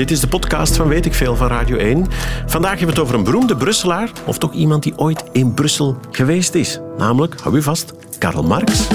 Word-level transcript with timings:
Dit 0.00 0.10
is 0.10 0.20
de 0.20 0.28
podcast 0.28 0.76
van 0.76 0.88
Weet 0.88 1.06
ik 1.06 1.14
Veel 1.14 1.36
van 1.36 1.48
Radio 1.48 1.76
1. 1.76 2.06
Vandaag 2.46 2.70
hebben 2.70 2.86
we 2.86 2.92
het 2.92 3.00
over 3.00 3.14
een 3.14 3.24
beroemde 3.24 3.56
Brusselaar, 3.56 4.10
of 4.26 4.38
toch 4.38 4.52
iemand 4.52 4.82
die 4.82 4.98
ooit 4.98 5.24
in 5.32 5.54
Brussel 5.54 5.96
geweest 6.10 6.54
is. 6.54 6.80
Namelijk, 6.98 7.40
hou 7.40 7.56
u 7.56 7.62
vast, 7.62 7.92
Karl 8.18 8.42
Marx. 8.42 8.86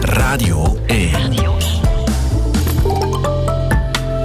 Radio 0.00 0.78
1. 0.86 1.10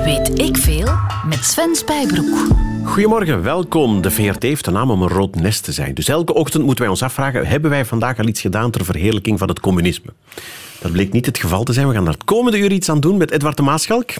Weet 0.03 0.39
ik 0.39 0.57
veel 0.57 0.89
met 1.25 1.45
Sven 1.45 1.75
Spijbroek. 1.75 2.47
Goedemorgen, 2.83 3.43
welkom. 3.43 4.01
De 4.01 4.11
VRT 4.11 4.43
heeft 4.43 4.65
de 4.65 4.71
naam 4.71 4.91
om 4.91 5.01
een 5.01 5.09
rood 5.09 5.35
nest 5.35 5.63
te 5.63 5.71
zijn. 5.71 5.93
Dus 5.93 6.07
elke 6.07 6.33
ochtend 6.33 6.63
moeten 6.63 6.81
wij 6.81 6.93
ons 6.93 7.03
afvragen, 7.03 7.45
hebben 7.45 7.69
wij 7.69 7.85
vandaag 7.85 8.19
al 8.19 8.27
iets 8.27 8.41
gedaan 8.41 8.71
ter 8.71 8.85
verheerlijking 8.85 9.39
van 9.39 9.47
het 9.47 9.59
communisme? 9.59 10.13
Dat 10.83 10.91
bleek 10.91 11.13
niet 11.13 11.25
het 11.25 11.37
geval 11.37 11.63
te 11.63 11.73
zijn. 11.73 11.87
We 11.87 11.93
gaan 11.93 12.03
daar 12.03 12.13
het 12.13 12.23
komende 12.23 12.59
uur 12.59 12.71
iets 12.71 12.89
aan 12.89 12.99
doen 12.99 13.17
met 13.17 13.31
Edward 13.31 13.57
de 13.57 13.63
Maaschalk. 13.63 14.11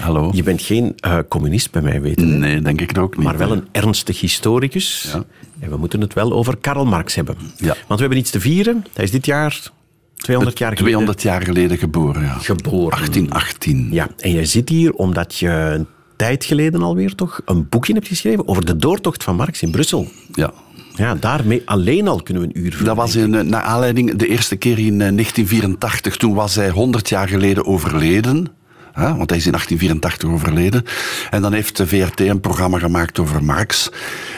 Hallo. 0.00 0.30
Je 0.34 0.42
bent 0.42 0.62
geen 0.62 0.94
uh, 1.06 1.18
communist 1.28 1.70
bij 1.70 1.82
mij 1.82 2.00
weten. 2.00 2.28
hè? 2.28 2.36
Nee, 2.36 2.60
denk 2.60 2.80
ik 2.80 2.98
ook 2.98 3.16
niet. 3.16 3.26
Maar 3.26 3.38
wel 3.38 3.52
een 3.52 3.66
ernstig 3.72 4.20
historicus. 4.20 5.10
Ja. 5.12 5.24
En 5.58 5.70
we 5.70 5.76
moeten 5.76 6.00
het 6.00 6.14
wel 6.14 6.32
over 6.32 6.56
Karl 6.56 6.84
Marx 6.84 7.14
hebben. 7.14 7.36
Ja. 7.56 7.66
Want 7.66 7.86
we 7.88 8.00
hebben 8.00 8.18
iets 8.18 8.30
te 8.30 8.40
vieren. 8.40 8.84
Hij 8.92 9.04
is 9.04 9.10
dit 9.10 9.26
jaar 9.26 9.70
200 10.16 10.58
jaar 10.58 10.76
geleden 10.76 10.92
200 10.92 11.22
jaar 11.22 11.42
geleden 11.42 11.78
geboren, 11.78 12.22
ja. 12.22 12.32
geboren. 12.38 12.98
1818. 12.98 13.88
Ja, 13.90 14.08
en 14.18 14.30
jij 14.30 14.44
zit 14.44 14.68
hier 14.68 14.92
omdat 14.92 15.34
je 15.34 15.48
een 15.48 15.86
tijd 16.16 16.44
geleden 16.44 16.82
alweer 16.82 17.14
toch 17.14 17.40
een 17.44 17.68
boekje 17.68 17.92
hebt 17.92 18.08
geschreven 18.08 18.48
over 18.48 18.64
de 18.64 18.76
doortocht 18.76 19.24
van 19.24 19.36
Marx 19.36 19.62
in 19.62 19.70
Brussel. 19.70 20.08
Ja. 20.32 20.52
Ja, 20.96 21.14
daarmee 21.14 21.62
alleen 21.64 22.08
al 22.08 22.22
kunnen 22.22 22.42
we 22.42 22.48
een 22.54 22.60
uur 22.64 22.70
vullen. 22.72 22.86
Dat 22.86 22.96
was 22.96 23.16
in, 23.16 23.34
eh, 23.34 23.40
naar 23.42 23.62
aanleiding 23.62 24.16
de 24.16 24.26
eerste 24.28 24.56
keer 24.56 24.78
in 24.78 25.00
eh, 25.00 25.08
1984. 25.12 26.16
Toen 26.16 26.34
was 26.34 26.54
hij 26.54 26.70
100 26.70 27.08
jaar 27.08 27.28
geleden 27.28 27.66
overleden. 27.66 28.46
Hè, 28.92 29.16
want 29.16 29.30
hij 29.30 29.38
is 29.38 29.46
in 29.46 29.52
1884 29.52 30.28
overleden. 30.30 30.82
En 31.30 31.42
dan 31.42 31.52
heeft 31.52 31.76
de 31.76 31.86
VRT 31.86 32.20
een 32.20 32.40
programma 32.40 32.78
gemaakt 32.78 33.18
over 33.18 33.44
Marx. 33.44 33.90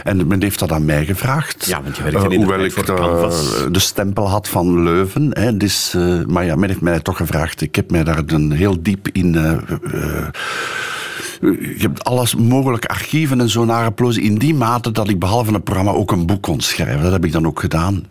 En 0.04 0.26
men 0.26 0.42
heeft 0.42 0.58
dat 0.58 0.72
aan 0.72 0.84
mij 0.84 1.04
gevraagd. 1.04 1.66
Ja, 1.66 1.82
want 1.82 1.96
je 1.96 2.02
werkte 2.02 2.18
Eh, 2.26 2.30
in 2.32 2.40
de 2.40 2.46
Hoewel 2.46 2.64
ik 2.64 2.76
eh, 2.76 2.84
Canvas. 2.84 3.50
de 3.72 3.78
stempel 3.78 4.28
had 4.28 4.48
van 4.48 4.82
Leuven. 4.82 5.30
Hè, 5.32 5.56
dus, 5.56 5.94
eh, 5.94 6.20
maar 6.26 6.44
ja, 6.44 6.56
men 6.56 6.68
heeft 6.68 6.80
mij 6.80 7.00
toch 7.00 7.16
gevraagd. 7.16 7.60
Ik 7.60 7.74
heb 7.74 7.90
mij 7.90 8.04
daar 8.04 8.22
een 8.26 8.52
heel 8.52 8.82
diep 8.82 9.08
in... 9.12 9.34
eh, 9.34 9.52
eh, 9.52 10.26
je 11.40 11.74
hebt 11.78 12.04
alles 12.04 12.34
mogelijke 12.34 12.88
archieven 12.88 13.40
en 13.40 13.48
zo 13.48 13.64
in 14.16 14.38
die 14.38 14.54
mate 14.54 14.90
dat 14.90 15.08
ik 15.08 15.18
behalve 15.18 15.54
een 15.54 15.62
programma 15.62 15.92
ook 15.92 16.12
een 16.12 16.26
boek 16.26 16.42
kon 16.42 16.60
schrijven. 16.60 17.02
Dat 17.02 17.12
heb 17.12 17.24
ik 17.24 17.32
dan 17.32 17.46
ook 17.46 17.60
gedaan. 17.60 18.04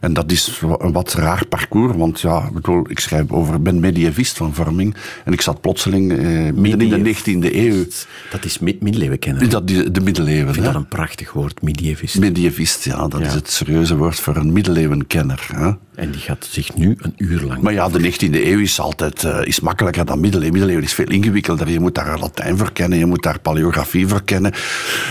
En 0.00 0.12
dat 0.12 0.32
is 0.32 0.60
een 0.78 0.92
wat 0.92 1.12
raar 1.12 1.46
parcours, 1.48 1.96
want 1.96 2.20
ja, 2.20 2.44
ik 2.46 2.52
bedoel, 2.52 2.84
ik 2.90 2.98
schrijf 2.98 3.30
over, 3.30 3.54
ik 3.54 3.62
ben 3.62 3.80
medievist 3.80 4.36
van 4.36 4.54
vorming 4.54 4.94
en 5.24 5.32
ik 5.32 5.40
zat 5.40 5.60
plotseling 5.60 6.12
eh, 6.12 6.52
midden 6.52 6.80
in 6.92 7.02
de 7.02 7.14
19e 7.14 7.54
eeuw. 7.54 7.84
Dat 8.30 8.44
is 8.44 8.58
mid- 8.58 8.80
middeleeuwen 8.82 9.18
kennen. 9.18 9.50
Dat 9.50 9.66
die, 9.66 9.90
de 9.90 10.00
middeleeuwen. 10.00 10.46
Ik 10.48 10.54
vind 10.54 10.66
hè. 10.66 10.72
dat 10.72 10.80
een 10.82 10.88
prachtig 10.88 11.32
woord, 11.32 11.62
medievist. 11.62 12.18
Medievist, 12.18 12.84
ja, 12.84 13.08
dat 13.08 13.20
Ja. 13.20 13.26
is 13.26 13.34
het 13.34 13.50
serieuze 13.50 13.96
woord 13.96 14.20
voor 14.20 14.36
een 14.36 14.52
middeleeuwenkenner. 14.52 15.46
Hè. 15.54 15.70
En 15.94 16.10
die 16.10 16.20
gaat 16.20 16.46
zich 16.50 16.74
nu 16.76 16.96
een 17.00 17.12
uur 17.16 17.40
lang... 17.42 17.60
Maar 17.60 17.72
ja, 17.72 17.88
de 17.88 18.12
19e 18.12 18.18
eeuw 18.32 18.58
is 18.58 18.80
altijd 18.80 19.24
eh, 19.24 19.38
is 19.44 19.60
makkelijker 19.60 20.04
dan 20.04 20.20
middeleeuwen. 20.20 20.52
Middeleeuwen 20.52 20.84
is 20.86 20.94
veel 20.94 21.08
ingewikkelder. 21.10 21.70
Je 21.70 21.80
moet 21.80 21.94
daar 21.94 22.18
Latijn 22.18 22.58
voor 22.58 22.72
kennen, 22.72 22.98
je 22.98 23.06
moet 23.06 23.22
daar 23.22 23.38
paleografie 23.40 24.06
voor 24.08 24.22
kennen. 24.24 24.50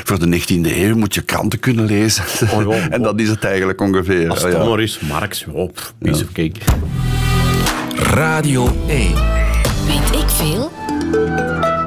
Voor 0.03 0.19
de 0.19 0.39
19e 0.41 0.77
eeuw 0.77 0.95
moet 0.95 1.13
je 1.15 1.21
kranten 1.21 1.59
kunnen 1.59 1.85
lezen. 1.85 2.23
Oh, 2.53 2.75
en 2.93 3.01
dat 3.01 3.19
is 3.19 3.29
het 3.29 3.43
eigenlijk 3.43 3.81
ongeveer. 3.81 4.29
Als 4.29 4.39
Ja, 4.41 4.45
het 4.47 4.57
ja. 4.57 4.63
Marx, 4.77 5.45
op, 5.51 5.93
piece 5.99 6.23
of 6.23 6.31
cake. 6.31 6.59
Radio 7.95 8.67
1. 8.87 9.13
Weet 9.85 10.21
ik 10.21 10.29
veel? 10.29 10.71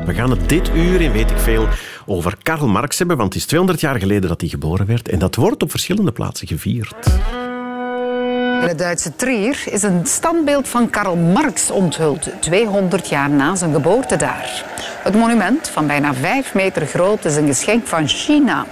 We 0.06 0.14
gaan 0.14 0.30
het 0.30 0.48
dit 0.48 0.70
uur 0.74 1.00
in 1.00 1.12
Weet 1.12 1.30
ik 1.30 1.38
Veel 1.38 1.68
over 2.06 2.36
Karl 2.42 2.68
Marx 2.68 2.98
hebben, 2.98 3.16
want 3.16 3.32
het 3.32 3.42
is 3.42 3.48
200 3.48 3.80
jaar 3.80 3.98
geleden 3.98 4.28
dat 4.28 4.40
hij 4.40 4.50
geboren 4.50 4.86
werd. 4.86 5.08
En 5.08 5.18
dat 5.18 5.34
wordt 5.34 5.62
op 5.62 5.70
verschillende 5.70 6.12
plaatsen 6.12 6.46
gevierd. 6.48 7.06
In 8.62 8.68
het 8.68 8.78
Duitse 8.78 9.16
Trier 9.16 9.62
is 9.64 9.82
een 9.82 10.06
standbeeld 10.06 10.68
van 10.68 10.90
Karl 10.90 11.16
Marx 11.16 11.70
onthuld, 11.70 12.28
200 12.40 13.08
jaar 13.08 13.30
na 13.30 13.54
zijn 13.54 13.72
geboorte 13.72 14.16
daar. 14.16 14.64
Het 15.02 15.14
monument, 15.14 15.68
van 15.68 15.86
bijna 15.86 16.14
5 16.14 16.54
meter 16.54 16.86
groot, 16.86 17.24
is 17.24 17.36
een 17.36 17.46
geschenk 17.46 17.86
van 17.86 18.08
China. 18.08 18.66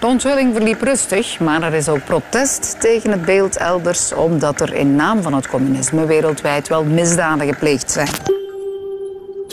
De 0.00 0.06
onthulling 0.06 0.54
verliep 0.54 0.82
rustig, 0.82 1.40
maar 1.40 1.62
er 1.62 1.74
is 1.74 1.88
ook 1.88 2.04
protest 2.04 2.80
tegen 2.80 3.10
het 3.10 3.24
beeld 3.24 3.56
elders, 3.56 4.14
omdat 4.14 4.60
er 4.60 4.74
in 4.74 4.96
naam 4.96 5.22
van 5.22 5.34
het 5.34 5.48
communisme 5.48 6.06
wereldwijd 6.06 6.68
wel 6.68 6.84
misdaden 6.84 7.46
gepleegd 7.46 7.90
zijn. 7.90 8.35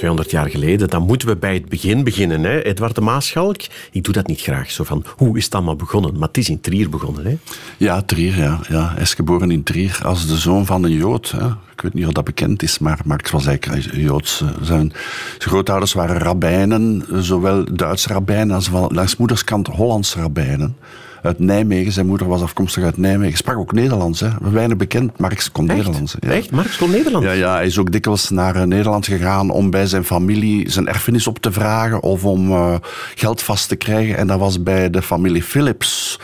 200 0.03 0.31
jaar 0.31 0.49
geleden, 0.49 0.89
dan 0.89 1.01
moeten 1.05 1.27
we 1.27 1.35
bij 1.35 1.53
het 1.53 1.69
begin 1.69 2.03
beginnen. 2.03 2.43
Hè? 2.43 2.61
Edward 2.61 2.95
de 2.95 3.01
Maaschalk, 3.01 3.61
ik 3.91 4.03
doe 4.03 4.13
dat 4.13 4.27
niet 4.27 4.41
graag. 4.41 4.71
Zo 4.71 4.83
van, 4.83 5.05
hoe 5.17 5.37
is 5.37 5.43
het 5.45 5.55
allemaal 5.55 5.75
begonnen? 5.75 6.17
Maar 6.17 6.27
het 6.27 6.37
is 6.37 6.49
in 6.49 6.61
Trier 6.61 6.89
begonnen. 6.89 7.25
Hè? 7.25 7.37
Ja, 7.77 8.01
Trier, 8.01 8.37
ja. 8.37 8.59
ja. 8.69 8.91
Hij 8.93 9.01
is 9.01 9.13
geboren 9.13 9.51
in 9.51 9.63
Trier 9.63 9.99
als 10.03 10.27
de 10.27 10.37
zoon 10.37 10.65
van 10.65 10.83
een 10.83 10.91
Jood. 10.91 11.31
Hè. 11.31 11.47
Ik 11.47 11.81
weet 11.81 11.93
niet 11.93 12.05
of 12.05 12.11
dat 12.13 12.23
bekend 12.23 12.63
is, 12.63 12.79
maar 12.79 12.99
Marx 13.05 13.31
was 13.31 13.45
eigenlijk 13.45 13.93
een 13.93 14.01
Joods. 14.01 14.41
eh, 14.41 14.47
Zijn, 14.61 14.93
grootouders 15.37 15.93
waren 15.93 16.17
rabbijnen, 16.17 17.05
zowel 17.23 17.65
Duitse 17.75 18.07
rabbijnen 18.07 18.55
als 18.55 18.67
van, 18.67 18.89
langs 18.93 19.17
moederskant 19.17 19.67
Hollandse 19.67 20.19
rabbijnen. 20.19 20.77
Uit 21.23 21.39
Nijmegen, 21.39 21.91
zijn 21.91 22.05
moeder 22.05 22.27
was 22.27 22.41
afkomstig 22.41 22.83
uit 22.83 22.97
Nijmegen. 22.97 23.37
Sprak 23.37 23.57
ook 23.57 23.71
Nederlands, 23.71 24.19
hè. 24.19 24.29
weinig 24.41 24.77
bekend. 24.77 25.17
Marx 25.17 25.51
kon 25.51 25.65
Nederlands. 25.65 26.15
Echt? 26.19 26.33
Echt? 26.33 26.51
Marx 26.51 26.77
kon 26.77 26.91
Nederland? 26.91 27.23
Ja, 27.23 27.31
ja, 27.31 27.53
hij 27.53 27.65
is 27.65 27.77
ook 27.77 27.91
dikwijls 27.91 28.29
naar 28.29 28.55
eh, 28.55 28.63
Nederland 28.63 29.05
gegaan 29.05 29.49
om 29.49 29.69
bij 29.69 29.85
zijn 29.85 30.03
familie 30.03 30.69
zijn 30.69 30.87
erfenis 30.87 31.27
op 31.27 31.39
te 31.39 31.51
vragen 31.51 32.01
of 32.01 32.25
om 32.25 32.51
eh, 32.51 32.75
geld 33.15 33.41
vast 33.41 33.67
te 33.67 33.75
krijgen. 33.75 34.17
En 34.17 34.27
dat 34.27 34.39
was 34.39 34.63
bij 34.63 34.89
de 34.89 35.01
familie 35.01 35.43
Philips. 35.43 36.19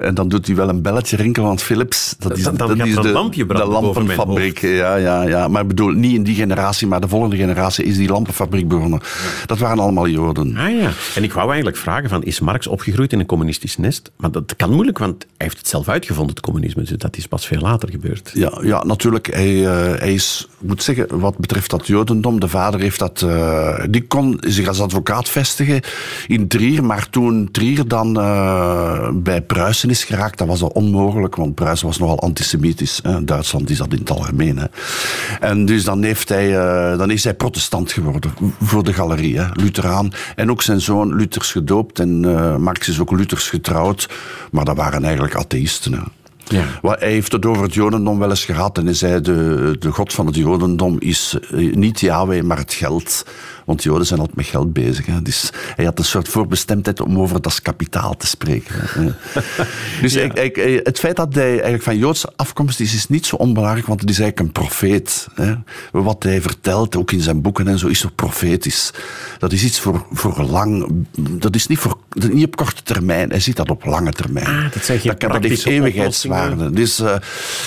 En 0.00 0.14
dan 0.14 0.28
doet 0.28 0.46
hij 0.46 0.56
wel 0.56 0.68
een 0.68 0.82
belletje 0.82 1.16
rinkelen, 1.16 1.48
want 1.48 1.62
Philips, 1.62 2.14
dat 2.18 2.36
is, 2.36 2.42
Dan- 2.42 2.56
dan 2.56 2.78
dat 2.78 2.86
is 2.86 2.94
de, 2.94 3.08
lampje 3.08 3.46
de 3.46 3.64
lampenfabriek. 3.64 4.58
Ja, 4.60 4.96
ja, 4.96 5.22
ja. 5.22 5.48
Maar 5.48 5.62
ik 5.62 5.68
bedoel, 5.68 5.90
niet 5.90 6.14
in 6.14 6.22
die 6.22 6.34
generatie, 6.34 6.86
maar 6.86 7.00
de 7.00 7.08
volgende 7.08 7.36
generatie 7.36 7.84
is 7.84 7.96
die 7.96 8.08
lampenfabriek 8.08 8.68
begonnen. 8.68 9.00
Dat 9.46 9.58
waren 9.58 9.78
allemaal 9.78 10.08
Joden. 10.08 10.56
Ah 10.56 10.70
ja, 10.70 10.90
en 11.14 11.22
ik 11.22 11.32
wou 11.32 11.46
eigenlijk 11.46 11.76
vragen, 11.76 12.08
van, 12.08 12.22
is 12.22 12.40
Marx 12.40 12.66
opgegroeid 12.66 13.12
in 13.12 13.18
een 13.20 13.26
communistisch 13.26 13.76
nest? 13.76 14.10
Maar 14.16 14.30
dat 14.30 14.56
kan 14.56 14.70
moeilijk, 14.72 14.98
want 14.98 15.22
hij 15.22 15.46
heeft 15.46 15.58
het 15.58 15.68
zelf 15.68 15.88
uitgevonden, 15.88 16.34
het 16.34 16.44
communisme. 16.44 16.82
Dus 16.82 16.98
dat 16.98 17.16
is 17.16 17.26
pas 17.26 17.46
veel 17.46 17.60
later 17.60 17.90
gebeurd. 17.90 18.30
Ja, 18.34 18.58
ja 18.62 18.84
natuurlijk. 18.84 19.34
Hij, 19.34 19.66
eh, 19.66 19.98
hij 19.98 20.14
is, 20.14 20.48
ik 20.60 20.68
moet 20.68 20.82
zeggen, 20.82 21.20
wat 21.20 21.38
betreft 21.38 21.70
dat 21.70 21.86
Jodendom, 21.86 22.40
de 22.40 22.48
vader 22.48 22.80
heeft 22.80 22.98
dat, 22.98 23.22
eh, 23.22 23.84
die 23.90 24.06
kon 24.06 24.36
zich 24.40 24.68
als 24.68 24.80
advocaat 24.80 25.28
vestigen 25.28 25.80
in 26.26 26.48
Trier, 26.48 26.84
maar 26.84 27.10
toen 27.10 27.48
Trier 27.52 27.88
dan 27.88 28.20
eh, 28.20 29.08
bij 29.12 29.42
Pruisen 29.42 29.88
is 29.90 30.04
geraakt, 30.04 30.38
dat 30.38 30.46
was 30.46 30.62
al 30.62 30.68
onmogelijk, 30.68 31.36
want 31.36 31.54
Pruisen 31.54 31.86
was 31.86 31.98
nogal 31.98 32.20
antisemitisch. 32.20 33.00
Hè. 33.02 33.24
Duitsland 33.24 33.70
is 33.70 33.78
dat 33.78 33.92
in 33.92 33.98
het 33.98 34.10
algemeen. 34.10 34.58
Hè. 34.58 34.66
En 35.40 35.64
dus 35.64 35.84
dan, 35.84 36.02
heeft 36.02 36.28
hij, 36.28 36.58
eh, 36.58 36.98
dan 36.98 37.10
is 37.10 37.24
hij 37.24 37.34
protestant 37.34 37.92
geworden 37.92 38.32
voor 38.60 38.84
de 38.84 38.92
galerie, 38.92 39.38
hè. 39.38 39.46
Lutheraan. 39.52 40.12
En 40.36 40.50
ook 40.50 40.62
zijn 40.62 40.80
zoon 40.80 41.14
Luthers 41.14 41.52
gedoopt 41.52 41.98
en 41.98 42.24
eh, 42.24 42.56
Marx 42.56 42.88
is 42.88 43.00
ook 43.00 43.10
Luthers 43.10 43.48
getrouwd, 43.48 44.08
maar 44.50 44.64
dat 44.64 44.76
waren 44.76 45.04
eigenlijk 45.04 45.34
atheïsten. 45.34 45.92
Hè. 45.92 46.00
Ja. 46.50 46.64
Hij 46.82 47.10
heeft 47.10 47.32
het 47.32 47.46
over 47.46 47.62
het 47.62 47.74
Jodendom 47.74 48.18
wel 48.18 48.30
eens 48.30 48.44
gehad 48.44 48.78
en 48.78 48.84
hij 48.84 48.94
zei: 48.94 49.20
de, 49.20 49.76
de 49.78 49.90
God 49.90 50.12
van 50.12 50.26
het 50.26 50.36
Jodendom 50.36 50.96
is 50.98 51.36
eh, 51.50 51.74
niet 51.74 52.00
Yahweh, 52.00 52.42
maar 52.42 52.58
het 52.58 52.72
geld. 52.72 53.26
Want 53.70 53.82
Joden 53.82 54.06
zijn 54.06 54.18
altijd 54.20 54.36
met 54.36 54.46
geld 54.46 54.72
bezig. 54.72 55.06
Hè. 55.06 55.22
Dus 55.22 55.50
hij 55.76 55.84
had 55.84 55.98
een 55.98 56.04
soort 56.04 56.28
voorbestemdheid 56.28 57.00
om 57.00 57.18
over 57.18 57.42
dat 57.42 57.62
kapitaal 57.62 58.16
te 58.16 58.26
spreken. 58.26 58.74
Dus 60.02 60.14
hij- 60.14 60.30
hij- 60.34 60.50
hij- 60.54 60.80
het 60.82 60.98
feit 60.98 61.16
dat 61.16 61.34
hij 61.34 61.50
eigenlijk 61.52 61.82
van 61.82 61.96
Joodse 61.98 62.32
afkomst 62.36 62.80
is, 62.80 62.94
is 62.94 63.08
niet 63.08 63.26
zo 63.26 63.36
onbelangrijk, 63.36 63.86
want 63.86 64.00
het 64.00 64.10
is 64.10 64.18
eigenlijk 64.18 64.46
een 64.56 64.62
profeet. 64.62 65.28
Hè. 65.34 65.54
Wat 65.92 66.22
hij 66.22 66.40
vertelt, 66.40 66.96
ook 66.96 67.12
in 67.12 67.20
zijn 67.20 67.40
boeken 67.40 67.68
en 67.68 67.78
zo, 67.78 67.86
is 67.86 68.00
toch 68.00 68.14
profetisch. 68.14 68.90
Dat 69.38 69.52
is 69.52 69.64
iets 69.64 69.80
voor, 69.80 70.06
voor 70.12 70.42
lang. 70.42 70.92
Dat 71.18 71.54
is 71.54 71.66
niet, 71.66 71.78
voor, 71.78 71.98
dat 72.08 72.32
niet 72.32 72.46
op 72.46 72.56
korte 72.56 72.82
termijn. 72.82 73.30
Hij 73.30 73.40
ziet 73.40 73.56
dat 73.56 73.70
op 73.70 73.84
lange 73.84 74.12
termijn. 74.12 74.46
Ah, 74.46 74.72
dat 74.72 74.84
zijn 74.84 74.98
kan- 75.18 75.30
dat 75.32 75.42
heeft 75.42 75.66
eeuwigheidswaarde. 75.66 76.70
Dus 76.70 76.98
eh, 77.00 77.14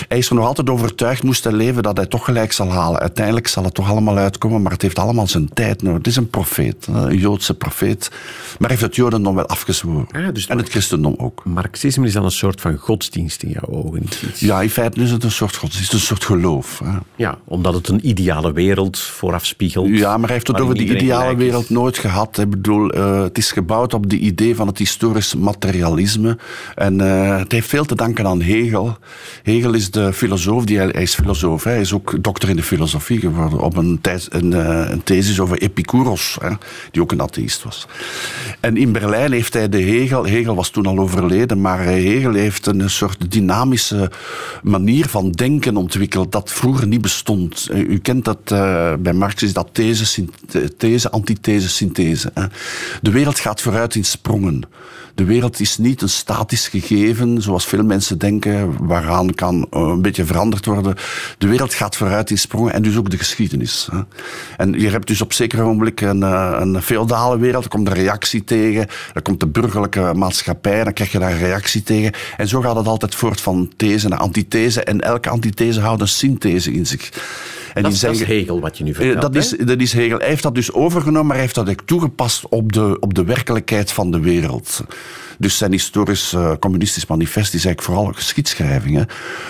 hij 0.07 0.17
is 0.17 0.29
er 0.29 0.35
nog 0.35 0.45
altijd 0.45 0.69
overtuigd, 0.69 1.23
moest 1.23 1.43
hij 1.43 1.53
leven, 1.53 1.83
dat 1.83 1.97
hij 1.97 2.05
toch 2.05 2.25
gelijk 2.25 2.51
zal 2.51 2.71
halen. 2.71 2.99
Uiteindelijk 2.99 3.47
zal 3.47 3.63
het 3.63 3.73
toch 3.73 3.89
allemaal 3.89 4.17
uitkomen, 4.17 4.61
maar 4.61 4.71
het 4.71 4.81
heeft 4.81 4.99
allemaal 4.99 5.27
zijn 5.27 5.49
tijd 5.53 5.81
nodig. 5.81 5.92
Het 5.93 6.07
is 6.07 6.15
een 6.15 6.29
profeet, 6.29 6.87
een 6.91 7.17
Joodse 7.17 7.53
profeet. 7.53 8.09
Maar 8.11 8.57
hij 8.59 8.69
heeft 8.69 8.81
het 8.81 8.95
Jodendom 8.95 9.35
wel 9.35 9.45
afgezworen. 9.45 10.07
Ah, 10.11 10.33
dus 10.33 10.47
en 10.47 10.57
het 10.57 10.69
christendom 10.69 11.15
ook. 11.17 11.41
Marxisme 11.45 12.05
is 12.05 12.13
dan 12.13 12.23
een 12.23 12.31
soort 12.31 12.61
van 12.61 12.77
godsdienst 12.77 13.43
in 13.43 13.49
jouw 13.49 13.83
ogen. 13.83 14.03
Iets- 14.03 14.39
Ja, 14.39 14.61
in 14.61 14.69
feite 14.69 15.01
is 15.01 15.11
het 15.11 15.23
een 15.23 15.31
soort 15.31 15.55
godsdienst, 15.55 15.93
een 15.93 15.99
soort 15.99 16.25
geloof. 16.25 16.81
Hè. 16.83 16.97
Ja, 17.15 17.37
omdat 17.45 17.73
het 17.73 17.87
een 17.87 18.07
ideale 18.07 18.51
wereld 18.53 18.99
vooraf 18.99 19.45
spiegelt. 19.45 19.87
Ja, 19.97 20.11
maar 20.17 20.25
hij 20.25 20.33
heeft 20.33 20.47
het 20.47 20.59
over 20.61 20.75
die 20.75 20.95
ideale 20.95 21.35
wereld 21.35 21.69
nooit 21.69 21.97
gehad. 21.97 22.37
Ik 22.37 22.49
bedoel, 22.49 22.89
eh, 22.89 23.21
het 23.21 23.37
is 23.37 23.51
gebouwd 23.51 23.93
op 23.93 24.09
de 24.09 24.17
idee 24.17 24.55
van 24.55 24.67
het 24.67 24.77
historisch 24.77 25.35
materialisme. 25.35 26.37
En 26.75 27.01
eh, 27.01 27.37
het 27.37 27.51
heeft 27.51 27.67
veel 27.67 27.85
te 27.85 27.95
danken 27.95 28.27
aan 28.27 28.41
Hegel 28.41 28.97
Hegel. 29.43 29.73
Is 29.73 29.91
de 29.91 30.13
filosoof, 30.13 30.65
die, 30.65 30.77
hij 30.77 30.89
is 30.91 31.15
filosoof, 31.15 31.63
hij 31.63 31.79
is 31.79 31.93
ook 31.93 32.23
dokter 32.23 32.49
in 32.49 32.55
de 32.55 32.63
filosofie 32.63 33.19
geworden, 33.19 33.59
op 33.59 33.77
een, 33.77 33.99
een, 34.29 34.53
eh, 34.53 34.89
een 34.91 35.03
thesis 35.03 35.39
over 35.39 35.61
Hè, 36.41 36.49
die 36.91 37.01
ook 37.01 37.11
een 37.11 37.21
atheïst 37.21 37.63
was. 37.63 37.87
En 38.59 38.77
in 38.77 38.91
Berlijn 38.91 39.31
heeft 39.31 39.53
hij 39.53 39.69
de 39.69 39.81
Hegel, 39.81 40.25
Hegel 40.25 40.55
was 40.55 40.69
toen 40.69 40.85
al 40.85 40.99
overleden, 40.99 41.61
maar 41.61 41.83
Hegel 41.83 42.33
heeft 42.33 42.65
een 42.65 42.89
soort 42.89 43.31
dynamische 43.31 44.11
manier 44.63 45.07
van 45.07 45.31
denken 45.31 45.77
ontwikkeld 45.77 46.31
dat 46.31 46.51
vroeger 46.51 46.87
niet 46.87 47.01
bestond. 47.01 47.69
U 47.73 47.99
kent 47.99 48.25
dat, 48.25 48.51
uh, 48.51 48.93
bij 48.99 49.13
Marx 49.13 49.43
is 49.43 49.53
dat 49.53 49.69
these, 49.71 50.25
these 50.77 51.11
antithese, 51.11 51.69
synthese. 51.69 52.31
Hè. 52.33 52.45
De 53.01 53.11
wereld 53.11 53.39
gaat 53.39 53.61
vooruit 53.61 53.95
in 53.95 54.05
sprongen. 54.05 54.63
De 55.15 55.23
wereld 55.23 55.59
is 55.59 55.77
niet 55.77 56.01
een 56.01 56.09
statisch 56.09 56.67
gegeven, 56.67 57.41
zoals 57.41 57.65
veel 57.65 57.83
mensen 57.83 58.17
denken, 58.17 58.87
waaraan 58.87 59.33
kan 59.33 59.67
eh, 59.71 59.81
een 59.81 60.01
beetje 60.01 60.25
veranderd 60.25 60.65
worden. 60.65 60.95
De 61.37 61.47
wereld 61.47 61.73
gaat 61.73 61.95
vooruit 61.95 62.29
in 62.29 62.37
sprongen 62.37 62.73
en 62.73 62.81
dus 62.81 62.97
ook 62.97 63.09
de 63.09 63.17
geschiedenis. 63.17 63.89
En 64.57 64.79
je 64.79 64.89
hebt 64.89 65.07
dus 65.07 65.21
op 65.21 65.33
zeker 65.33 65.61
ogenblik 65.63 66.01
een, 66.01 66.23
eh, 66.23 66.57
een 66.59 66.81
feodale 66.81 67.37
wereld, 67.37 67.63
er 67.63 67.69
komt 67.69 67.87
een 67.87 67.93
reactie 67.93 68.43
tegen, 68.43 68.87
er 69.13 69.21
komt 69.21 69.39
de 69.39 69.47
burgerlijke 69.47 70.13
maatschappij, 70.15 70.83
dan 70.83 70.93
krijg 70.93 71.11
je 71.11 71.19
daar 71.19 71.31
een 71.31 71.37
reactie 71.37 71.83
tegen. 71.83 72.11
En 72.37 72.47
zo 72.47 72.61
gaat 72.61 72.75
het 72.75 72.87
altijd 72.87 73.15
voort 73.15 73.41
van 73.41 73.71
these 73.75 74.07
naar 74.07 74.19
antithese 74.19 74.83
en 74.83 75.01
elke 75.01 75.29
antithese 75.29 75.79
houdt 75.79 76.01
een 76.01 76.07
synthese 76.07 76.73
in 76.73 76.87
zich. 76.87 77.11
En 77.73 77.81
dat, 77.81 77.91
die 77.91 77.99
zeggen, 77.99 78.19
dat 78.19 78.29
is 78.29 78.35
Hegel 78.35 78.59
wat 78.59 78.77
je 78.77 78.83
nu 78.83 78.89
eh, 78.89 78.95
vertelt. 78.95 79.21
Dat 79.21 79.35
is, 79.35 79.49
dat 79.49 79.79
is 79.79 79.93
Hegel. 79.93 80.17
Hij 80.17 80.27
heeft 80.27 80.43
dat 80.43 80.55
dus 80.55 80.73
overgenomen, 80.73 81.25
maar 81.25 81.35
hij 81.35 81.43
heeft 81.43 81.55
dat 81.55 81.69
ook 81.69 81.81
toegepast 81.85 82.47
op 82.49 82.73
de, 82.73 82.97
op 82.99 83.13
de 83.13 83.23
werkelijkheid 83.23 83.91
van 83.91 84.11
de 84.11 84.19
wereld. 84.19 84.83
Dus 85.37 85.57
zijn 85.57 85.71
historisch 85.71 86.33
uh, 86.33 86.51
communistisch 86.59 87.05
manifest 87.05 87.53
is 87.53 87.65
eigenlijk 87.65 87.81
vooral 87.81 88.07
een 88.07 88.15
geschiedschrijving. 88.15 89.07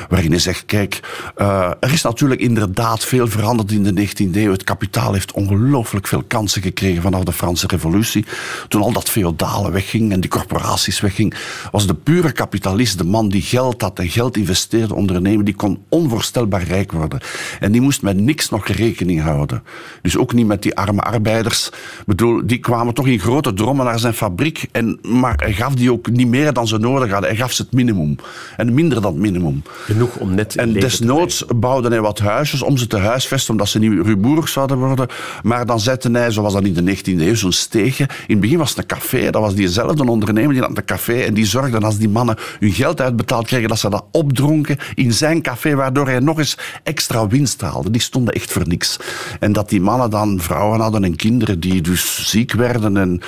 Waarin 0.09 0.31
hij 0.31 0.39
zegt, 0.39 0.65
kijk, 0.65 0.99
uh, 1.37 1.71
er 1.79 1.93
is 1.93 2.01
natuurlijk 2.01 2.41
inderdaad 2.41 3.05
veel 3.05 3.27
veranderd 3.27 3.71
in 3.71 3.83
de 3.83 4.07
19e 4.07 4.35
eeuw. 4.35 4.51
Het 4.51 4.63
kapitaal 4.63 5.13
heeft 5.13 5.31
ongelooflijk 5.31 6.07
veel 6.07 6.23
kansen 6.23 6.61
gekregen 6.61 7.01
vanaf 7.01 7.23
de 7.23 7.33
Franse 7.33 7.67
revolutie. 7.67 8.25
Toen 8.67 8.81
al 8.81 8.91
dat 8.91 9.09
feodale 9.09 9.71
wegging 9.71 10.11
en 10.11 10.19
die 10.19 10.29
corporaties 10.29 11.01
wegging, 11.01 11.33
was 11.71 11.87
de 11.87 11.93
pure 11.93 12.31
kapitalist, 12.31 12.97
de 12.97 13.03
man 13.03 13.29
die 13.29 13.41
geld 13.41 13.81
had 13.81 13.99
en 13.99 14.09
geld 14.09 14.37
investeerde, 14.37 14.95
ondernemen, 14.95 15.45
die 15.45 15.55
kon 15.55 15.83
onvoorstelbaar 15.89 16.63
rijk 16.63 16.91
worden. 16.91 17.19
En 17.59 17.71
die 17.71 17.81
moest 17.81 18.01
met 18.01 18.17
niks 18.17 18.49
nog 18.49 18.67
rekening 18.67 19.21
houden. 19.21 19.63
Dus 20.01 20.17
ook 20.17 20.33
niet 20.33 20.47
met 20.47 20.61
die 20.61 20.75
arme 20.75 21.01
arbeiders. 21.01 21.69
Bedoel, 22.05 22.41
die 22.45 22.59
kwamen 22.59 22.93
toch 22.93 23.07
in 23.07 23.19
grote 23.19 23.53
drommen 23.53 23.85
naar 23.85 23.99
zijn 23.99 24.13
fabriek, 24.13 24.67
en, 24.71 24.99
maar 25.01 25.35
hij 25.35 25.53
gaf 25.53 25.73
die 25.73 25.82
ook 25.91 26.09
niet 26.09 26.27
meer 26.27 26.53
dan 26.53 26.67
ze 26.67 26.77
nodig 26.77 27.11
hadden. 27.11 27.29
Hij 27.29 27.39
gaf 27.39 27.51
ze 27.51 27.61
het 27.61 27.71
minimum. 27.71 28.15
En 28.57 28.73
minder 28.73 29.01
dan 29.01 29.11
het 29.11 29.21
minimum. 29.21 29.63
Genoeg 29.85 30.15
om 30.15 30.35
net 30.35 30.55
En 30.55 30.73
desnoods 30.73 31.45
bouwde 31.55 31.89
hij 31.89 32.01
wat 32.01 32.19
huisjes 32.19 32.61
om 32.61 32.77
ze 32.77 32.87
te 32.87 32.97
huisvesten, 32.97 33.51
omdat 33.51 33.69
ze 33.69 33.79
niet 33.79 34.05
rumoerig 34.05 34.49
zouden 34.49 34.77
worden. 34.77 35.07
Maar 35.43 35.65
dan 35.65 35.79
zette 35.79 36.11
hij, 36.11 36.31
zoals 36.31 36.53
dat 36.53 36.63
in 36.63 36.73
de 36.73 36.97
19e 36.97 37.21
eeuw, 37.21 37.35
zo'n 37.35 37.51
steegje. 37.51 38.03
In 38.03 38.09
het 38.27 38.39
begin 38.39 38.57
was 38.57 38.69
het 38.69 38.77
een 38.77 38.85
café. 38.85 39.29
Dat 39.29 39.41
was 39.41 39.55
diezelfde 39.55 40.05
ondernemer 40.05 40.53
die 40.53 40.61
had 40.61 40.77
een 40.77 40.85
café. 40.85 41.19
En 41.19 41.33
die 41.33 41.45
zorgde 41.45 41.79
als 41.79 41.97
die 41.97 42.09
mannen 42.09 42.37
hun 42.59 42.71
geld 42.71 43.01
uitbetaald 43.01 43.47
kregen, 43.47 43.69
dat 43.69 43.79
ze 43.79 43.89
dat 43.89 44.05
opdronken 44.11 44.77
in 44.95 45.13
zijn 45.13 45.41
café, 45.41 45.75
waardoor 45.75 46.07
hij 46.07 46.19
nog 46.19 46.37
eens 46.37 46.57
extra 46.83 47.27
winst 47.27 47.61
haalde. 47.61 47.91
Die 47.91 48.01
stonden 48.01 48.33
echt 48.33 48.51
voor 48.51 48.67
niks. 48.67 48.97
En 49.39 49.51
dat 49.53 49.69
die 49.69 49.81
mannen 49.81 50.09
dan 50.09 50.39
vrouwen 50.39 50.79
hadden 50.79 51.03
en 51.03 51.15
kinderen 51.15 51.59
die 51.59 51.81
dus 51.81 52.29
ziek 52.29 52.53
werden. 52.53 52.97
En 52.97 53.21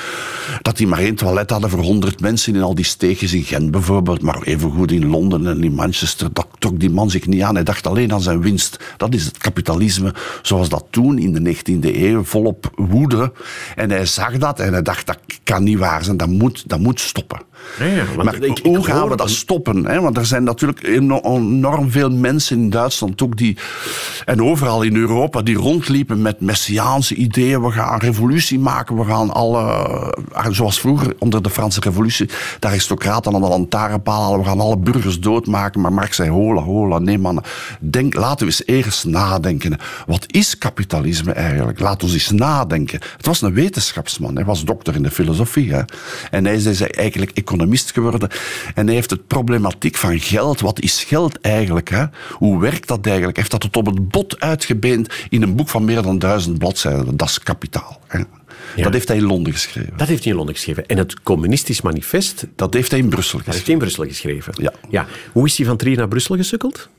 dat 0.62 0.78
die 0.78 0.88
maar 0.88 1.00
één 1.00 1.16
toilet 1.16 1.50
hadden 1.50 1.70
voor 1.70 1.80
honderd 1.80 2.20
mensen 2.20 2.35
in 2.44 2.62
al 2.62 2.76
die 2.76 2.86
steegjes 2.86 3.34
in 3.34 3.44
Gent 3.44 3.72
bijvoorbeeld, 3.72 4.22
maar 4.22 4.42
evengoed 4.42 4.92
in 4.92 5.06
Londen 5.06 5.48
en 5.48 5.64
in 5.64 5.74
Manchester, 5.74 6.34
dat 6.34 6.48
trok 6.60 6.80
die 6.80 6.90
man 6.90 7.10
zich 7.10 7.28
niet 7.28 7.42
aan. 7.42 7.56
Hij 7.56 7.64
dacht 7.64 7.88
alleen 7.88 8.14
aan 8.14 8.22
zijn 8.22 8.42
winst. 8.42 8.80
Dat 8.98 9.14
is 9.14 9.26
het 9.26 9.38
kapitalisme 9.38 10.14
zoals 10.42 10.70
dat 10.70 10.86
toen 10.90 11.18
in 11.18 11.34
de 11.34 11.56
19e 11.56 11.96
eeuw 11.96 12.24
volop 12.24 12.72
woedde. 12.76 13.32
En 13.76 13.90
hij 13.90 14.06
zag 14.06 14.38
dat 14.38 14.60
en 14.60 14.72
hij 14.72 14.82
dacht, 14.82 15.06
dat 15.06 15.20
kan 15.44 15.64
niet 15.64 15.78
waar 15.78 16.04
zijn, 16.04 16.18
dat 16.18 16.30
moet, 16.30 16.70
dat 16.70 16.80
moet 16.80 17.00
stoppen. 17.00 17.42
Ja, 17.80 18.24
maar 18.24 18.44
ik, 18.44 18.60
hoe 18.64 18.84
gaan 18.84 19.10
we 19.10 19.16
dat 19.16 19.30
stoppen? 19.30 19.86
Hè? 19.86 20.02
Want 20.02 20.18
er 20.18 20.26
zijn 20.26 20.44
natuurlijk 20.44 20.84
enorm 20.84 21.92
veel 21.92 22.10
mensen 22.10 22.58
in 22.58 22.70
Duitsland 22.70 23.22
ook 23.22 23.38
die, 23.38 23.58
en 24.26 24.44
overal 24.44 24.82
in 24.82 24.96
Europa 24.96 25.42
die 25.42 25.56
rondliepen 25.56 26.22
met 26.22 26.40
messiaanse 26.40 27.16
ideeën. 27.16 27.62
We 27.62 27.72
gaan 27.72 27.94
een 27.94 28.00
revolutie 28.00 28.60
maken, 28.60 28.98
we 28.98 29.06
gaan 29.06 29.34
alle, 29.34 30.18
zoals 30.50 30.80
vroeger 30.80 31.16
onder 31.20 31.42
de 31.42 31.50
Franse 31.50 31.80
revolutie, 31.80 32.30
de 32.60 32.68
aristocraten 32.68 33.34
aan 33.34 33.42
de 33.42 33.48
lantaarnpaal 33.48 34.22
halen, 34.22 34.40
we 34.40 34.46
gaan 34.46 34.60
alle 34.60 34.78
burgers 34.78 35.20
doodmaken. 35.20 35.82
Maar 35.82 35.94
Marx 35.94 36.16
zei, 36.16 36.30
hola, 36.30 36.62
hola, 36.62 37.00
nee 37.00 37.18
mannen, 37.18 37.44
denk, 37.80 38.14
laten 38.14 38.38
we 38.38 38.46
eens 38.46 38.66
eerst 38.66 39.06
nadenken. 39.06 39.78
Wat 40.06 40.26
is 40.28 40.58
kapitalisme 40.58 41.32
eigenlijk? 41.32 41.80
Laten 41.80 42.08
we 42.08 42.14
eens 42.14 42.32
nadenken. 42.32 43.00
Het 43.18 43.26
was 43.26 43.42
een 43.42 43.54
wetenschapsman, 43.54 44.36
hij 44.36 44.46
was 44.46 44.64
dokter 44.64 44.96
in 44.96 45.04
de 45.04 45.12
filosofie. 45.12 45.74
Hè? 45.74 45.82
En 46.32 46.46
hij 46.46 46.60
zei 46.60 46.90
eigenlijk 46.90 47.32
economist 47.56 47.92
geworden. 47.92 48.30
En 48.76 48.86
hij 48.86 48.96
heeft 48.96 49.10
het 49.10 49.28
problematiek 49.28 49.96
van 49.96 50.20
geld. 50.20 50.62
Wat 50.62 50.80
is 50.80 51.04
geld 51.04 51.42
eigenlijk? 51.42 51.90
Hè? 51.90 52.06
Hoe 52.32 52.60
werkt 52.60 52.88
dat 52.88 53.06
eigenlijk? 53.06 53.38
Heeft 53.38 53.52
dat 53.52 53.62
tot 53.62 53.78
op 53.78 53.86
het 53.86 54.10
bot 54.10 54.40
uitgebeend 54.40 55.14
in 55.30 55.42
een 55.42 55.56
boek 55.56 55.70
van 55.70 55.86
meer 55.86 56.02
dan 56.02 56.20
duizend 56.20 56.58
bladzijden. 56.58 57.18
Dat 57.18 57.30
is 57.30 57.40
kapitaal. 57.40 58.00
Hè? 58.08 58.22
Dat 58.76 58.94
heeft 58.94 59.08
hij 59.08 59.18
in 59.18 59.24
Londen 59.24 59.54
geschreven. 59.54 59.94
Dat 59.98 60.08
heeft 60.08 60.24
hij 60.24 60.32
in 60.32 60.38
Londen 60.38 60.56
geschreven. 60.56 60.86
En 60.86 60.98
het 60.98 61.24
Communistisch 61.24 61.82
Manifest? 61.82 62.48
Dat 62.56 62.74
heeft 62.74 62.92
hij 62.92 63.00
in 63.00 63.10
Brussel 63.10 63.40
geschreven. 63.40 63.46
Dat 63.46 63.54
heeft 63.54 63.66
hij 63.66 63.74
in 63.74 63.80
Brussel 63.80 64.06
geschreven. 64.06 64.54
Ja. 64.64 64.74
ja. 64.90 65.08
Hoe 65.32 65.46
is 65.46 65.58
hij 65.58 65.66
van 65.66 65.78
Trier 65.78 65.98
naar 65.98 66.08
Brussel 66.08 66.36
gesukkeld? 66.36 66.90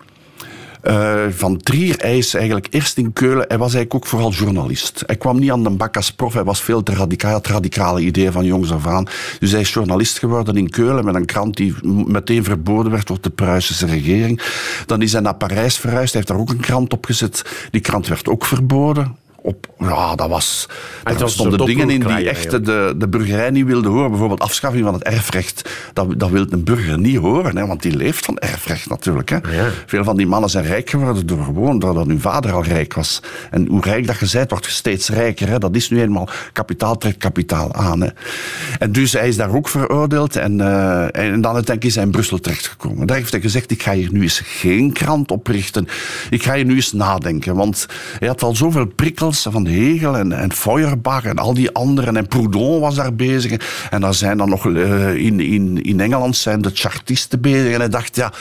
Uh, 0.86 1.24
van 1.30 1.56
Trier, 1.56 1.94
hij 1.98 2.18
is 2.18 2.34
eigenlijk 2.34 2.66
eerst 2.70 2.96
in 2.96 3.12
Keulen. 3.12 3.44
Hij 3.48 3.58
was 3.58 3.74
eigenlijk 3.74 3.94
ook 3.94 4.06
vooral 4.06 4.30
journalist. 4.30 5.02
Hij 5.06 5.16
kwam 5.16 5.38
niet 5.38 5.50
aan 5.50 5.62
de 5.62 5.70
bak 5.70 5.96
als 5.96 6.12
prof. 6.12 6.32
Hij 6.32 6.44
was 6.44 6.60
veel 6.60 6.82
te 6.82 6.94
radicaal. 6.94 7.34
Het 7.34 7.46
radicale 7.46 8.00
idee 8.00 8.30
van 8.30 8.44
jongs 8.44 8.72
af 8.72 8.86
aan. 8.86 9.06
Dus 9.38 9.50
hij 9.50 9.60
is 9.60 9.72
journalist 9.72 10.18
geworden 10.18 10.56
in 10.56 10.70
Keulen 10.70 11.04
met 11.04 11.14
een 11.14 11.24
krant 11.24 11.56
die 11.56 11.74
meteen 12.06 12.44
verboden 12.44 12.92
werd 12.92 13.06
door 13.06 13.18
de 13.20 13.30
Pruisische 13.30 13.86
regering. 13.86 14.42
Dan 14.86 15.02
is 15.02 15.12
hij 15.12 15.20
naar 15.20 15.34
Parijs 15.34 15.78
verhuisd. 15.78 16.12
Hij 16.12 16.22
heeft 16.22 16.28
daar 16.28 16.38
ook 16.38 16.50
een 16.50 16.60
krant 16.60 16.92
op 16.92 17.04
gezet. 17.04 17.44
Die 17.70 17.80
krant 17.80 18.08
werd 18.08 18.28
ook 18.28 18.44
verboden 18.44 19.16
op, 19.46 19.66
ja, 19.78 20.14
dat 20.14 20.28
was, 20.28 20.69
er 21.04 21.31
stonden 21.31 21.66
dingen 21.66 21.90
in 21.90 22.00
die 22.00 22.28
echt 22.28 22.50
de, 22.50 22.94
de 22.96 23.08
burgerij 23.08 23.50
niet 23.50 23.66
wilde 23.66 23.88
horen. 23.88 24.10
Bijvoorbeeld 24.10 24.40
afschaffing 24.40 24.84
van 24.84 24.94
het 24.94 25.02
erfrecht. 25.02 25.70
Dat, 25.93 26.19
dat 26.20 26.31
wil 26.31 26.46
een 26.50 26.64
burger 26.64 26.98
niet 26.98 27.16
horen, 27.16 27.56
hè, 27.56 27.66
want 27.66 27.82
die 27.82 27.96
leeft 27.96 28.25
van 28.25 28.38
erfrecht 28.38 28.88
natuurlijk. 28.88 29.28
Hè. 29.28 29.38
Veel 29.87 30.04
van 30.04 30.16
die 30.16 30.26
mannen 30.26 30.50
zijn 30.50 30.64
rijk 30.64 30.90
geworden 30.90 31.26
door 31.26 31.44
gewoon 31.44 31.78
doordat 31.78 32.06
hun 32.06 32.20
vader 32.20 32.52
al 32.52 32.64
rijk 32.64 32.94
was. 32.94 33.22
En 33.50 33.66
hoe 33.66 33.81
rijk 33.81 34.06
dat 34.06 34.19
je 34.19 34.28
bent, 34.32 34.50
wordt 34.50 34.64
je 34.64 34.70
steeds 34.70 35.08
rijker. 35.08 35.48
Hè. 35.48 35.58
Dat 35.58 35.76
is 35.76 35.90
nu 35.90 36.00
eenmaal 36.00 36.29
kapitaal 36.53 36.98
trekt 36.98 37.19
kapitaal 37.19 37.74
aan. 37.74 38.00
Hè. 38.00 38.08
En 38.79 38.93
dus 38.93 39.12
hij 39.12 39.29
is 39.29 39.36
daar 39.36 39.55
ook 39.55 39.69
veroordeeld. 39.69 40.36
En, 40.36 40.58
uh, 40.58 41.17
en 41.17 41.41
dan 41.41 41.55
uiteindelijk 41.55 41.84
is 41.84 41.94
hij 41.94 42.05
in 42.05 42.10
Brussel 42.10 42.38
terechtgekomen. 42.38 43.06
Daar 43.06 43.17
heeft 43.17 43.32
hij 43.32 43.41
gezegd, 43.41 43.70
ik 43.70 43.82
ga 43.82 43.93
hier 43.93 44.12
nu 44.12 44.22
eens 44.22 44.41
geen 44.44 44.93
krant 44.93 45.31
oprichten. 45.31 45.88
Ik 46.31 46.43
ga 46.43 46.55
hier 46.55 46.65
nu 46.65 46.74
eens 46.74 46.93
nadenken. 46.93 47.55
Want 47.55 47.86
hij 48.19 48.29
had 48.29 48.43
al 48.43 48.55
zoveel 48.55 48.86
prikkels 48.86 49.35
van 49.43 49.66
Hegel 49.66 50.16
en, 50.16 50.32
en 50.32 50.52
Feuerbach 50.52 51.24
en 51.24 51.36
al 51.36 51.55
die 51.55 51.70
anderen. 51.70 52.16
En 52.16 52.28
Proudhon 52.28 52.81
was 52.81 52.94
daar 52.94 53.14
bezig. 53.14 53.88
En 53.90 54.00
dan 54.00 54.14
zijn 54.14 54.38
dan 54.38 54.48
nog 54.48 54.66
uh, 54.66 55.14
in, 55.14 55.40
in, 55.40 55.82
in 55.82 56.00
Engeland 56.00 56.36
zijn 56.36 56.60
de 56.60 56.70
chartisten 56.74 57.40
bezig. 57.40 57.72
En 57.72 57.78
hij 57.78 57.88
dacht, 57.88 58.16
ja, 58.16 58.32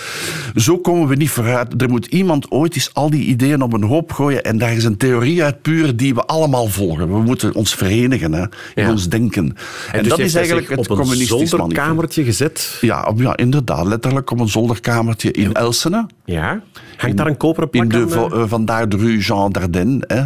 zo 0.55 0.77
komen 0.77 1.07
we 1.07 1.15
niet 1.15 1.29
vooruit. 1.29 1.81
Er 1.81 1.89
moet 1.89 2.05
iemand 2.05 2.51
ooit 2.51 2.75
eens 2.75 2.93
al 2.93 3.09
die 3.09 3.25
ideeën 3.25 3.61
op 3.61 3.73
een 3.73 3.83
hoop 3.83 4.11
gooien. 4.11 4.43
En 4.43 4.57
daar 4.57 4.73
is 4.73 4.83
een 4.83 4.97
theorie 4.97 5.43
uit 5.43 5.61
puur 5.61 5.95
die 5.95 6.13
we 6.13 6.25
allemaal 6.25 6.67
volgen. 6.67 7.13
We 7.13 7.21
moeten 7.21 7.53
ons 7.55 7.75
verenigen 7.75 8.33
hè, 8.33 8.45
in 8.75 8.89
ons 8.89 9.09
denken. 9.09 9.55
En, 9.91 9.99
dus 9.99 10.09
dat 10.09 10.19
is 10.19 10.35
eigenlijk 10.35 10.69
het 10.69 10.87
communistisch 10.87 11.31
Op 11.31 11.41
een 11.41 11.47
zolderkamertje 11.47 12.23
gezet? 12.23 12.77
Ja, 12.81 13.03
op, 13.03 13.19
ja, 13.19 13.37
inderdaad. 13.37 13.85
Letterlijk 13.85 14.31
op 14.31 14.39
een 14.39 14.47
zolderkamertje 14.47 15.31
in 15.31 15.53
Elsene. 15.53 16.05
Ja. 16.25 16.61
Hangt 16.97 17.17
daar 17.17 17.27
een 17.27 17.37
koperen 17.37 17.69
plak 17.69 17.83
in 17.83 17.89
de, 17.89 18.29
uh, 18.33 18.43
Vandaar 18.47 18.89
de 18.89 18.97
rue 18.97 19.17
Jean 19.17 19.51
Dardenne. 19.51 20.03
Hè. 20.07 20.23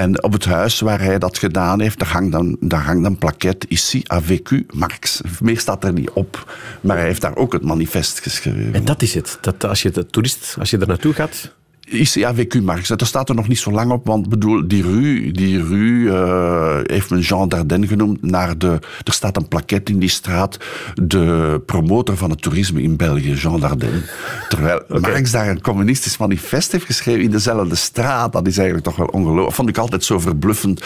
En 0.00 0.22
op 0.22 0.32
het 0.32 0.44
huis 0.44 0.80
waar 0.80 1.00
hij 1.00 1.18
dat 1.18 1.38
gedaan 1.38 1.80
heeft, 1.80 1.98
daar 1.98 2.08
hangt 2.08 2.32
dan, 2.32 2.56
daar 2.60 2.82
hangt 2.82 3.06
een 3.06 3.18
plaquette 3.18 3.66
ici 3.68 4.02
a 4.12 4.22
vécu 4.22 4.66
Marx. 4.72 5.20
Meer 5.40 5.58
staat 5.58 5.84
er 5.84 5.92
niet 5.92 6.10
op, 6.10 6.52
maar 6.80 6.96
hij 6.96 7.06
heeft 7.06 7.20
daar 7.20 7.36
ook 7.36 7.52
het 7.52 7.62
manifest 7.62 8.20
geschreven. 8.20 8.74
En 8.74 8.84
dat 8.84 9.02
is 9.02 9.14
het. 9.14 9.38
Dat 9.40 9.64
als 9.64 9.82
je 9.82 9.90
de 9.90 10.06
toerist, 10.06 10.56
als 10.58 10.70
je 10.70 10.78
er 10.78 10.86
naartoe 10.86 11.12
gaat, 11.12 11.54
ICAVQ 11.90 12.62
Marx. 12.62 12.88
Dat 12.88 13.06
staat 13.06 13.28
er 13.28 13.34
nog 13.34 13.48
niet 13.48 13.58
zo 13.58 13.70
lang 13.70 13.90
op, 13.90 14.06
want 14.06 14.28
bedoel, 14.28 14.68
die 14.68 14.82
rue, 14.82 15.32
die 15.32 15.64
rue 15.64 16.04
uh, 16.04 16.78
heeft 16.82 17.10
men 17.10 17.20
Jean 17.20 17.48
Dardenne 17.48 17.86
genoemd. 17.86 18.22
Naar 18.22 18.58
de, 18.58 18.78
er 19.04 19.12
staat 19.12 19.36
een 19.36 19.48
plaquette 19.48 19.92
in 19.92 19.98
die 19.98 20.08
straat. 20.08 20.58
De 20.94 21.62
promotor 21.66 22.16
van 22.16 22.30
het 22.30 22.42
toerisme 22.42 22.82
in 22.82 22.96
België, 22.96 23.32
Jean 23.32 23.60
Dardenne. 23.60 24.02
Terwijl 24.48 24.82
Marx 25.00 25.30
daar 25.30 25.48
een 25.48 25.60
communistisch 25.60 26.16
manifest 26.16 26.72
heeft 26.72 26.84
geschreven 26.84 27.22
in 27.22 27.30
dezelfde 27.30 27.74
straat. 27.74 28.32
Dat 28.32 28.46
is 28.46 28.56
eigenlijk 28.56 28.86
toch 28.86 28.96
wel 28.96 29.06
ongelooflijk. 29.06 29.54
Vond 29.54 29.68
ik 29.68 29.78
altijd 29.78 30.04
zo 30.04 30.18
verbluffend. 30.18 30.84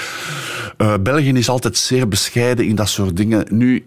Uh, 0.79 0.95
België 1.01 1.33
is 1.33 1.49
altijd 1.49 1.77
zeer 1.77 2.09
bescheiden 2.09 2.67
in 2.67 2.75
dat 2.75 2.89
soort 2.89 3.17
dingen. 3.17 3.47
Nu, 3.51 3.85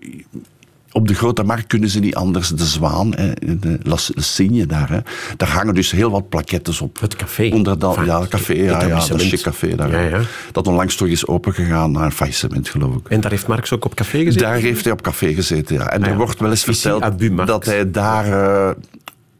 op 0.98 1.08
de 1.08 1.14
Grote 1.14 1.44
Markt 1.44 1.68
kunnen 1.68 1.90
ze 1.90 2.00
niet 2.00 2.16
anders. 2.16 2.50
De 2.50 2.66
Zwaan, 2.66 3.16
hè, 3.16 3.32
de 3.60 3.80
La 3.84 3.96
Signe 4.16 4.66
daar, 4.66 4.90
hè, 4.90 5.00
daar 5.38 5.50
hangen 5.50 5.74
dus 5.74 5.92
heel 5.92 6.12
wat 6.12 6.30
plakettes 6.30 6.82
op. 6.82 7.00
Het 7.00 7.16
café. 7.16 7.50
Onder 7.54 7.80
dat, 7.80 7.98
ja, 8.06 8.20
het 8.20 8.30
café, 8.30 8.54
ja, 8.54 8.82
ja, 8.82 9.06
dat 9.08 9.22
chic 9.22 9.42
café 9.42 9.76
daar. 9.76 9.92
Ja, 9.92 10.00
ja. 10.00 10.20
Dat 10.52 10.68
onlangs 10.68 10.96
toch 10.96 11.08
is 11.08 11.28
opengegaan 11.28 11.92
naar 11.92 12.04
een 12.04 12.12
faillissement, 12.12 12.70
geloof 12.70 12.96
ik. 12.96 13.08
En 13.10 13.22
daar 13.22 13.32
heeft 13.32 13.48
Marx 13.48 13.74
ook 13.74 13.86
op 13.86 13.96
café 13.96 14.18
gezeten? 14.18 14.42
Daar 14.42 14.56
heeft 14.56 14.84
hij 14.84 14.94
op 14.94 15.02
café 15.02 15.34
gezeten, 15.34 15.76
ja. 15.76 15.90
En 15.90 16.04
Ah, 16.04 16.10
er 16.10 16.18
wordt 16.18 16.40
wel 16.40 16.50
eens 16.50 16.64
verteld 16.64 17.04
dat 17.48 17.66
hij 17.66 17.92
daar 17.92 18.26
eh, 18.26 18.76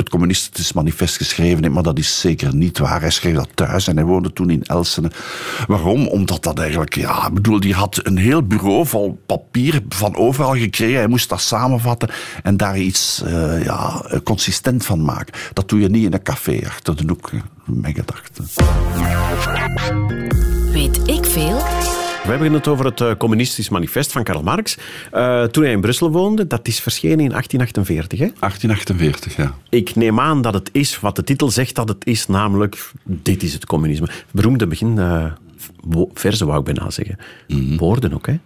het 0.08 0.16
communistisch 0.16 0.74
manifest 0.74 1.18
geschreven 1.18 1.62
heeft, 1.62 1.74
maar 1.74 1.84
dat 1.84 1.98
is 1.98 2.20
zeker 2.20 2.56
niet 2.56 2.78
waar. 2.78 3.02
Hij 3.02 3.10
schreef 3.10 3.36
dat 3.36 3.50
thuis 3.54 3.88
en 3.88 3.96
hij 3.96 4.06
woonde 4.06 4.34
toen 4.34 4.50
in 4.50 4.64
Elsene. 4.64 5.12
Waarom? 5.68 6.08
Omdat 6.08 6.44
dat 6.44 6.60
eigenlijk, 6.60 6.96
ja, 6.96 7.30
bedoel, 7.32 7.60
die 7.60 7.74
had 7.74 8.00
een 8.04 8.18
heel 8.18 8.44
bureau 8.44 8.86
vol 8.86 9.22
papier 9.26 9.82
van 9.90 10.16
overal 10.16 10.56
gekregen. 10.56 10.98
Hij 10.98 11.08
moest 11.08 11.30
dat 11.30 11.42
samenvatten 11.42 12.10
en 12.44 12.58
daar 12.58 12.78
iets 12.78 13.22
eh, 13.22 13.64
ja, 13.64 14.04
consistent 14.24 14.86
van 14.86 15.04
maken. 15.04 15.34
Dat 15.54 15.70
doe 15.70 15.80
je 15.80 15.90
niet 15.90 16.06
in 16.06 16.14
een 16.14 16.24
café 16.24 16.62
achter 16.66 16.96
de 16.96 17.04
hoek, 17.08 17.32
hè, 17.32 17.38
mijn 17.66 17.94
gedachten. 17.94 18.46
Weet 20.72 21.08
ik 21.08 21.26
veel? 21.26 22.07
We 22.24 22.34
hebben 22.34 22.54
het 22.54 22.68
over 22.68 22.86
het 22.86 23.02
eh, 23.02 23.12
communistisch 23.18 23.70
manifest 23.70 24.12
van 24.12 24.24
Karl 24.24 24.44
Marx. 24.44 24.78
Eh, 25.12 25.44
toen 25.44 25.64
hij 25.64 25.72
in 25.72 25.82
Brussel 25.82 26.12
woonde, 26.12 26.48
dat 26.48 26.68
is 26.68 26.80
verschenen 26.80 27.20
in 27.20 27.30
1848. 27.30 28.20
Hè? 28.20 28.26
1848, 28.26 29.36
ja. 29.36 29.54
Ik 29.70 29.96
neem 29.96 30.20
aan 30.20 30.42
dat 30.42 30.54
het 30.54 30.70
is 30.72 31.00
wat 31.00 31.16
de 31.16 31.24
titel 31.24 31.50
zegt 31.52 31.76
dat 31.76 31.90
het 31.90 32.06
is, 32.06 32.28
namelijk 32.28 32.92
dit 33.04 33.44
is 33.44 33.54
het 33.54 33.66
communisme. 33.66 34.08
Beroemde 34.32 34.68
begin 34.68 35.00
wo- 35.84 36.10
verzen 36.14 36.48
wou 36.48 36.60
ik 36.60 36.66
bijna 36.66 36.90
zeggen. 36.90 37.18
Mhm. 37.48 37.78
Woorden 37.78 38.14
ook, 38.14 38.28
hè? 38.28 38.40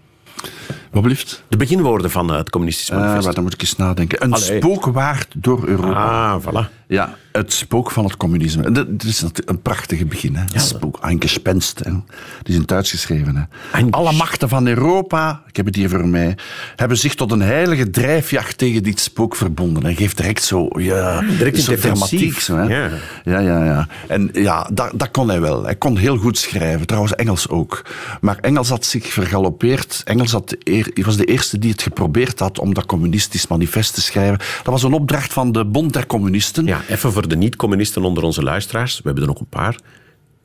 Wat 0.92 1.04
blieft? 1.04 1.44
De 1.48 1.58
beginwoorden 1.58 2.12
van 2.12 2.32
het 2.32 2.50
communistisch 2.50 2.90
Uh, 2.90 2.96
manifest. 2.98 3.26
maar 3.26 3.34
dan 3.34 3.44
moet 3.44 3.54
ik 3.54 3.62
eens 3.62 3.76
nadenken. 3.76 4.24
Een 4.24 4.34
Allee. 4.34 4.58
spookwaard 4.62 5.28
door 5.38 5.68
Europa. 5.68 6.32
ah, 6.34 6.42
voilà. 6.44 6.81
Ja, 6.92 7.16
het 7.32 7.54
spook 7.54 7.92
van 7.92 8.04
het 8.04 8.18
communisme. 8.18 8.72
Dat 8.72 8.88
is 9.06 9.22
natuurlijk 9.22 9.50
een 9.50 9.62
prachtige 9.62 10.06
begin. 10.06 10.36
Hè? 10.36 10.60
spook, 10.60 10.98
een 11.02 11.22
gespenst. 11.22 11.80
Hè? 11.80 11.92
Die 11.92 12.02
is 12.44 12.54
in 12.54 12.60
het 12.60 12.68
Duits 12.68 12.92
geschreven. 12.92 13.50
Hè? 13.72 13.84
Alle 13.90 14.12
machten 14.12 14.50
van 14.50 14.68
Europa, 14.68 15.44
ik 15.48 15.56
heb 15.56 15.66
het 15.66 15.76
hier 15.76 15.90
voor 15.90 16.08
mij, 16.08 16.38
hebben 16.76 16.98
zich 16.98 17.16
tot 17.16 17.32
een 17.32 17.42
heilige 17.42 17.90
drijfjacht 17.90 18.58
tegen 18.58 18.84
dit 18.84 19.00
spook 19.00 19.36
verbonden. 19.36 19.86
En 19.86 19.96
geeft 19.96 20.18
direct 20.18 20.44
zo, 20.44 20.68
ja, 20.80 21.22
Direct 21.22 21.58
in 21.58 21.64
zo 21.64 21.76
dramatiek. 21.76 22.40
Zo, 22.40 22.56
hè? 22.56 22.64
Ja. 22.64 22.90
ja, 23.24 23.40
ja, 23.40 23.64
ja. 23.64 23.88
En 24.08 24.30
ja, 24.34 24.70
dat, 24.74 24.92
dat 24.96 25.12
kon 25.12 25.30
hij 25.30 25.42
wel. 25.42 25.64
Hij 25.64 25.76
kon 25.76 25.98
heel 25.98 26.18
goed 26.18 26.38
schrijven. 26.38 26.88
Trouwens, 26.88 27.16
Engels 27.16 27.50
ook. 27.50 27.86
Maar 28.22 28.38
Engels 28.38 28.70
had 28.70 28.86
zich 28.86 29.06
vergalopeerd. 29.06 30.02
Engels 30.04 30.32
had 30.32 30.56
eer, 30.64 30.92
was 30.94 31.18
de 31.18 31.26
eerste 31.26 31.60
die 31.60 31.72
het 31.72 31.82
geprobeerd 31.82 32.40
had 32.40 32.60
om 32.60 32.74
dat 32.74 32.86
communistisch 32.86 33.48
manifest 33.48 33.94
te 33.94 34.02
schrijven. 34.02 34.38
Dat 34.38 34.74
was 34.74 34.84
een 34.84 34.94
opdracht 34.94 35.34
van 35.34 35.52
de 35.52 35.66
Bond 35.66 35.94
der 35.94 36.06
Communisten. 36.06 36.66
Ja, 36.66 36.81
even 36.88 37.12
voor 37.12 37.28
de 37.28 37.36
niet-communisten 37.36 38.04
onder 38.04 38.24
onze 38.24 38.44
luisteraars. 38.44 38.96
We 38.98 39.02
hebben 39.04 39.24
er 39.24 39.30
nog 39.30 39.40
een 39.40 39.50
paar. 39.50 39.76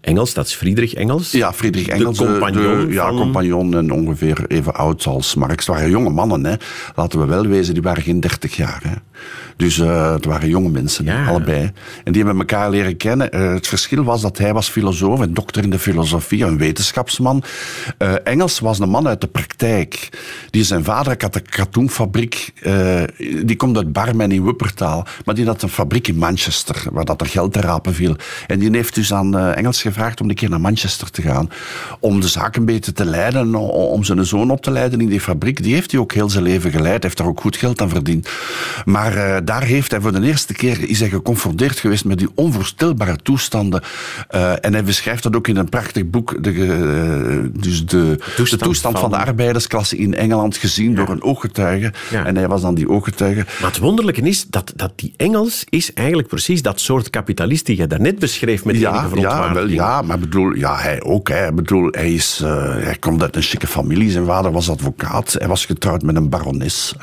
Engels, 0.01 0.35
dat 0.35 0.47
is 0.47 0.55
Friedrich 0.55 0.95
Engels. 0.95 1.31
Ja, 1.31 1.53
Friedrich 1.53 1.89
Engels. 1.89 2.19
De 2.19 2.25
compagnon 2.25 2.87
de- 2.87 2.93
ja, 2.93 3.07
van... 3.07 3.17
compagnon 3.17 3.75
en 3.77 3.91
ongeveer 3.91 4.45
even 4.49 4.75
oud 4.75 5.07
als 5.07 5.35
Marx. 5.35 5.67
Het 5.67 5.75
waren 5.75 5.91
jonge 5.91 6.11
mannen, 6.11 6.45
hè. 6.45 6.55
laten 6.95 7.19
we 7.21 7.27
wel 7.27 7.47
wezen. 7.47 7.75
Die 7.75 7.83
waren 7.83 8.03
geen 8.03 8.21
dertig 8.21 8.57
jaar. 8.57 8.81
Hè. 8.83 8.95
Dus 9.57 9.79
eh, 9.79 10.13
het 10.13 10.25
waren 10.25 10.49
jonge 10.49 10.69
mensen, 10.69 11.05
Ja. 11.05 11.27
allebei. 11.27 11.73
En 12.05 12.13
die 12.13 12.23
hebben 12.25 12.41
elkaar 12.41 12.71
leren 12.71 12.97
kennen. 12.97 13.31
Eh, 13.33 13.53
het 13.53 13.67
verschil 13.67 14.05
was 14.05 14.21
dat 14.21 14.39
hij 14.39 14.53
was 14.53 14.69
filosoof 14.69 15.21
en 15.21 15.35
dokter 15.35 15.63
in 15.63 15.71
de 15.71 15.79
filosofie, 15.79 16.45
een 16.45 16.59
wetenschapsman. 16.59 17.43
Eh, 17.99 18.13
Engels 18.25 18.59
was 18.61 18.79
een 18.79 18.89
man 18.89 19.09
uit 19.09 19.21
de 19.21 19.27
praktijk. 19.27 20.09
Die 20.51 20.65
zijn 20.65 20.85
vader 20.85 21.15
had 21.19 21.35
een 21.35 21.49
katoenfabriek. 21.49 22.53
die 23.45 23.57
komt 23.57 23.77
uit 23.77 23.93
Barmen 23.93 24.33
in 24.33 24.45
Wuppertaal. 24.45 25.07
Maar 25.25 25.35
die 25.35 25.47
had 25.47 25.63
een 25.63 25.69
fabriek 25.69 26.09
in 26.09 26.17
Manchester, 26.17 26.85
waar 26.93 27.05
dat 27.05 27.21
er 27.21 27.27
geld 27.27 27.53
te 27.53 27.61
rapen 27.61 27.95
viel. 27.95 28.17
En 28.47 28.59
die 28.59 28.71
heeft 28.71 28.95
dus 28.95 29.13
aan 29.13 29.39
Engels 29.39 29.83
gevraagd 29.83 30.21
om 30.21 30.29
een 30.29 30.35
keer 30.35 30.51
naar 30.51 30.61
Manchester 30.61 31.11
te 31.11 31.23
gaan. 31.23 31.51
Om 32.01 32.21
de 32.21 32.29
zaak 32.29 32.57
een 32.57 32.65
beetje 32.65 32.93
te 32.93 33.05
leiden, 33.05 33.55
om 33.55 34.05
zijn 34.05 34.25
zoon 34.27 34.51
op 34.51 34.63
te 34.63 34.71
leiden 34.71 35.01
in 35.01 35.09
die 35.09 35.21
fabriek. 35.21 35.63
Die 35.63 35.75
heeft 35.75 35.91
hij 35.91 36.01
ook 36.01 36.13
heel 36.13 36.31
zijn 36.31 36.45
leven 36.45 36.71
geleid. 36.71 37.03
heeft 37.03 37.17
daar 37.17 37.27
ook 37.27 37.41
goed 37.41 37.57
geld 37.57 37.81
aan 37.81 37.89
verdiend. 37.89 38.29
Maar 38.85 39.06
eh, 39.13 39.37
daar 39.45 39.63
heeft 39.63 39.91
hij 39.91 40.01
voor 40.01 40.13
de 40.13 40.27
eerste 40.27 40.53
keer 40.53 40.89
is 40.89 41.01
hij 41.01 41.09
geconfronteerd 41.09 41.79
geweest 41.79 42.05
met 42.05 42.19
die 42.19 42.29
onvoorstelbare 42.35 43.17
toestanden. 43.23 43.83
Eh, 44.29 44.65
en 44.65 44.73
hij 44.73 44.85
beschrijft 44.85 45.23
dat 45.23 45.37
ook 45.37 45.49
in 45.49 45.57
een 45.57 45.69
prachtig 45.69 46.11
boek. 46.11 46.45
De, 46.45 46.51
eh, 46.51 47.61
dus 47.63 47.87
de, 47.87 48.19
Toestand 48.37 48.61
de 48.61 48.67
toestand 48.67 48.99
van, 48.99 49.11
van- 49.11 49.19
de 49.19 49.27
arbeidersklasse 49.27 49.97
in 49.97 50.15
Engeland 50.15 50.57
gezien 50.57 50.95
door 50.95 51.09
een 51.09 51.23
ooggetuige. 51.23 51.93
Ja. 52.11 52.25
En 52.25 52.37
hij 52.37 52.49
was 52.49 52.61
dan 52.61 52.75
die 52.75 52.89
ooggetuige. 52.89 53.45
Maar 53.61 53.71
het 53.71 53.79
wonderlijke 53.79 54.21
is 54.21 54.47
dat, 54.47 54.73
dat 54.77 54.93
die 54.97 55.15
Engels 55.17 55.65
is 55.69 55.93
eigenlijk 55.93 56.29
precies 56.29 56.63
dat 56.63 56.81
soort 56.81 57.11
kapitalist 57.11 57.67
die 57.67 57.77
je 57.77 57.87
daarnet 57.87 58.19
beschreef 58.19 58.65
met 58.65 58.75
enige 58.75 58.91
Ja, 59.21 59.47
ja, 59.47 59.55
wel, 59.55 59.69
ja, 59.69 60.03
maar 60.03 60.19
bedoel, 60.19 60.55
ja, 60.55 60.77
hij 60.77 61.03
ook. 61.03 61.29
Hè. 61.29 61.53
Bedoel, 61.53 61.89
hij, 61.91 62.13
is, 62.13 62.41
hij 62.79 62.97
komt 63.01 63.23
uit 63.23 63.37
een 63.37 63.43
chique 63.43 63.67
familie. 63.67 64.11
Zijn 64.11 64.27
vader 64.27 64.53
was 64.53 64.71
advocaat. 64.71 65.33
Hij 65.39 65.49
was 65.49 65.65
getrouwd 65.65 66.03
met 66.03 66.17
een 66.17 66.29
barones. 66.29 66.95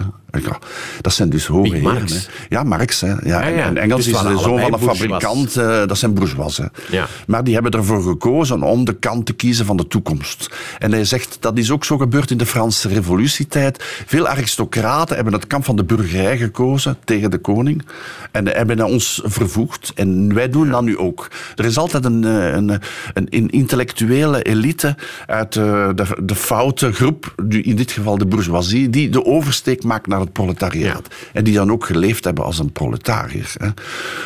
Ja, 0.42 0.60
dat 1.02 1.14
zijn 1.14 1.30
dus 1.30 1.46
hoge. 1.46 1.82
Marx? 1.94 2.14
hè. 2.14 2.20
Ja, 2.50 2.64
Marx. 2.64 3.02
Hè. 3.02 3.08
Ja, 3.08 3.18
Ja, 3.24 3.42
en- 3.42 3.54
ja. 3.54 3.66
En 3.66 3.78
Engels 3.78 3.98
Dus 4.06 4.08
is 4.08 4.14
waren 4.22 4.32
de 4.38 4.44
zoon 4.44 4.60
van 4.60 4.74
een 4.74 4.80
fabrikant. 4.80 5.58
eh, 5.58 5.86
dat 5.88 5.98
zijn 5.98 6.14
bourgeois. 6.14 6.58
hè. 6.58 6.66
Ja. 6.92 7.08
Maar 7.28 7.44
die 7.44 7.54
hebben 7.54 7.72
ervoor 7.72 8.04
gekozen 8.04 8.62
om 8.64 8.86
de 8.86 8.94
kant 8.94 9.26
te 9.26 9.34
kiezen 9.34 9.66
van 9.66 9.78
de 9.78 9.88
toekomst. 9.88 10.56
En 10.80 10.92
hij 10.92 11.06
zegt, 11.06 11.38
dat 11.40 11.58
is 11.58 11.72
ook 11.72 11.86
zo 11.86 11.98
gebeurd 11.98 12.32
in 12.32 12.38
de 12.38 12.46
Franse 12.46 12.88
revolutietijd. 12.88 13.84
Veel 14.06 14.28
aristocraten 14.28 15.16
hebben 15.16 15.34
het 15.34 15.48
kamp 15.48 15.66
van 15.66 15.76
de 15.76 15.84
burgerij 15.84 16.38
gekozen 16.38 16.98
tegen 17.04 17.32
de 17.32 17.38
koning. 17.38 17.86
En 18.32 18.48
hebben 18.48 18.84
ons 18.86 19.22
vervoegd. 19.24 19.92
En 19.96 20.34
wij 20.34 20.50
doen 20.50 20.70
dat 20.70 20.82
nu 20.84 20.98
ook. 20.98 21.28
Er 21.56 21.66
is 21.66 21.78
altijd 21.78 22.06
een, 22.06 22.24
eh, 22.24 22.54
een, 22.54 22.70
een, 23.14 23.28
een 23.30 23.50
intellectuele 23.50 24.42
elite 24.42 24.96
uit 25.26 25.56
eh, 25.56 25.90
de, 25.96 26.06
de 26.24 26.36
foute 26.36 26.92
groep, 26.92 27.34
in 27.50 27.76
dit 27.76 27.92
geval 27.92 28.18
de 28.18 28.26
bourgeoisie, 28.26 28.90
die 28.90 29.10
de 29.10 29.26
oversteek 29.26 29.84
maakt 29.84 30.08
naar 30.08 30.20
het 30.20 30.32
proletariaat. 30.32 31.08
En 31.34 31.44
die 31.44 31.54
dan 31.54 31.72
ook 31.72 31.83
geleefd 31.86 32.24
hebben 32.24 32.44
als 32.44 32.60
een 32.60 32.72
proletariër. 32.72 33.54
Hè. 33.58 33.68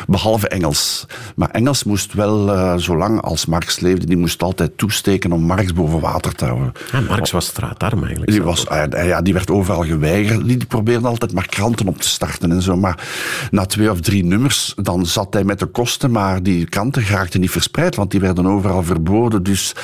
Behalve 0.06 0.48
Engels. 0.48 1.06
Maar 1.36 1.50
Engels 1.50 1.84
moest 1.84 2.12
wel, 2.12 2.52
eh, 2.52 2.74
zolang 2.76 3.20
als 3.20 3.46
Marx 3.46 3.80
leefde, 3.80 4.06
die 4.06 4.16
moest 4.16 4.42
altijd 4.42 4.78
toesteken 4.78 5.32
om 5.32 5.42
Marx 5.42 5.72
boven 5.72 6.00
water 6.00 6.34
te 6.34 6.44
houden. 6.44 6.72
Ja, 6.92 7.00
Marx 7.00 7.30
was 7.30 7.46
straatarm 7.46 8.00
eigenlijk. 8.00 8.30
Die, 8.30 8.42
was, 8.42 8.66
eh, 8.66 9.06
ja, 9.06 9.22
die 9.22 9.32
werd 9.32 9.50
overal 9.50 9.84
geweigerd. 9.84 10.46
Die, 10.46 10.56
die 10.56 10.66
probeerde 10.66 11.08
altijd 11.08 11.32
maar 11.32 11.46
kranten 11.46 11.88
op 11.88 12.00
te 12.00 12.08
starten 12.08 12.52
en 12.52 12.62
zo. 12.62 12.76
Maar 12.76 13.06
na 13.50 13.66
twee 13.66 13.90
of 13.90 14.00
drie 14.00 14.24
nummers, 14.24 14.74
dan 14.76 15.06
zat 15.06 15.34
hij 15.34 15.44
met 15.44 15.58
de 15.58 15.66
kosten. 15.66 16.10
Maar 16.10 16.42
die 16.42 16.64
kranten 16.64 17.06
raakten 17.06 17.40
niet 17.40 17.50
verspreid, 17.50 17.96
want 17.96 18.10
die 18.10 18.20
werden 18.20 18.46
overal 18.46 18.82
verboden. 18.82 19.42
Dus 19.42 19.74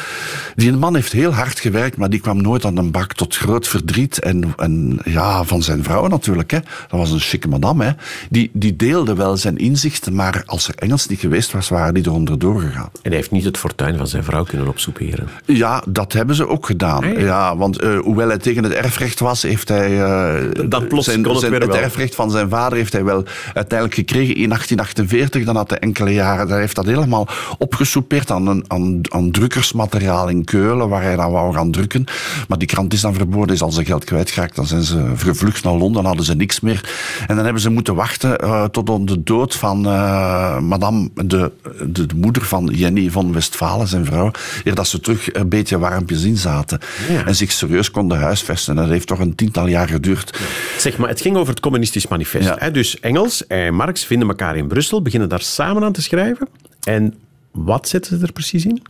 die 0.55 0.73
man 0.73 0.95
heeft 0.95 1.13
heel 1.13 1.33
hard 1.33 1.61
gewerkt, 1.61 1.97
maar 1.97 2.11
die 2.11 2.21
kwam 2.21 2.43
nooit 2.43 2.65
aan 2.65 2.75
de 2.75 2.83
bak 2.83 3.13
tot 3.13 3.37
groot 3.37 3.69
verdriet. 3.69 4.19
En, 4.19 4.53
en 4.57 4.99
ja, 5.05 5.45
van 5.45 5.63
zijn 5.63 5.85
vrouw 5.85 6.07
natuurlijk. 6.07 6.51
Hè. 6.51 6.59
Dat 6.61 6.99
was 7.01 7.11
een 7.11 7.21
chique 7.21 7.49
Hè. 7.73 7.91
Die, 8.31 8.51
die 8.53 8.77
deelde 8.77 9.15
wel 9.15 9.37
zijn 9.37 9.57
inzichten, 9.57 10.15
maar 10.15 10.43
als 10.47 10.69
er 10.69 10.75
Engels 10.75 11.07
niet 11.07 11.19
geweest 11.21 11.53
was, 11.53 11.69
waren 11.69 11.95
die 11.95 12.07
eronder 12.07 12.39
doorgegaan. 12.39 12.89
En 12.93 13.01
hij 13.03 13.15
heeft 13.17 13.31
niet 13.31 13.45
het 13.45 13.59
fortuin 13.59 13.97
van 13.97 14.07
zijn 14.07 14.25
vrouw 14.25 14.45
kunnen 14.45 14.69
opsoeperen. 14.69 15.29
Ja, 15.47 15.83
dat 15.89 16.13
hebben 16.13 16.37
ze 16.37 16.49
ook 16.49 16.67
gedaan. 16.67 17.05
Ah, 17.05 17.21
ja. 17.21 17.57
want 17.57 17.79
eh, 17.81 17.99
hoewel 17.99 18.29
hij 18.29 18.39
tegen 18.39 18.65
het 18.65 18.73
erfrecht 18.73 19.21
was, 19.21 19.43
heeft 19.43 19.69
hij... 19.69 20.03
eh, 20.03 20.69
Dat 20.69 20.89
plots 20.89 21.05
zijn, 21.05 21.25
het 21.25 21.39
zijn- 21.39 21.53
erfrecht 21.83 22.15
van 22.15 22.31
zijn 22.31 22.49
vader 22.49 22.79
heeft 22.79 22.93
hij 22.93 23.05
wel 23.05 23.25
uiteindelijk 23.55 23.95
gekregen 23.99 24.35
in 24.37 24.49
1848. 24.49 25.45
Dan 25.45 25.57
had 25.57 25.71
hij 25.71 25.79
enkele 25.79 26.13
jaren... 26.13 26.49
Hij 26.49 26.61
heeft 26.61 26.75
dat 26.77 26.87
helemaal 26.87 27.29
opgesoupeerd 27.59 28.31
aan, 28.31 28.47
een, 28.47 28.65
aan, 28.69 29.01
aan 29.09 29.31
drukkersmateriaal 29.31 30.29
in 30.29 30.45
Keulen, 30.45 30.89
waar 30.89 31.03
hij 31.03 31.17
dan 31.17 31.31
wou 31.31 31.55
gaan 31.55 31.71
drukken. 31.71 32.05
Maar 32.49 32.59
die 32.59 32.69
krant 32.69 32.93
is 32.93 33.01
dan 33.01 33.15
verboden, 33.15 33.55
is 33.55 33.63
al 33.63 33.73
zijn 33.73 33.87
geld 33.87 34.05
kwijtgeraakt. 34.05 34.57
Dan 34.57 34.67
zijn 34.67 34.83
ze 34.83 35.13
gevlucht 35.17 35.65
naar 35.65 35.73
Londen, 35.73 36.05
hadden 36.05 36.25
ze 36.25 36.35
niks 36.35 36.61
meer. 36.61 36.93
En 37.27 37.35
dan 37.35 37.45
hebben 37.45 37.54
ze 37.61 37.71
moeten 37.71 37.95
wachten 37.95 38.39
eh, 38.39 38.65
tot 38.65 38.89
op 38.91 39.09
de 39.09 39.23
dood 39.23 39.55
van 39.55 39.87
eh, 39.87 40.59
madame, 40.61 41.11
de, 41.15 41.53
de, 41.87 42.07
de 42.07 42.15
moeder 42.15 42.45
van 42.45 42.71
Jenny 42.73 43.11
van 43.11 43.33
Westfalen, 43.33 43.87
zijn 43.87 44.05
vrouw, 44.05 44.31
eer 44.65 44.75
dat 44.75 44.87
ze 44.87 45.01
terug 45.01 45.35
een 45.35 45.49
beetje 45.49 45.79
warmpjes 45.79 46.23
in 46.23 46.37
zaten. 46.37 46.79
Ja. 47.09 47.27
En 47.27 47.35
zich 47.35 47.53
serieus 47.53 47.91
konden 47.91 48.19
huisvesten. 48.19 48.77
Dat 48.77 48.89
heeft 48.89 49.07
toch 49.07 49.19
een 49.19 49.35
tiental 49.35 49.67
jaar 49.67 49.89
geduurd. 49.89 50.39
Zeg 50.79 50.97
maar, 50.97 51.09
het 51.09 51.21
ging 51.21 51.37
over 51.37 51.51
het 51.51 51.61
communistisch 51.61 52.09
manifest. 52.09 52.49
Ja. 52.49 52.57
Hè? 52.59 52.71
Dus 52.71 53.01
Engels 53.01 53.47
en 53.47 53.75
Marx 53.75 54.05
vinden 54.05 54.29
elkaar 54.29 54.57
in 54.57 54.67
Brussel, 54.67 55.03
beginnen 55.03 55.29
daar 55.29 55.43
samen 55.43 55.85
aan 55.85 55.93
te 55.93 56.03
schrijven. 56.03 56.49
En 56.83 57.15
wat 57.53 57.89
zetten 57.89 58.19
ze 58.19 58.27
er 58.27 58.33
precies 58.33 58.65
in? 58.65 58.83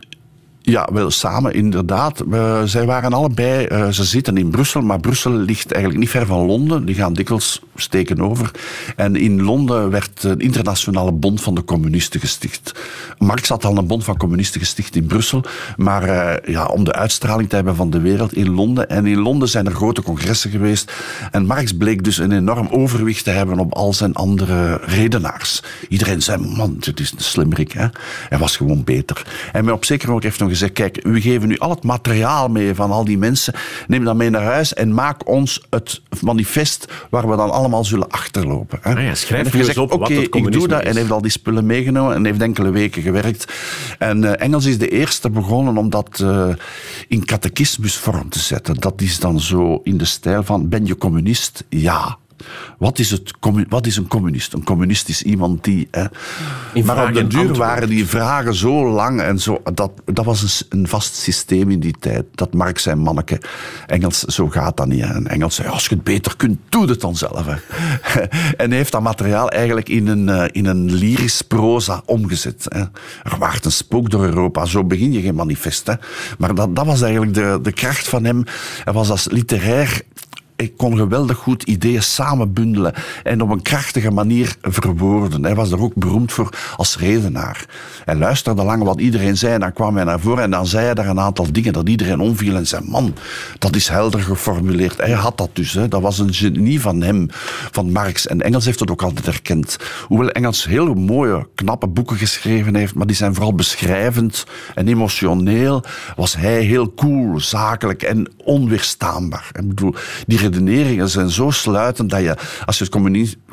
Ja, 0.67 0.87
wel 0.91 1.11
samen, 1.11 1.53
inderdaad. 1.53 2.23
Zij 2.65 2.85
waren 2.85 3.13
allebei, 3.13 3.67
uh, 3.71 3.89
ze 3.89 4.03
zitten 4.03 4.37
in 4.37 4.49
Brussel, 4.49 4.81
maar 4.81 4.99
Brussel 4.99 5.31
ligt 5.31 5.71
eigenlijk 5.71 6.03
niet 6.03 6.11
ver 6.11 6.25
van 6.25 6.45
Londen. 6.45 6.85
Die 6.85 6.95
gaan 6.95 7.13
dikwijls 7.13 7.61
steken 7.75 8.21
over. 8.21 8.51
En 8.95 9.15
in 9.15 9.41
Londen 9.41 9.89
werd 9.89 10.23
een 10.23 10.39
internationale 10.39 11.11
bond 11.11 11.41
van 11.41 11.55
de 11.55 11.63
communisten 11.63 12.19
gesticht. 12.19 12.71
Marx 13.17 13.49
had 13.49 13.65
al 13.65 13.77
een 13.77 13.87
bond 13.87 14.03
van 14.03 14.17
communisten 14.17 14.59
gesticht 14.59 14.95
in 14.95 15.05
Brussel, 15.05 15.43
maar 15.77 16.07
uh, 16.07 16.53
ja, 16.53 16.65
om 16.65 16.83
de 16.83 16.93
uitstraling 16.93 17.49
te 17.49 17.55
hebben 17.55 17.75
van 17.75 17.89
de 17.89 17.99
wereld 17.99 18.33
in 18.33 18.49
Londen. 18.49 18.89
En 18.89 19.05
in 19.05 19.19
Londen 19.19 19.49
zijn 19.49 19.65
er 19.65 19.75
grote 19.75 20.01
congressen 20.01 20.51
geweest. 20.51 20.93
En 21.31 21.45
Marx 21.45 21.77
bleek 21.77 22.03
dus 22.03 22.17
een 22.17 22.31
enorm 22.31 22.67
overwicht 22.71 23.23
te 23.23 23.29
hebben 23.29 23.59
op 23.59 23.73
al 23.73 23.93
zijn 23.93 24.13
andere 24.13 24.79
redenaars. 24.85 25.63
Iedereen 25.89 26.21
zei, 26.21 26.55
man, 26.55 26.75
dit 26.79 26.99
is 26.99 27.11
een 27.11 27.23
slimmerik. 27.23 27.71
Hè? 27.71 27.87
Hij 28.29 28.37
was 28.37 28.57
gewoon 28.57 28.83
beter. 28.83 29.25
En 29.51 29.71
op 29.71 29.85
zeker 29.85 30.07
moment 30.07 30.25
heeft 30.25 30.39
nog 30.39 30.53
gezegd, 30.57 30.73
kijk, 30.73 30.99
we 31.03 31.21
geven 31.21 31.47
nu 31.47 31.57
al 31.57 31.69
het 31.69 31.83
materiaal 31.83 32.47
mee 32.47 32.75
van 32.75 32.91
al 32.91 33.05
die 33.05 33.17
mensen. 33.17 33.53
Neem 33.87 34.03
dat 34.03 34.15
mee 34.15 34.29
naar 34.29 34.43
huis 34.43 34.73
en 34.73 34.93
maak 34.93 35.27
ons 35.27 35.61
het 35.69 36.01
manifest 36.21 36.87
waar 37.09 37.29
we 37.29 37.35
dan 37.35 37.51
allemaal 37.51 37.83
zullen 37.83 38.09
achterlopen. 38.09 38.79
Hè. 38.81 38.95
Ah 38.95 39.03
ja, 39.03 39.15
schrijf 39.15 39.51
gezegd, 39.51 39.77
op 39.77 39.91
Oké, 39.91 40.13
ik 40.13 40.51
doe 40.51 40.67
dat. 40.67 40.81
Is. 40.81 40.87
En 40.87 40.95
heeft 40.95 41.11
al 41.11 41.21
die 41.21 41.31
spullen 41.31 41.65
meegenomen 41.65 42.15
en 42.15 42.25
heeft 42.25 42.41
enkele 42.41 42.69
weken 42.69 43.01
gewerkt. 43.01 43.53
En 43.99 44.23
uh, 44.23 44.41
Engels 44.41 44.65
is 44.65 44.77
de 44.77 44.89
eerste 44.89 45.29
begonnen 45.29 45.77
om 45.77 45.89
dat 45.89 46.19
uh, 46.23 46.47
in 47.07 47.25
catechismusvorm 47.25 48.29
te 48.29 48.39
zetten. 48.39 48.75
Dat 48.75 49.01
is 49.01 49.19
dan 49.19 49.39
zo 49.39 49.79
in 49.83 49.97
de 49.97 50.05
stijl 50.05 50.43
van, 50.43 50.69
ben 50.69 50.85
je 50.85 50.97
communist? 50.97 51.63
Ja. 51.69 52.17
Wat 52.77 52.99
is, 52.99 53.11
het, 53.11 53.33
wat 53.69 53.85
is 53.85 53.97
een 53.97 54.07
communist? 54.07 54.53
Een 54.53 54.63
communist 54.63 55.09
is 55.09 55.23
iemand 55.23 55.63
die. 55.63 55.87
Hè, 55.91 56.05
maar 56.83 57.07
op 57.07 57.13
de 57.13 57.27
duur 57.27 57.53
waren 57.53 57.89
die 57.89 58.05
vragen 58.05 58.55
zo 58.55 58.89
lang 58.89 59.21
en 59.21 59.39
zo. 59.39 59.61
Dat, 59.73 59.91
dat 60.05 60.25
was 60.25 60.65
een, 60.69 60.87
vast 60.87 61.15
systeem 61.15 61.71
in 61.71 61.79
die 61.79 61.95
tijd. 61.99 62.25
Dat 62.35 62.53
Marx 62.53 62.83
zijn 62.83 62.99
manneke. 62.99 63.41
Engels, 63.85 64.19
zo 64.19 64.49
gaat 64.49 64.77
dat 64.77 64.87
niet. 64.87 65.01
En 65.01 65.27
Engels 65.27 65.55
zei: 65.55 65.67
als 65.67 65.85
je 65.85 65.95
het 65.95 66.03
beter 66.03 66.35
kunt, 66.35 66.59
doe 66.69 66.89
het 66.89 67.01
dan 67.01 67.15
zelf. 67.15 67.45
Hè. 67.45 67.55
en 68.63 68.69
hij 68.69 68.77
heeft 68.77 68.91
dat 68.91 69.01
materiaal 69.01 69.49
eigenlijk 69.49 69.89
in 69.89 70.07
een, 70.07 70.27
uh, 70.27 70.43
in 70.51 70.65
een 70.65 70.93
lyrisch 70.93 71.41
proza 71.41 72.01
omgezet. 72.05 72.65
Hè. 72.69 72.79
Er 73.23 73.37
waart 73.39 73.65
een 73.65 73.71
spook 73.71 74.09
door 74.09 74.23
Europa. 74.23 74.65
Zo 74.65 74.83
begin 74.83 75.13
je 75.13 75.21
geen 75.21 75.35
manifest. 75.35 75.87
Hè. 75.87 75.93
Maar 76.37 76.55
dat, 76.55 76.75
dat 76.75 76.85
was 76.85 77.01
eigenlijk 77.01 77.33
de, 77.33 77.59
de 77.61 77.71
kracht 77.71 78.07
van 78.07 78.23
hem. 78.23 78.43
Hij 78.83 78.93
was 78.93 79.09
als 79.09 79.27
literair 79.31 80.01
ik 80.55 80.77
kon 80.77 80.97
geweldig 80.97 81.37
goed 81.37 81.63
ideeën 81.63 82.03
samenbundelen 82.03 82.93
en 83.23 83.41
op 83.41 83.49
een 83.49 83.61
krachtige 83.61 84.11
manier 84.11 84.55
verwoorden. 84.61 85.43
Hij 85.43 85.55
was 85.55 85.71
er 85.71 85.81
ook 85.81 85.93
beroemd 85.95 86.31
voor 86.31 86.49
als 86.75 86.97
redenaar. 86.97 87.65
Hij 88.05 88.15
luisterde 88.15 88.63
lang 88.63 88.83
wat 88.83 88.99
iedereen 88.99 89.37
zei 89.37 89.53
en 89.53 89.59
dan 89.59 89.73
kwam 89.73 89.95
hij 89.95 90.03
naar 90.03 90.19
voren 90.19 90.43
en 90.43 90.51
dan 90.51 90.67
zei 90.67 90.85
hij 90.85 90.93
daar 90.93 91.07
een 91.07 91.19
aantal 91.19 91.51
dingen 91.51 91.73
dat 91.73 91.89
iedereen 91.89 92.19
omviel 92.19 92.55
en 92.55 92.67
zei, 92.67 92.83
man, 92.85 93.13
dat 93.59 93.75
is 93.75 93.87
helder 93.87 94.19
geformuleerd. 94.19 94.97
Hij 94.97 95.11
had 95.11 95.37
dat 95.37 95.49
dus. 95.53 95.73
Hè. 95.73 95.87
Dat 95.87 96.01
was 96.01 96.19
een 96.19 96.33
genie 96.33 96.81
van 96.81 97.01
hem, 97.01 97.27
van 97.71 97.91
Marx. 97.91 98.27
En 98.27 98.41
Engels 98.41 98.65
heeft 98.65 98.79
dat 98.79 98.91
ook 98.91 99.01
altijd 99.01 99.27
erkend. 99.27 99.77
Hoewel 100.07 100.29
Engels 100.29 100.65
heel 100.65 100.93
mooie, 100.93 101.47
knappe 101.55 101.87
boeken 101.87 102.17
geschreven 102.17 102.75
heeft, 102.75 102.95
maar 102.95 103.07
die 103.07 103.15
zijn 103.15 103.33
vooral 103.33 103.53
beschrijvend 103.53 104.45
en 104.75 104.87
emotioneel, 104.87 105.83
was 106.15 106.35
hij 106.35 106.61
heel 106.61 106.93
cool, 106.93 107.39
zakelijk 107.39 108.03
en 108.03 108.31
onweerstaanbaar. 108.37 109.49
Ik 109.51 109.67
bedoel, 109.67 109.95
die 110.27 110.37
redeneringen 110.49 111.09
zijn 111.09 111.29
zo 111.29 111.49
sluitend 111.49 112.09
dat 112.09 112.21
je, 112.21 112.35
als 112.65 112.77
je 112.77 112.83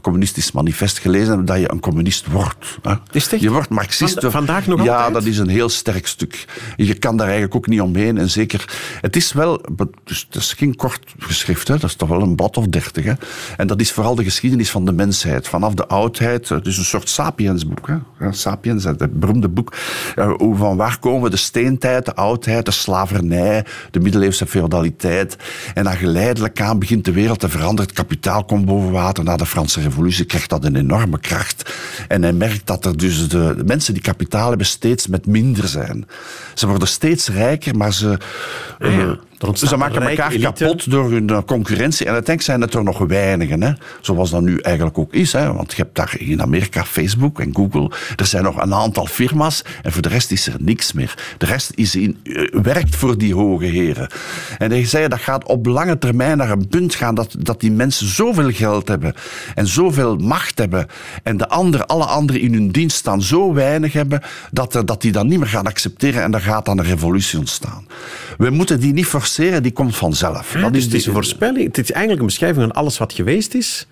communistisch 0.03 0.53
manifest 0.53 0.99
gelezen 0.99 1.35
hebt, 1.35 1.47
dat 1.47 1.59
je 1.59 1.71
een 1.71 1.81
communist 1.81 2.27
wordt. 2.27 2.79
Hè. 2.83 2.95
Is 3.13 3.29
je 3.29 3.51
wordt 3.51 3.69
marxist. 3.69 4.21
Van, 4.21 4.31
vandaag 4.31 4.67
nog 4.67 4.85
Ja, 4.85 4.95
altijd? 4.97 5.15
dat 5.15 5.25
is 5.25 5.39
een 5.39 5.49
heel 5.49 5.69
sterk 5.69 6.07
stuk. 6.07 6.45
Je 6.77 6.95
kan 6.95 7.17
daar 7.17 7.27
eigenlijk 7.27 7.57
ook 7.57 7.67
niet 7.67 7.81
omheen. 7.81 8.19
En 8.19 8.31
zeker, 8.31 8.65
het 9.01 9.17
is 9.17 9.33
wel, 9.33 9.61
dus 10.05 10.27
het 10.31 10.43
is 10.43 10.53
geen 10.53 10.77
kort 10.77 11.01
geschrift, 11.19 11.69
hè. 11.69 11.75
dat 11.79 11.91
is 11.91 11.97
toch 11.97 12.09
wel 12.09 12.23
een 12.23 12.35
blad 12.35 12.57
of 12.57 12.67
dertig. 12.67 13.05
Hè. 13.05 13.13
En 13.57 13.67
dat 13.67 13.81
is 13.81 13.93
vooral 13.93 14.15
de 14.15 14.25
geschiedenis 14.25 14.71
van 14.71 14.85
de 14.85 14.93
mensheid. 14.93 15.49
Vanaf 15.49 15.75
de 15.75 15.87
oudheid, 15.87 16.49
het 16.49 16.67
is 16.67 16.79
een 16.79 16.85
soort 16.85 17.09
sapiensboek. 17.09 17.87
Hè. 17.87 17.97
Ja, 18.25 18.33
sapiens, 18.33 18.85
het 18.85 19.21
beroemde 19.21 19.49
boek. 19.49 19.75
Van 20.53 20.77
waar 20.77 20.99
komen 20.99 21.23
we? 21.23 21.31
De 21.31 21.37
steentijd, 21.37 22.05
de 22.05 22.15
oudheid, 22.15 22.65
de 22.65 22.71
slavernij, 22.71 23.65
de 23.91 24.01
middeleeuwse 24.01 24.47
feudaliteit. 24.47 25.37
En 25.75 25.85
dan 25.85 25.97
geleidelijk 25.97 26.61
aan 26.61 26.79
begint 26.79 27.05
de 27.05 27.13
wereld 27.13 27.41
te 27.41 27.49
veranderen. 27.49 27.87
Het 27.87 27.93
kapitaal 27.93 28.45
komt 28.45 28.65
boven 28.65 28.91
water. 28.91 29.25
Na 29.25 29.37
de 29.37 29.47
Franse 29.47 29.75
revolutie 29.75 29.91
krijgt 30.27 30.51
dat 30.51 30.65
een 30.65 30.77
enorme 30.77 31.19
kracht. 31.19 31.75
En 32.09 32.23
hij 32.23 32.33
merkt 32.33 32.67
dat 32.67 32.85
er 32.85 32.97
dus 32.97 33.29
de, 33.29 33.63
mensen 33.65 33.95
die 33.95 34.03
kapitaal 34.03 34.49
hebben 34.49 34.67
steeds 34.67 35.07
met 35.07 35.27
minder 35.27 35.69
zijn. 35.69 36.09
Ze 36.55 36.67
worden 36.67 36.89
steeds 36.89 37.29
rijker, 37.29 37.77
maar 37.77 37.93
ze... 37.93 38.19
Ja, 38.79 39.19
ja. 39.47 39.67
Ze 39.67 39.77
maken 39.77 40.03
elkaar 40.03 40.33
elite. 40.33 40.65
kapot 40.65 40.91
door 40.91 41.11
hun 41.11 41.45
concurrentie. 41.45 42.07
En 42.07 42.13
uiteindelijk 42.13 42.43
zijn 42.43 42.61
het 42.61 42.75
er 42.75 42.85
nog 42.85 42.99
weinigen. 42.99 43.63
Hè? 43.63 43.73
Zoals 44.01 44.31
dat 44.31 44.43
nu 44.43 44.59
eigenlijk 44.59 44.99
ook 44.99 45.13
is. 45.13 45.33
Hè? 45.33 45.53
Want 45.53 45.71
je 45.71 45.83
hebt 45.83 45.95
daar 45.95 46.15
in 46.19 46.43
Amerika 46.43 46.85
Facebook 46.85 47.41
en 47.41 47.55
Google. 47.55 47.91
Er 48.17 48.27
zijn 48.27 48.45
nog 48.45 48.63
een 48.63 48.75
aantal 48.75 49.07
firma's. 49.07 49.65
En 49.83 49.93
voor 49.93 50.03
de 50.03 50.09
rest 50.09 50.31
is 50.31 50.47
er 50.47 50.55
niks 50.59 50.93
meer. 50.93 51.15
De 51.39 51.47
rest 51.47 51.73
is 51.75 51.95
in, 51.95 52.21
werkt 52.63 52.97
voor 52.97 53.19
die 53.19 53.35
hoge 53.35 53.65
heren. 53.65 54.09
En 54.59 54.71
hij 54.71 54.87
zei 54.87 55.09
dat 55.09 55.21
gaat 55.21 55.45
op 55.45 55.67
lange 55.67 55.99
termijn 55.99 56.37
naar 56.37 56.51
een 56.51 56.69
punt 56.69 56.95
gaan 56.95 57.15
dat, 57.15 57.35
dat 57.39 57.61
die 57.61 57.73
mensen 57.73 58.07
zoveel 58.07 58.51
geld 58.51 58.89
hebben. 58.89 59.15
En 59.55 59.67
zoveel 59.67 60.17
macht 60.17 60.59
hebben. 60.59 60.87
En 61.23 61.37
de 61.37 61.49
andere, 61.49 61.87
alle 61.87 62.05
anderen 62.05 62.41
in 62.41 62.53
hun 62.53 62.71
dienst 62.71 62.97
staan 62.97 63.23
zo 63.23 63.53
weinig 63.53 63.93
hebben. 63.93 64.21
Dat, 64.51 64.83
dat 64.85 65.03
die 65.03 65.13
dat 65.13 65.27
niet 65.27 65.39
meer 65.39 65.49
gaan 65.49 65.67
accepteren. 65.67 66.23
En 66.23 66.35
er 66.35 66.41
gaat 66.41 66.65
dan 66.65 66.79
een 66.79 66.85
revolutie 66.85 67.39
ontstaan. 67.39 67.87
We 68.39 68.51
moeten 68.51 68.81
die 68.81 68.93
niet 68.93 69.07
forceren 69.07 69.32
die 69.37 69.73
komt 69.73 69.97
vanzelf. 69.97 70.57
Dat 70.61 70.73
dus 70.73 70.79
is, 70.79 70.85
het 70.85 70.95
is 70.95 71.07
een 71.07 71.13
voorspelling. 71.13 71.67
Het 71.67 71.79
is 71.79 71.91
eigenlijk 71.91 72.21
een 72.21 72.27
beschrijving 72.27 72.63
van 72.67 72.73
alles 72.73 72.99
wat 72.99 73.13
geweest 73.13 73.55
is 73.55 73.87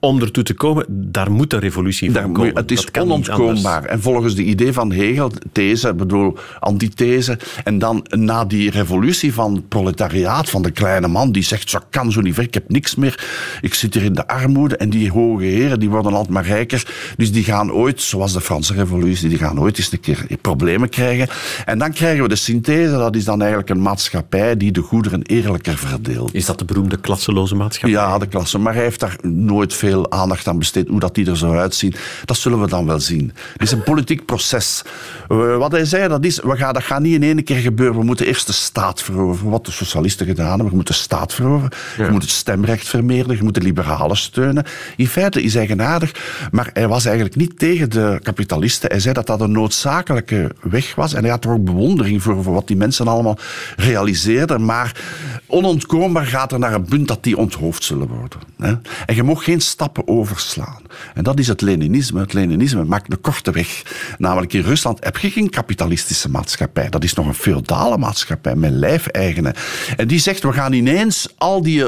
om 0.00 0.20
ertoe 0.20 0.42
te 0.42 0.54
komen, 0.54 0.84
daar 0.88 1.30
moet 1.30 1.52
een 1.52 1.58
revolutie 1.58 2.12
van 2.12 2.32
komen. 2.32 2.54
Het 2.54 2.70
is 2.70 2.90
onontkoombaar. 2.92 3.84
En 3.84 4.00
volgens 4.00 4.34
de 4.34 4.44
idee 4.44 4.72
van 4.72 4.92
Hegel, 4.92 5.32
these, 5.52 5.94
bedoel, 5.94 6.36
antithese, 6.60 7.38
en 7.64 7.78
dan 7.78 8.06
na 8.08 8.44
die 8.44 8.70
revolutie 8.70 9.34
van 9.34 9.54
het 9.54 9.68
proletariaat, 9.68 10.50
van 10.50 10.62
de 10.62 10.70
kleine 10.70 11.08
man, 11.08 11.32
die 11.32 11.42
zegt, 11.42 11.70
zo 11.70 11.78
kan 11.90 12.12
zo 12.12 12.20
niet 12.20 12.34
ver, 12.34 12.42
ik 12.42 12.54
heb 12.54 12.68
niks 12.68 12.94
meer, 12.94 13.26
ik 13.60 13.74
zit 13.74 13.94
hier 13.94 14.02
in 14.02 14.12
de 14.12 14.26
armoede, 14.26 14.76
en 14.76 14.90
die 14.90 15.10
hoge 15.10 15.44
heren, 15.44 15.80
die 15.80 15.88
worden 15.88 16.12
altijd 16.12 16.32
maar 16.32 16.46
rijker, 16.46 16.86
dus 17.16 17.32
die 17.32 17.44
gaan 17.44 17.72
ooit, 17.72 18.00
zoals 18.00 18.32
de 18.32 18.40
Franse 18.40 18.74
revolutie, 18.74 19.28
die 19.28 19.38
gaan 19.38 19.60
ooit 19.60 19.78
eens 19.78 19.92
een 19.92 20.00
keer 20.00 20.26
problemen 20.40 20.88
krijgen. 20.88 21.28
En 21.64 21.78
dan 21.78 21.92
krijgen 21.92 22.22
we 22.22 22.28
de 22.28 22.36
synthese, 22.36 22.90
dat 22.90 23.16
is 23.16 23.24
dan 23.24 23.40
eigenlijk 23.40 23.70
een 23.70 23.82
maatschappij 23.82 24.56
die 24.56 24.72
de 24.72 24.82
goederen 24.82 25.22
eerlijker 25.22 25.78
verdeelt. 25.78 26.34
Is 26.34 26.46
dat 26.46 26.58
de 26.58 26.64
beroemde 26.64 27.00
klasseloze 27.00 27.54
maatschappij? 27.54 27.98
Ja, 27.98 28.18
de 28.18 28.26
klasse, 28.26 28.58
maar 28.58 28.74
hij 28.74 28.82
heeft 28.82 29.00
daar 29.00 29.16
nooit 29.22 29.74
veel 29.74 29.87
veel 29.88 30.10
aandacht 30.10 30.46
aan 30.48 30.58
besteed. 30.58 30.88
Hoe 30.88 31.00
dat 31.00 31.14
die 31.14 31.26
er 31.26 31.36
zou 31.36 31.58
uitzien, 31.58 31.94
dat 32.24 32.36
zullen 32.36 32.60
we 32.60 32.68
dan 32.68 32.86
wel 32.86 33.00
zien. 33.00 33.32
Het 33.52 33.62
is 33.62 33.72
een 33.72 33.82
politiek 33.82 34.24
proces. 34.24 34.82
Uh, 35.28 35.56
wat 35.56 35.72
hij 35.72 35.84
zei, 35.84 36.08
dat 36.08 36.24
is, 36.24 36.40
we 36.40 36.56
gaan, 36.56 36.72
dat 36.72 36.82
gaat 36.82 37.00
niet 37.00 37.14
in 37.14 37.22
één 37.22 37.44
keer 37.44 37.56
gebeuren. 37.56 37.98
We 37.98 38.04
moeten 38.04 38.26
eerst 38.26 38.46
de 38.46 38.52
staat 38.52 39.02
veroveren. 39.02 39.50
Wat 39.50 39.64
de 39.64 39.72
socialisten 39.72 40.26
gedaan 40.26 40.48
hebben. 40.48 40.66
Je 40.70 40.76
moet 40.76 40.86
de 40.86 40.92
staat 40.92 41.34
veroveren. 41.34 41.70
Ja. 41.96 42.04
Je 42.04 42.10
moet 42.10 42.22
het 42.22 42.30
stemrecht 42.30 42.88
vermeerderen. 42.88 43.36
Je 43.36 43.42
moet 43.42 43.54
de 43.54 43.60
liberalen 43.60 44.16
steunen. 44.16 44.64
In 44.96 45.06
feite 45.06 45.42
is 45.42 45.54
hij 45.54 45.66
genadig, 45.66 46.12
maar 46.50 46.70
hij 46.72 46.88
was 46.88 47.04
eigenlijk 47.04 47.36
niet 47.36 47.58
tegen 47.58 47.90
de 47.90 48.18
kapitalisten. 48.22 48.90
Hij 48.90 49.00
zei 49.00 49.14
dat 49.14 49.26
dat 49.26 49.40
een 49.40 49.52
noodzakelijke 49.52 50.50
weg 50.60 50.94
was. 50.94 51.14
En 51.14 51.22
hij 51.22 51.30
had 51.30 51.44
er 51.44 51.50
ook 51.50 51.64
bewondering 51.64 52.22
voor, 52.22 52.42
voor 52.42 52.54
wat 52.54 52.66
die 52.66 52.76
mensen 52.76 53.08
allemaal 53.08 53.38
realiseerden. 53.76 54.64
Maar 54.64 55.00
onontkoombaar 55.46 56.26
gaat 56.26 56.52
er 56.52 56.58
naar 56.58 56.74
een 56.74 56.84
punt 56.84 57.08
dat 57.08 57.22
die 57.22 57.36
onthoofd 57.36 57.84
zullen 57.84 58.08
worden. 58.08 58.38
Hè? 58.58 58.74
En 59.06 59.14
je 59.14 59.22
mag 59.22 59.44
geen 59.44 59.60
stappen 59.78 60.08
overslaan. 60.08 60.82
En 61.14 61.24
dat 61.24 61.38
is 61.38 61.48
het 61.48 61.60
Leninisme. 61.60 62.20
Het 62.20 62.32
Leninisme 62.32 62.84
maakt 62.84 63.10
de 63.10 63.16
korte 63.16 63.50
weg. 63.50 63.82
Namelijk 64.18 64.52
in 64.52 64.60
Rusland 64.60 65.04
heb 65.04 65.16
je 65.16 65.30
geen 65.30 65.50
kapitalistische 65.50 66.30
maatschappij. 66.30 66.88
Dat 66.88 67.04
is 67.04 67.14
nog 67.14 67.26
een 67.26 67.34
feudale 67.34 67.98
maatschappij 67.98 68.54
met 68.54 68.70
lijfeigenen. 68.70 69.54
En 69.96 70.08
die 70.08 70.18
zegt, 70.18 70.42
we 70.42 70.52
gaan 70.52 70.72
ineens 70.72 71.28
al 71.36 71.62
die 71.62 71.84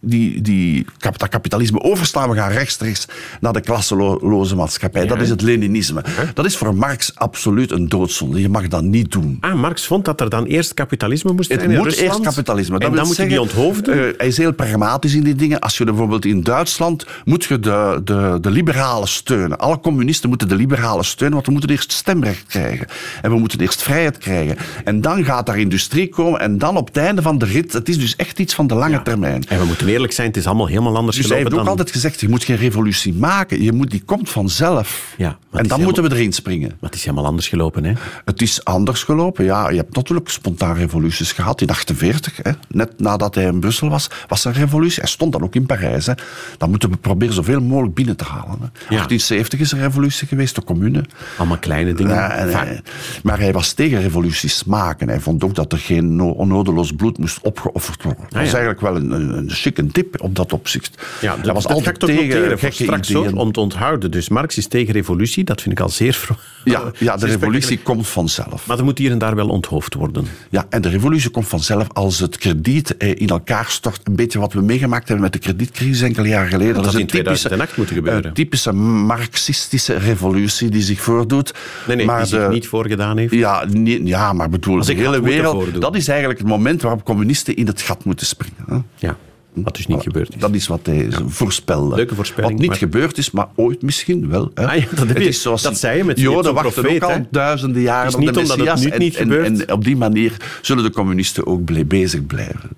die, 0.00 0.40
die 0.40 0.86
dat 0.98 1.28
kapitalisme 1.28 1.80
overslaan. 1.80 2.30
We 2.30 2.36
gaan 2.36 2.50
rechtstreeks 2.50 3.06
naar 3.40 3.52
de 3.52 3.60
klasseloze 3.60 4.56
maatschappij. 4.56 5.02
Ja. 5.02 5.08
Dat 5.08 5.20
is 5.20 5.30
het 5.30 5.42
Leninisme. 5.42 6.02
Huh? 6.06 6.28
Dat 6.34 6.44
is 6.44 6.56
voor 6.56 6.74
Marx 6.74 7.14
absoluut 7.14 7.70
een 7.70 7.88
doodzonde. 7.88 8.40
Je 8.40 8.48
mag 8.48 8.68
dat 8.68 8.82
niet 8.82 9.12
doen. 9.12 9.36
Ah, 9.40 9.54
Marx 9.54 9.86
vond 9.86 10.04
dat 10.04 10.20
er 10.20 10.30
dan 10.30 10.44
eerst 10.44 10.74
kapitalisme 10.74 11.32
moest 11.32 11.48
zijn 11.48 11.60
Het 11.60 11.70
moet 11.70 11.84
Rusland. 11.84 12.08
eerst 12.08 12.20
kapitalisme. 12.20 12.78
Dat 12.78 12.88
en 12.88 12.96
dan 12.96 13.06
moet 13.06 13.16
je 13.16 13.26
die 13.26 13.40
onthoofden? 13.40 13.96
Uh, 13.96 14.02
hij 14.16 14.26
is 14.26 14.36
heel 14.36 14.52
pragmatisch 14.52 15.14
in 15.14 15.22
die 15.22 15.34
dingen. 15.34 15.60
Als 15.60 15.78
je 15.78 15.84
bijvoorbeeld 15.84 16.24
in 16.24 16.42
Duitsland 16.42 17.06
moet 17.24 17.44
je 17.44 17.60
de, 17.60 18.00
de, 18.04 18.38
de 18.40 18.50
liberalen 18.50 19.08
steunen. 19.08 19.58
Alle 19.58 19.80
communisten 19.80 20.28
moeten 20.28 20.48
de 20.48 20.56
liberalen 20.56 21.04
steunen, 21.04 21.34
want 21.34 21.46
we 21.46 21.52
moeten 21.52 21.70
eerst 21.70 21.92
stemrecht 21.92 22.44
krijgen. 22.46 22.86
En 23.22 23.30
we 23.30 23.38
moeten 23.38 23.60
eerst 23.60 23.82
vrijheid 23.82 24.18
krijgen. 24.18 24.56
En 24.84 25.00
dan 25.00 25.24
gaat 25.24 25.46
daar 25.46 25.58
industrie 25.58 26.08
komen. 26.08 26.40
En 26.40 26.58
dan 26.58 26.76
op 26.76 26.86
het 26.86 26.96
einde 26.96 27.22
van 27.22 27.38
de 27.38 27.44
rit, 27.44 27.72
het 27.72 27.88
is 27.88 27.98
dus 27.98 28.16
echt 28.16 28.38
iets 28.38 28.54
van 28.54 28.66
de 28.66 28.74
lange 28.74 28.92
ja. 28.92 29.02
termijn. 29.02 29.44
En 29.48 29.58
we 29.58 29.64
moeten 29.64 29.86
eerlijk 29.90 30.12
zijn, 30.12 30.26
het 30.28 30.36
is 30.36 30.46
allemaal 30.46 30.66
helemaal 30.66 30.96
anders 30.96 31.16
Dus 31.16 31.26
gelopen 31.26 31.44
heeft 31.44 31.58
ook 31.58 31.64
dan... 31.64 31.70
altijd 31.76 31.90
gezegd, 31.90 32.20
je 32.20 32.28
moet 32.28 32.44
geen 32.44 32.56
revolutie 32.56 33.14
maken. 33.14 33.62
Je 33.62 33.72
moet, 33.72 33.90
die 33.90 34.02
komt 34.04 34.30
vanzelf. 34.30 35.14
Ja, 35.16 35.38
en 35.52 35.66
dan 35.68 35.82
moeten 35.82 36.02
we 36.02 36.10
erin 36.14 36.32
springen. 36.32 36.68
Maar 36.68 36.90
het 36.90 36.94
is 36.94 37.04
helemaal 37.04 37.26
anders 37.26 37.48
gelopen, 37.48 37.84
hè? 37.84 37.92
Het 38.24 38.42
is 38.42 38.64
anders 38.64 39.02
gelopen, 39.02 39.44
ja. 39.44 39.68
Je 39.70 39.76
hebt 39.76 39.96
natuurlijk 39.96 40.28
spontaan 40.28 40.76
revoluties 40.76 41.32
gehad. 41.32 41.60
In 41.60 41.68
48, 41.68 42.38
hè, 42.42 42.50
net 42.68 42.92
nadat 43.00 43.34
hij 43.34 43.44
in 43.44 43.60
Brussel 43.60 43.88
was, 43.88 44.08
was 44.28 44.44
er 44.44 44.50
een 44.54 44.60
revolutie. 44.60 45.00
Hij 45.00 45.10
stond 45.10 45.32
dan 45.32 45.42
ook 45.42 45.54
in 45.54 45.66
Parijs. 45.66 46.06
Hè. 46.06 46.12
Dan 46.58 46.70
moeten 46.70 46.90
we 46.90 46.96
proberen 46.96 47.34
zoveel 47.34 47.60
mogelijk 47.60 47.94
binnen 47.94 48.16
te 48.16 48.24
halen. 48.24 48.58
Hè. 48.60 48.68
1870 48.88 49.60
is 49.60 49.72
er 49.72 49.78
een 49.78 49.84
revolutie 49.84 50.26
geweest, 50.26 50.54
de 50.54 50.64
commune. 50.64 51.04
Allemaal 51.38 51.58
kleine 51.58 51.92
dingen. 51.92 52.14
Ja, 52.14 52.30
en 52.30 52.82
maar 53.22 53.38
hij 53.38 53.52
was 53.52 53.72
tegen 53.72 54.00
revoluties 54.02 54.64
maken. 54.64 55.08
Hij 55.08 55.20
vond 55.20 55.44
ook 55.44 55.54
dat 55.54 55.72
er 55.72 55.78
geen 55.78 56.16
no- 56.16 56.28
onnodeloos 56.30 56.92
bloed 56.92 57.18
moest 57.18 57.38
opgeofferd 57.42 58.02
worden. 58.02 58.22
dat 58.28 58.32
Ah, 58.34 58.40
ja. 58.40 58.46
is 58.46 58.52
eigenlijk 58.52 58.80
wel 58.80 58.96
een, 58.96 59.10
een, 59.10 59.36
een 59.36 59.50
chique 59.50 59.79
tip 59.92 60.22
op 60.22 60.34
dat 60.36 60.52
opzicht. 60.52 61.02
Ja, 61.20 61.36
dat 61.36 61.54
was 61.54 61.62
dat 61.62 61.72
altijd 61.72 62.00
tegen 62.00 62.24
noteren 62.24 62.58
gekke 62.58 62.82
straks 62.82 63.10
ideeën. 63.10 63.30
hoor, 63.30 63.40
om 63.40 63.52
te 63.52 63.60
onthouden. 63.60 64.10
Dus 64.10 64.28
Marx 64.28 64.56
is 64.58 64.66
tegen 64.66 64.92
revolutie, 64.94 65.44
dat 65.44 65.60
vind 65.62 65.74
ik 65.78 65.80
al 65.84 65.88
zeer 65.88 66.12
vro- 66.12 66.36
Ja, 66.64 66.90
ja, 66.98 67.16
de 67.16 67.26
revolutie 67.26 67.78
komt 67.78 68.08
vanzelf. 68.08 68.66
Maar 68.66 68.78
er 68.78 68.84
moet 68.84 68.98
hier 68.98 69.10
en 69.10 69.18
daar 69.18 69.34
wel 69.34 69.48
onthoofd 69.48 69.94
worden. 69.94 70.26
Ja, 70.50 70.66
en 70.70 70.82
de 70.82 70.88
revolutie 70.88 71.30
komt 71.30 71.48
vanzelf 71.48 71.86
als 71.92 72.18
het 72.18 72.36
krediet 72.38 72.96
eh, 72.96 73.10
in 73.20 73.28
elkaar 73.28 73.66
stort. 73.68 74.00
Een 74.04 74.16
beetje 74.16 74.38
wat 74.38 74.52
we 74.52 74.60
meegemaakt 74.60 75.04
hebben 75.08 75.24
met 75.24 75.32
de 75.32 75.38
kredietcrisis 75.38 76.02
enkele 76.02 76.28
jaren 76.28 76.48
geleden. 76.50 76.74
Dat 76.74 76.84
had 76.84 76.94
is 76.94 77.00
in 77.00 77.06
2008 77.06 77.76
moeten 77.76 77.94
gebeuren. 77.96 78.24
Een 78.26 78.32
typische 78.32 78.72
marxistische 78.72 79.94
revolutie 79.96 80.68
die 80.70 80.82
zich 80.82 81.00
voordoet. 81.00 81.54
Nee, 81.86 81.96
nee, 81.96 82.06
maar 82.06 82.18
die 82.18 82.26
zich 82.26 82.48
niet 82.48 82.66
voorgedaan 82.68 83.16
heeft. 83.16 83.32
Ja, 83.34 83.64
ja, 84.04 84.32
maar 84.32 84.48
bedoel, 84.48 84.76
Als 84.76 84.86
de 84.86 84.92
hele 84.94 85.20
wereld... 85.22 85.80
Dat 85.80 85.96
is 85.96 86.08
eigenlijk 86.08 86.38
het 86.38 86.48
moment 86.48 86.82
waarop 86.82 87.04
communisten 87.04 87.56
in 87.56 87.66
het 87.66 87.80
gat 87.82 88.04
moeten 88.04 88.26
springen. 88.26 88.64
Hè? 88.66 88.76
Ja, 89.06 89.16
wat 89.54 89.76
dus 89.76 89.86
niet 89.86 90.02
gebeurd 90.02 90.34
is. 90.34 90.40
Dat 90.40 90.54
is 90.54 90.66
wat 90.66 90.80
hij 90.82 91.08
voorspelde. 91.26 91.96
Leuke 91.96 92.14
voorspelling, 92.14 92.52
Wat 92.52 92.60
niet 92.60 92.68
maar- 92.68 92.78
gebeurd 92.78 93.18
is, 93.18 93.30
maar 93.30 93.46
ooit 93.56 93.82
misschien 93.82 94.28
wel. 94.28 94.50
Hè? 94.54 94.66
Ah 94.66 94.76
ja, 94.76 94.84
dat 94.90 94.98
heb 94.98 95.08
Het 95.08 95.18
je- 95.18 95.28
is 95.28 95.42
zoals 95.42 95.62
dat 95.62 95.78
zei 95.78 95.96
je 95.96 96.04
met- 96.04 96.18
Joden 96.20 96.54
wachten 96.54 96.72
profeet, 96.82 97.02
ook 97.04 97.10
al 97.10 97.26
duizenden 97.30 97.82
jaren 97.82 98.00
Het 98.00 98.08
is 98.08 98.14
op 98.14 98.20
niet 98.20 98.34
de 98.34 98.40
omdat 98.40 98.56
het 98.56 98.66
Messias. 98.66 98.84
nu 98.84 98.90
en, 98.90 98.98
niet 99.00 99.16
en- 99.16 99.22
gebeurt. 99.22 99.64
En, 99.66 99.72
op 99.72 99.84
die 99.84 99.96
manier 99.96 100.36
zullen 100.62 100.84
de 100.84 100.90
communisten 100.90 101.46
ook 101.46 101.86
bezig 101.88 102.26
blijven. 102.26 102.70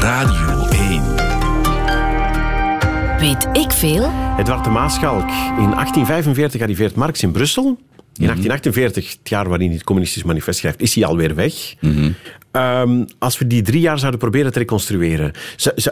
Radio 0.00 0.66
1. 0.68 1.02
Weet 3.18 3.48
ik 3.52 3.72
veel? 3.72 4.12
Edward 4.38 4.64
de 4.64 4.70
Maaschalk. 4.70 5.28
In 5.58 5.70
1845 5.74 6.60
arriveert 6.60 6.94
Marx 6.94 7.22
in 7.22 7.30
Brussel. 7.32 7.64
In 7.66 7.74
Mhm. 8.24 8.32
1848, 8.32 9.10
het 9.10 9.28
jaar 9.28 9.48
waarin 9.48 9.66
hij 9.66 9.76
het 9.76 9.84
communistisch 9.84 10.22
manifest 10.22 10.58
schrijft, 10.58 10.80
is 10.80 10.94
hij 10.94 11.04
alweer 11.04 11.34
weg. 11.34 11.74
Mhm. 11.80 12.10
Ehm, 12.50 13.04
als 13.18 13.38
we 13.38 13.46
die 13.46 13.62
drie 13.62 13.80
jaar 13.80 13.98
zouden 13.98 14.20
proberen 14.20 14.52
te 14.52 14.58
reconstrueren, 14.58 15.32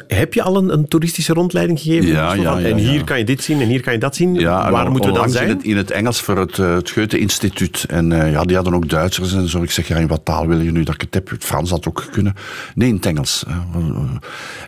heb 0.08 0.34
je 0.34 0.42
al 0.42 0.56
een, 0.56 0.72
een 0.72 0.88
toeristische 0.88 1.32
rondleiding 1.32 1.80
gegeven? 1.80 2.06
Ja, 2.06 2.34
Zo 2.34 2.42
ja, 2.42 2.52
van, 2.52 2.62
ja, 2.62 2.68
en 2.68 2.76
hier 2.76 3.04
kan 3.04 3.18
je 3.18 3.24
dit 3.24 3.42
zien 3.42 3.60
en 3.60 3.66
hier 3.68 3.80
kan 3.80 3.92
je 3.92 3.98
dat 3.98 4.16
zien. 4.16 4.42
Waar 4.70 4.84
en 4.86 4.90
moeten 4.90 5.12
we 5.12 5.18
dan 5.18 5.30
zijn? 5.30 5.48
In 5.48 5.56
het, 5.56 5.64
in 5.64 5.76
het 5.76 5.90
Engels 5.90 6.20
voor 6.20 6.38
het, 6.38 6.58
eh, 6.58 6.74
het 6.74 6.90
Goethe-instituut. 6.90 7.84
En 7.88 8.12
eh, 8.12 8.30
ja, 8.32 8.42
die 8.44 8.54
hadden 8.56 8.74
ook 8.74 8.88
Duitsers 8.88 9.32
en 9.34 9.48
zo. 9.48 9.62
Ik 9.62 9.70
zeg, 9.70 9.88
ja, 9.88 9.96
in 9.96 10.06
wat 10.06 10.24
taal 10.24 10.46
wil 10.46 10.60
je 10.60 10.70
nu 10.72 10.82
dat 10.82 10.94
ik 10.94 11.00
het 11.00 11.14
heb? 11.14 11.30
Het 11.30 11.44
Frans 11.44 11.70
had 11.70 11.88
ook 11.88 12.04
kunnen. 12.10 12.34
Nee, 12.74 12.88
in 12.88 12.94
het 12.94 13.06
Engels. 13.06 13.44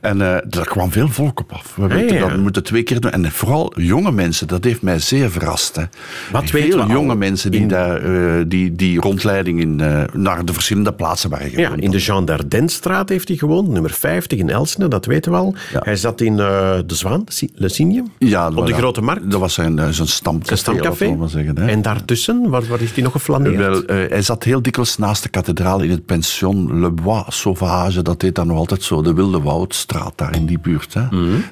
En 0.01 0.21
eh 0.23 0.37
daar 0.49 0.67
kwam 0.67 0.93
veel 0.93 1.09
volk 1.09 1.41
op 1.41 1.53
af. 1.53 1.73
We 1.77 1.87
weten 1.87 2.19
dat, 2.21 2.31
we 2.31 2.37
moeten 2.39 2.63
twee 2.63 2.83
keer 2.83 3.01
doen. 3.01 3.11
En 3.11 3.31
vooral 3.33 3.73
jonge 3.77 4.13
mensen, 4.13 4.47
dat 4.47 4.65
heeft 4.65 4.83
mij 4.83 4.99
zeer 4.99 5.31
verrast. 5.31 5.77
Hè. 5.77 5.83
Wat 6.33 6.55
al 6.55 6.89
jonge 6.89 7.15
mensen 7.15 7.51
die, 7.51 7.61
in- 7.61 7.69
daar, 7.69 8.01
die, 8.49 8.75
die 8.77 9.01
rondleiding 9.01 9.61
in, 9.61 9.77
naar 10.13 10.45
de 10.45 10.53
verschillende 10.53 10.93
plaatsen 10.93 11.31
waren 11.31 11.78
in 11.81 11.91
de 11.91 11.99
Jean 11.99 12.25
Dardenne-straat 12.25 13.09
heeft 13.09 13.29
hij 13.29 13.37
gewoond, 13.37 13.69
nummer 13.69 13.91
50 13.91 14.39
in 14.39 14.51
Elsene, 14.51 14.89
dat 14.89 15.05
weten 15.05 15.33
we 15.33 15.39
al. 15.39 15.55
Ja. 15.73 15.81
Hij 15.85 15.97
zat 15.97 16.21
in 16.21 16.39
eh, 16.39 16.79
De 16.87 16.95
Zwaan, 16.95 17.25
Le 17.55 17.69
Signe, 17.69 18.03
Ja, 18.19 18.51
op 18.55 18.67
de. 18.67 18.73
Grote 18.73 19.01
Markt. 19.01 19.31
Dat 19.31 19.41
was 19.41 19.55
zijn, 19.55 19.79
eh, 19.79 19.89
zijn 19.89 20.09
stamcafé. 20.09 20.47
Zijn 20.47 20.59
stamcafé. 20.59 21.17
maar 21.17 21.29
zeggen, 21.29 21.59
hè. 21.59 21.67
En 21.67 21.83
daartussen, 21.83 22.49
waar, 22.49 22.67
waar 22.69 22.79
heeft 22.79 22.95
hij 22.95 23.03
nog 23.03 23.13
geflaneerd? 23.13 23.57
Wel, 23.57 23.85
eh, 23.85 24.11
hij 24.11 24.23
zat 24.23 24.45
heel 24.45 24.63
dikwijls 24.63 24.97
naast 24.97 25.23
de 25.23 25.29
kathedraal 25.29 25.81
in 25.81 25.91
het 25.91 26.07
pension 26.07 26.81
Le 26.81 26.91
Bois 26.91 27.25
Sauvage. 27.29 28.03
Dat 28.03 28.23
heet 28.23 28.35
dan 28.35 28.47
nog 28.47 28.57
altijd 28.57 28.83
zo, 28.83 29.03
de 29.03 29.15
Wilde 29.15 29.41
Woudstraat, 29.41 30.13
daar 30.17 30.35
in 30.35 30.47
die 30.47 30.59
buurt. 30.59 30.95
Hè. 30.95 31.03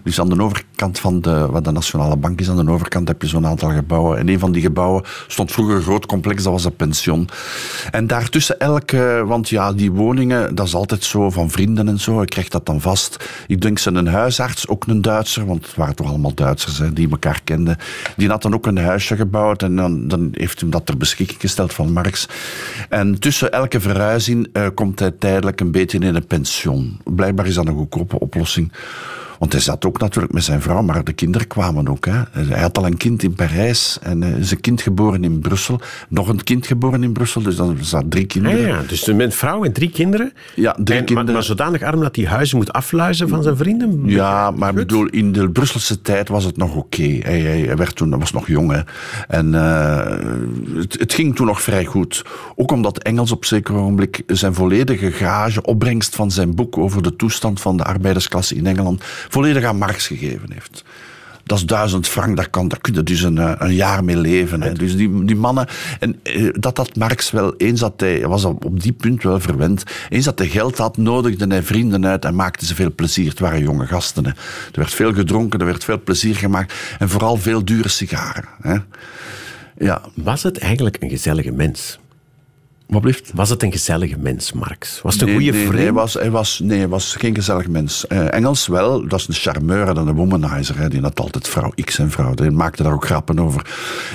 Dus 0.04 0.20
aan 0.20 0.28
de 0.28 0.42
overkant 0.42 0.98
van 0.98 1.20
de, 1.20 1.46
wat 1.50 1.64
de 1.64 1.70
Nationale 1.70 2.16
Bank 2.16 2.40
is, 2.40 2.50
aan 2.50 2.64
de 2.64 2.70
overkant 2.70 3.08
heb 3.08 3.22
je 3.22 3.28
zo'n 3.28 3.46
aantal 3.46 3.70
gebouwen. 3.70 4.18
En 4.18 4.28
een 4.28 4.38
van 4.38 4.52
die 4.52 4.62
gebouwen 4.62 5.02
stond 5.26 5.52
vroeger 5.52 5.76
een 5.76 5.82
groot 5.82 6.06
complex, 6.06 6.42
dat 6.42 6.52
was 6.52 6.64
een 6.64 6.76
pension. 6.76 7.28
En 7.90 8.06
daartussen 8.06 8.60
elke, 8.60 9.22
want 9.26 9.48
ja, 9.48 9.72
die 9.72 9.92
dat 10.54 10.66
is 10.66 10.74
altijd 10.74 11.04
zo 11.04 11.30
van 11.30 11.50
vrienden 11.50 11.88
en 11.88 12.00
zo. 12.00 12.22
Ik 12.22 12.28
krijg 12.28 12.48
dat 12.48 12.66
dan 12.66 12.80
vast. 12.80 13.24
Ik 13.46 13.60
denk 13.60 13.78
ze 13.78 13.90
een 13.90 14.06
huisarts, 14.06 14.68
ook 14.68 14.86
een 14.86 15.02
Duitser, 15.02 15.46
want 15.46 15.66
het 15.66 15.74
waren 15.74 15.94
toch 15.94 16.08
allemaal 16.08 16.34
Duitsers 16.34 16.78
hè, 16.78 16.92
die 16.92 17.10
elkaar 17.10 17.40
kenden. 17.44 17.78
Die 18.16 18.28
had 18.28 18.42
dan 18.42 18.54
ook 18.54 18.66
een 18.66 18.78
huisje 18.78 19.16
gebouwd 19.16 19.62
en 19.62 19.76
dan, 19.76 20.08
dan 20.08 20.28
heeft 20.32 20.60
hem 20.60 20.70
dat 20.70 20.86
ter 20.86 20.96
beschikking 20.96 21.40
gesteld 21.40 21.74
van 21.74 21.92
Marx. 21.92 22.28
En 22.88 23.18
tussen 23.18 23.52
elke 23.52 23.80
verhuizing 23.80 24.48
eh, 24.52 24.66
komt 24.74 24.98
hij 24.98 25.10
tijdelijk 25.10 25.60
een 25.60 25.70
beetje 25.70 25.98
in 25.98 26.14
een 26.14 26.26
pension. 26.26 27.00
Blijkbaar 27.04 27.46
is 27.46 27.54
dat 27.54 27.66
een 27.66 27.74
goedkope 27.74 28.18
oplossing. 28.18 28.72
Want 29.38 29.52
hij 29.52 29.60
zat 29.60 29.84
ook 29.86 29.98
natuurlijk 29.98 30.32
met 30.34 30.44
zijn 30.44 30.62
vrouw, 30.62 30.82
maar 30.82 31.04
de 31.04 31.12
kinderen 31.12 31.46
kwamen 31.46 31.88
ook. 31.88 32.04
Hè. 32.06 32.22
Hij 32.30 32.60
had 32.60 32.78
al 32.78 32.86
een 32.86 32.96
kind 32.96 33.22
in 33.22 33.34
Parijs 33.34 33.98
en 34.02 34.22
eh, 34.22 34.36
is 34.36 34.50
een 34.50 34.60
kind 34.60 34.82
geboren 34.82 35.24
in 35.24 35.38
Brussel. 35.38 35.80
Nog 36.08 36.28
een 36.28 36.42
kind 36.44 36.66
geboren 36.66 37.02
in 37.02 37.12
Brussel, 37.12 37.42
dus 37.42 37.56
dan 37.56 37.76
zaten 37.80 38.08
drie 38.08 38.22
Ja, 38.22 38.28
kinderen. 38.28 38.66
ja, 38.66 38.80
dus 38.88 39.04
met 39.06 39.34
vrouw 39.34 39.64
en 39.64 39.72
drie 39.72 39.90
kinderen. 39.90 40.32
Ja, 40.54 40.76
drie 40.84 40.98
En- 40.98 41.04
kinderen. 41.04 41.32
Maar, 41.32 41.42
zodanig 41.42 41.82
arm 41.82 42.00
dat 42.00 42.16
hij 42.16 42.24
huizen 42.24 42.56
moet 42.56 42.72
afluizen 42.72 43.28
van 43.28 43.42
zijn 43.42 43.56
vrienden. 43.56 44.02
Ja, 44.04 44.50
maar 44.50 44.68
Goed. 44.68 44.76
bedoel, 44.78 45.06
in 45.06 45.32
de 45.32 45.50
Brusselse 45.50 46.02
tijd 46.02 46.28
was 46.28 46.44
het 46.44 46.56
nog 46.56 46.74
oké. 46.74 47.02
Hij, 47.02 47.40
hij, 47.40 47.60
hij 47.60 47.76
werd 47.76 47.96
toen, 47.96 48.10
hij 48.10 48.18
was 48.18 48.32
nog 48.32 48.46
jong, 48.48 48.70
hè. 48.72 48.80
En 49.28 49.54
eh, 49.54 50.16
het, 50.76 50.98
het 50.98 51.14
ging 51.14 51.36
toen 51.36 51.46
nog 51.46 51.62
vrij 51.62 51.84
goed. 51.84 52.24
Ook 52.54 52.72
omdat 52.72 52.98
Engels 52.98 53.32
op 53.32 53.44
zeker 53.44 53.74
ogenblik 53.74 54.22
zijn 54.26 54.54
volledige 54.54 55.10
gage, 55.10 55.62
opbrengst 55.62 56.14
van 56.14 56.30
zijn 56.30 56.54
boek 56.54 56.78
over 56.78 57.02
de 57.02 57.16
toestand 57.16 57.60
van 57.60 57.76
de 57.76 57.84
arbeidersklasse 57.84 58.54
in 58.54 58.66
Engeland, 58.66 59.04
volledig 59.28 59.64
aan 59.64 59.78
Marx 59.78 60.06
gegeven 60.06 60.52
heeft. 60.52 60.84
Dat 61.46 61.58
is 61.58 61.64
duizend 61.64 62.08
frank, 62.08 62.36
daar, 62.36 62.50
kan, 62.50 62.68
daar 62.68 62.80
kun 62.80 62.94
je 62.94 63.02
dus 63.02 63.22
een, 63.22 63.38
eh, 63.38 63.52
een 63.58 63.74
jaar 63.74 64.04
mee 64.04 64.16
leven. 64.16 64.62
Hè. 64.62 64.72
Dus 64.72 64.96
die, 64.96 65.24
die 65.24 65.36
mannen, 65.36 65.66
en 66.00 66.18
eh, 66.22 66.48
dat 66.52 66.76
had 66.76 66.96
Marx 66.96 67.30
wel, 67.30 67.54
eens 67.56 67.80
dat 67.80 68.00
hij, 68.00 68.26
was 68.26 68.44
op, 68.44 68.64
op 68.64 68.82
die 68.82 68.92
punt 68.92 69.22
wel 69.22 69.40
verwend, 69.40 69.82
eens 70.08 70.24
dat 70.24 70.38
hij 70.38 70.48
geld 70.48 70.78
had, 70.78 70.96
nodigde 70.96 71.46
hij 71.46 71.62
vrienden 71.62 72.06
uit 72.06 72.24
en 72.24 72.34
maakte 72.34 72.66
ze 72.66 72.74
veel 72.74 72.94
plezier. 72.94 73.28
Het 73.28 73.38
waren 73.38 73.60
jonge 73.60 73.86
gasten. 73.86 74.24
Hè. 74.24 74.30
Er 74.30 74.36
werd 74.72 74.94
veel 74.94 75.12
gedronken, 75.12 75.60
er 75.60 75.66
werd 75.66 75.84
veel 75.84 76.02
plezier 76.02 76.36
gemaakt 76.36 76.74
en 76.98 77.08
vooral 77.08 77.36
veel 77.36 77.64
dure 77.64 77.88
sigaren. 77.88 78.44
Hè. 78.60 78.76
Ja, 79.78 80.02
Was 80.14 80.42
het 80.42 80.58
eigenlijk 80.58 80.96
een 81.00 81.10
gezellige 81.10 81.52
mens? 81.52 81.98
Wat 82.86 83.00
blijft? 83.00 83.30
Was 83.34 83.50
het 83.50 83.62
een 83.62 83.72
gezellige 83.72 84.16
mens, 84.18 84.52
Marx? 84.52 85.00
Was 85.02 85.12
het 85.12 85.22
een 85.22 85.28
Nee, 85.28 85.36
goede 85.36 85.50
nee, 85.52 85.60
vriend? 85.60 85.74
Nee, 85.74 85.84
hij 85.84 85.92
was, 85.92 86.14
hij 86.14 86.30
was, 86.30 86.60
nee, 86.64 86.78
hij 86.78 86.88
was 86.88 87.14
geen 87.18 87.34
gezellig 87.34 87.68
mens. 87.68 88.06
Eh, 88.06 88.32
Engels 88.34 88.66
wel, 88.66 89.08
dat 89.08 89.20
is 89.20 89.28
een 89.28 89.34
charmeur 89.34 89.88
en 89.88 89.96
een 89.96 90.14
womanizer. 90.14 90.78
Hè. 90.78 90.88
Die 90.88 91.00
had 91.00 91.20
altijd 91.20 91.48
vrouw 91.48 91.72
X 91.84 91.98
en 91.98 92.10
vrouw. 92.10 92.34
Die 92.34 92.50
maakte 92.50 92.82
daar 92.82 92.92
ook 92.92 93.04
grappen 93.06 93.38
over. 93.38 93.66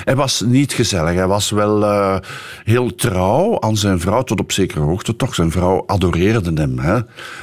Hij 0.04 0.16
was 0.16 0.40
niet 0.46 0.72
gezellig. 0.72 1.14
Hij 1.14 1.26
was 1.26 1.50
wel 1.50 1.84
eh, 1.84 2.16
heel 2.64 2.94
trouw 2.94 3.60
aan 3.60 3.76
zijn 3.76 4.00
vrouw, 4.00 4.22
tot 4.22 4.40
op 4.40 4.52
zekere 4.52 4.80
hoogte 4.80 5.16
toch. 5.16 5.34
Zijn 5.34 5.50
vrouw 5.50 5.82
adoreerde 5.86 6.60
hem. 6.62 6.78
Hè. 6.78 6.98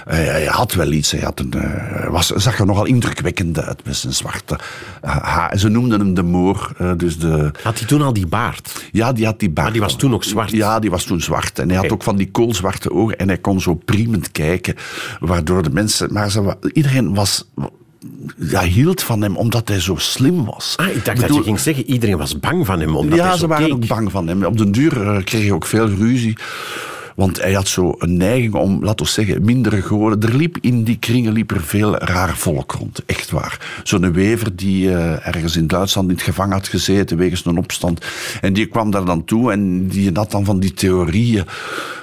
Hij, 0.05 0.23
hij 0.23 0.45
had 0.45 0.73
wel 0.73 0.91
iets. 0.91 1.11
Hij 1.11 1.21
had 1.21 1.39
een, 1.39 1.53
eh, 1.53 2.07
was, 2.09 2.27
zag 2.27 2.59
er 2.59 2.65
nogal 2.65 2.85
indrukwekkend 2.85 3.59
uit 3.59 3.85
met 3.85 3.95
zijn 3.95 4.13
zwarte 4.13 4.59
ha- 5.01 5.21
haar. 5.23 5.57
Ze 5.57 5.69
noemden 5.69 5.99
hem 5.99 6.13
de 6.13 6.23
moor. 6.23 6.71
dus 6.97 7.19
de, 7.19 7.51
Had 7.63 7.77
hij 7.79 7.87
toen 7.87 8.01
al 8.01 8.13
die 8.13 8.27
baard? 8.27 8.85
ja, 8.91 9.13
die 9.13 9.25
had 9.25 9.39
die 9.39 9.49
baard. 9.49 9.63
Maar 9.67 9.71
die 9.73 9.81
was 9.81 9.95
toen 9.95 10.13
ook 10.13 10.23
zwart? 10.23 10.51
Ja, 10.51 10.79
die 10.79 10.89
was 10.89 11.03
toen 11.03 11.18
zwart. 11.21 11.59
En 11.59 11.69
hij 11.69 11.77
had 11.77 11.91
ook 11.91 12.03
van 12.03 12.15
die 12.15 12.31
koolzwarte 12.31 12.91
ogen. 12.91 13.17
En 13.17 13.27
hij 13.27 13.37
kon 13.37 13.61
zo 13.61 13.73
priemend 13.73 14.31
kijken. 14.31 14.75
Waardoor 15.19 15.63
de 15.63 15.69
mensen... 15.69 16.13
Maar 16.13 16.31
ze, 16.31 16.57
iedereen 16.73 17.13
was... 17.13 17.47
Ja, 18.37 18.61
hield 18.61 19.03
van 19.03 19.21
hem 19.21 19.37
omdat 19.37 19.67
hij 19.67 19.79
zo 19.79 19.95
slim 19.95 20.45
was. 20.45 20.73
Ah, 20.77 20.87
ik 20.87 21.05
dacht 21.05 21.19
dat 21.19 21.35
je 21.35 21.43
ging 21.43 21.59
zeggen, 21.59 21.85
iedereen 21.89 22.17
was 22.17 22.39
bang 22.39 22.65
van 22.65 22.79
hem. 22.79 22.95
Omdat 22.95 23.17
ja, 23.17 23.23
hij 23.23 23.33
zo 23.33 23.37
ze 23.37 23.47
waren 23.47 23.65
keek. 23.65 23.73
ook 23.73 23.87
bang 23.87 24.11
van 24.11 24.27
hem. 24.27 24.43
Op 24.45 24.57
den 24.57 24.71
duur 24.71 25.07
eh, 25.07 25.23
kreeg 25.23 25.41
hij 25.41 25.51
ook 25.51 25.65
veel 25.65 25.87
ruzie. 25.87 26.37
Want 27.19 27.41
hij 27.41 27.53
had 27.53 27.67
zo 27.67 27.95
een 27.97 28.17
neiging 28.17 28.53
om, 28.53 28.83
laten 28.83 29.05
we 29.05 29.11
zeggen, 29.11 29.45
minder 29.45 29.83
goden. 29.83 30.21
Er 30.21 30.35
liep 30.35 30.57
in 30.61 30.83
die 30.83 30.97
kringen 30.97 31.33
liep 31.33 31.51
er 31.51 31.61
veel 31.61 31.97
raar 31.97 32.37
volk 32.37 32.71
rond. 32.71 33.05
Echt 33.05 33.29
waar. 33.29 33.81
Zo'n 33.83 34.13
wever 34.13 34.55
die 34.55 34.93
eh, 34.93 35.27
ergens 35.27 35.55
in 35.55 35.67
Duitsland 35.67 36.09
in 36.09 36.15
het 36.15 36.23
gevangen 36.23 36.53
had 36.53 36.67
gezeten 36.67 37.17
wegens 37.17 37.45
een 37.45 37.57
opstand. 37.57 38.05
En 38.41 38.53
die 38.53 38.65
kwam 38.65 38.91
daar 38.91 39.05
dan 39.05 39.25
toe 39.25 39.51
en 39.51 39.87
die 39.87 40.11
had 40.13 40.31
dan 40.31 40.45
van 40.45 40.59
die 40.59 40.73
theorieën. 40.73 41.45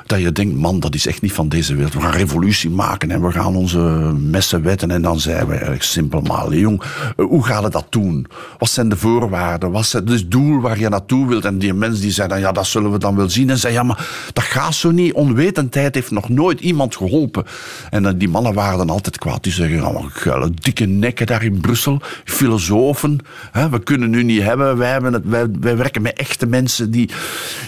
Dat 0.06 0.20
je 0.20 0.32
denkt, 0.32 0.56
man, 0.56 0.80
dat 0.80 0.94
is 0.94 1.06
echt 1.06 1.22
niet 1.22 1.32
van 1.32 1.48
deze 1.48 1.74
wereld. 1.74 1.94
We 1.94 2.00
gaan 2.00 2.12
revolutie 2.12 2.70
maken 2.70 3.10
en 3.10 3.22
we 3.22 3.32
gaan 3.32 3.56
onze 3.56 3.78
messen 4.18 4.62
wetten. 4.62 4.90
En 4.90 5.02
dan 5.02 5.20
zijn 5.20 5.46
we 5.46 5.52
eigenlijk 5.52 5.82
simpel, 5.82 6.20
maar 6.20 6.54
jong, 6.54 6.82
eh, 7.16 7.24
hoe 7.24 7.44
gaan 7.44 7.62
we 7.62 7.70
dat 7.70 7.86
doen? 7.90 8.26
Wat 8.58 8.70
zijn 8.70 8.88
de 8.88 8.96
voorwaarden? 8.96 9.70
Wat 9.70 9.82
is 9.82 9.92
het 9.92 10.30
doel 10.30 10.60
waar 10.60 10.78
je 10.78 10.88
naartoe 10.88 11.28
wilt? 11.28 11.44
En 11.44 11.58
die 11.58 11.74
mens 11.74 12.00
die 12.00 12.10
zei 12.10 12.28
dan, 12.28 12.40
ja, 12.40 12.52
dat 12.52 12.66
zullen 12.66 12.92
we 12.92 12.98
dan 12.98 13.16
wel 13.16 13.30
zien. 13.30 13.50
En 13.50 13.58
zei, 13.58 13.72
ja, 13.72 13.82
maar 13.82 14.08
dat 14.32 14.44
gaat 14.44 14.74
zo 14.74 14.90
niet. 14.90 15.12
Onwetendheid 15.12 15.94
heeft 15.94 16.10
nog 16.10 16.28
nooit 16.28 16.60
iemand 16.60 16.96
geholpen. 16.96 17.44
En 17.90 18.06
eh, 18.06 18.12
die 18.16 18.28
mannen 18.28 18.54
waren 18.54 18.78
dan 18.78 18.90
altijd 18.90 19.18
kwaad. 19.18 19.42
Die 19.42 19.52
zeggen, 19.52 20.10
geile, 20.10 20.50
dikke 20.54 20.84
nekken 20.84 21.26
daar 21.26 21.44
in 21.44 21.60
Brussel. 21.60 22.00
Filosofen. 22.24 23.18
Hè, 23.52 23.68
we 23.68 23.78
kunnen 23.82 24.10
nu 24.10 24.22
niet 24.22 24.42
hebben. 24.42 24.76
Wij, 24.76 24.90
hebben 24.90 25.12
het, 25.12 25.22
wij 25.60 25.76
werken 25.76 26.02
met 26.02 26.18
echte 26.18 26.46
mensen 26.46 26.90
die, 26.90 27.10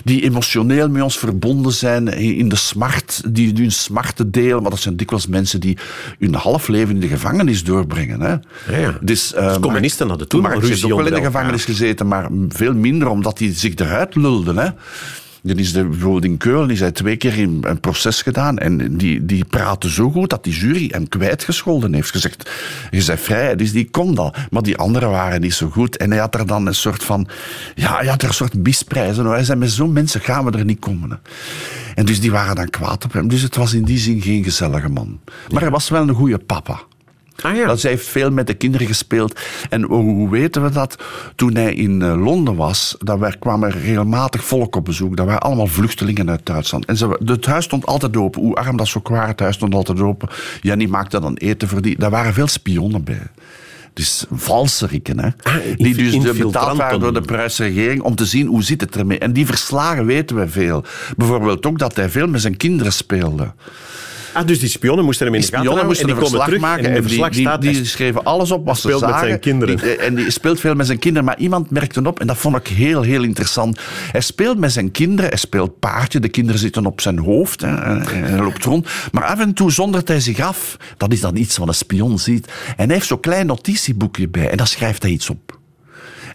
die 0.05 0.23
emotioneel 0.23 0.89
met 0.89 1.03
ons 1.03 1.19
verbonden 1.19 1.73
zijn 1.73 2.09
in 2.37 2.49
de 2.49 2.57
smart, 2.57 3.23
die 3.29 3.53
hun 3.55 3.73
smarten 3.73 4.31
delen. 4.31 4.63
Maar 4.63 4.71
dat 4.71 4.81
zijn 4.81 4.97
dikwijls 4.97 5.27
mensen 5.27 5.61
die 5.61 5.79
hun 6.19 6.35
half 6.35 6.69
leven 6.69 6.95
in 6.95 7.01
de 7.01 7.09
gevangenis 7.09 7.65
doorbrengen. 7.65 8.21
Hè. 8.21 8.31
Ja, 8.73 8.79
ja. 8.79 8.99
Dus, 9.01 9.35
uh, 9.35 9.57
communisten 9.57 10.09
hadden 10.09 10.29
toen 10.29 10.47
ruzie 10.47 10.93
ook 10.93 10.99
wel 10.99 11.07
in 11.07 11.15
de 11.15 11.23
gevangenis 11.23 11.65
gezeten, 11.65 12.09
maar 12.09 12.29
veel 12.49 12.75
minder 12.75 13.09
omdat 13.09 13.39
hij 13.39 13.55
zich 13.55 13.75
eruit 13.75 14.15
lulde. 14.15 14.55
Hè. 14.55 14.69
Dan 15.49 15.59
is 15.59 15.73
de, 15.73 15.85
bijvoorbeeld 15.85 16.25
in 16.25 16.37
Keulen 16.37 16.71
is 16.71 16.81
hij 16.81 16.93
twee 16.93 17.17
keer 17.17 17.39
in 17.39 17.59
een 17.61 17.81
proces 17.81 18.23
gedaan. 18.23 18.59
En 18.59 18.97
die, 18.97 19.25
die 19.25 19.45
praatte 19.45 19.91
zo 19.91 20.11
goed 20.11 20.31
dat 20.31 20.45
die 20.45 20.53
jury 20.53 20.89
hem 20.93 21.09
kwijtgescholden 21.09 21.95
heeft. 21.95 22.11
Gezegd, 22.11 22.51
je 22.91 23.05
bent 23.05 23.21
vrij, 23.21 23.57
dus 23.57 23.73
die 23.73 23.91
kon 23.91 24.15
dat. 24.15 24.37
Maar 24.51 24.63
die 24.63 24.77
anderen 24.77 25.11
waren 25.11 25.41
niet 25.41 25.55
zo 25.55 25.69
goed. 25.69 25.97
En 25.97 26.11
hij 26.11 26.21
had 26.21 26.35
er 26.35 26.47
dan 26.47 26.67
een 26.67 26.75
soort 26.75 27.03
van... 27.03 27.29
Ja, 27.75 27.97
hij 27.97 28.07
had 28.07 28.23
er 28.23 28.29
een 28.29 28.35
soort 28.35 28.55
misprijzen. 28.55 29.27
Hij 29.27 29.45
zei, 29.45 29.59
met 29.59 29.71
zo'n 29.71 29.93
mensen 29.93 30.21
gaan 30.21 30.45
we 30.45 30.59
er 30.59 30.65
niet 30.65 30.79
komen. 30.79 31.11
hè. 31.11 31.17
En 31.95 32.05
dus 32.05 32.21
die 32.21 32.31
waren 32.31 32.55
dan 32.55 32.71
kwaad 32.71 33.05
op 33.05 33.13
hem. 33.13 33.29
Dus 33.29 33.43
het 33.43 33.57
was 33.57 33.73
in 33.73 33.85
die 33.85 33.99
zin 33.99 34.21
geen 34.21 34.45
gezellige 34.45 34.89
man. 34.89 35.21
Maar 35.53 35.63
hij 35.63 35.71
was 35.71 35.89
wel 35.89 36.09
een 36.09 36.15
goede 36.15 36.39
papa. 36.39 36.81
Ah 37.43 37.57
ja. 37.57 37.67
Dat 37.67 37.81
zij 37.81 37.91
heeft 37.91 38.07
veel 38.07 38.31
met 38.31 38.47
de 38.47 38.55
kinderen 38.55 38.87
gespeeld. 38.87 39.41
En 39.71 39.83
hoe 39.83 40.31
weten 40.31 40.63
we 40.63 40.71
dat? 40.71 40.97
Toen 41.37 41.55
hij 41.55 41.75
in 41.75 42.03
eh, 42.03 42.23
Londen 42.25 42.57
was, 42.57 42.97
dan 42.99 43.19
werd- 43.19 43.39
kwam 43.39 43.63
er 43.65 43.79
regelmatig 43.79 44.45
volk 44.45 44.77
op 44.77 44.85
bezoek. 44.85 45.17
Dat 45.17 45.27
waren 45.27 45.41
allemaal 45.41 45.67
vluchtelingen 45.67 46.31
uit 46.31 46.47
Duitsland. 46.47 46.85
En 46.85 46.97
ze, 46.97 47.19
het 47.25 47.47
huis 47.47 47.65
stond 47.65 47.87
altijd 47.87 48.17
open. 48.17 48.41
Hoe 48.41 48.55
arm 48.55 48.77
dat 48.77 48.89
ze 48.89 48.99
ook 48.99 49.09
waren, 49.09 49.29
het 49.29 49.41
huis 49.41 49.55
stond 49.55 49.75
altijd 49.75 50.01
open. 50.01 50.29
Jannie 50.61 50.89
maakte 50.89 51.21
dan 51.21 51.35
eten 51.37 51.69
voor 51.69 51.83
die. 51.83 51.99
Daar 51.99 52.11
waren 52.11 52.35
veel 52.35 52.47
spionnen 52.49 53.05
bij. 53.05 53.23
Dus 53.93 54.25
valseriken, 54.31 55.19
hè? 55.21 55.29
Ah, 55.43 55.55
die 55.77 55.95
dus 55.95 56.37
betaald 56.37 56.77
waren 56.77 57.01
door 57.01 57.15
de 57.15 57.21
Pruise 57.21 57.63
regering 57.63 58.03
om 58.03 58.15
te 58.15 58.25
zien 58.27 58.47
hoe 58.47 58.63
zit 58.63 58.81
het 58.81 58.97
ermee. 58.97 59.19
En 59.19 59.33
die 59.33 59.47
verslagen 59.47 60.07
weten 60.07 60.37
we 60.37 60.49
veel. 60.49 60.85
Bijvoorbeeld 61.17 61.67
ook 61.67 61.79
dat 61.79 61.97
hij 61.97 62.09
veel 62.11 62.27
met 62.27 62.41
zijn 62.41 62.57
kinderen 62.57 62.93
speelde. 62.93 63.53
Ah, 64.33 64.47
dus 64.47 64.59
die 64.59 64.69
spionnen 64.69 65.05
moesten 65.05 65.27
hem 65.27 65.35
in 65.35 65.41
de 65.41 65.47
gaten 65.47 65.67
houden 65.73 65.99
en 65.99 66.07
die 66.07 66.15
komen 66.15 66.41
terug 66.45 66.61
maken 66.61 66.85
en 66.95 67.05
die, 67.05 67.29
die, 67.31 67.41
staat... 67.41 67.63
die 67.63 67.85
schreven 67.85 68.25
alles 68.25 68.51
op 68.51 68.67
wat 68.67 68.75
ze 68.75 68.81
speelt 68.81 69.01
met 69.01 69.11
zagen. 69.11 69.27
zijn 69.29 69.41
kinderen. 69.41 69.77
Die- 69.77 69.97
en 69.97 70.15
die 70.15 70.31
speelt 70.31 70.61
veel 70.61 70.75
met 70.75 70.87
zijn 70.87 70.99
kinderen, 70.99 71.27
maar 71.27 71.39
iemand 71.39 71.71
merkte 71.71 72.03
op, 72.03 72.21
en 72.21 72.27
dat 72.27 72.37
vond 72.37 72.57
ik 72.57 72.67
heel, 72.67 73.03
heel 73.03 73.23
interessant. 73.23 73.81
Hij 74.13 74.21
speelt 74.21 74.59
met 74.59 74.73
zijn 74.73 74.91
kinderen, 74.91 75.29
hij 75.31 75.39
speelt 75.39 75.79
paardje, 75.79 76.21
de 76.21 76.29
kinderen 76.29 76.61
zitten 76.61 76.87
op 76.87 77.01
zijn 77.01 77.19
hoofd 77.19 77.61
hè, 77.61 77.75
en 77.77 78.07
en 78.09 78.25
hij 78.25 78.39
loopt 78.39 78.65
rond. 78.65 78.89
Maar 79.13 79.25
af 79.25 79.41
en 79.41 79.53
toe 79.55 79.73
zondert 79.73 80.09
hij 80.09 80.21
zich 80.21 80.41
af. 80.41 80.77
Dat 80.97 81.13
is 81.13 81.21
dan 81.21 81.37
iets 81.37 81.57
wat 81.57 81.69
een 81.69 81.75
spion 81.75 82.19
ziet. 82.19 82.47
En 82.77 82.85
hij 82.87 82.95
heeft 82.95 83.07
zo'n 83.07 83.21
klein 83.21 83.47
notitieboekje 83.47 84.29
bij 84.29 84.51
en 84.51 84.57
daar 84.57 84.67
schrijft 84.67 85.03
hij 85.03 85.11
iets 85.11 85.31
op. 85.31 85.58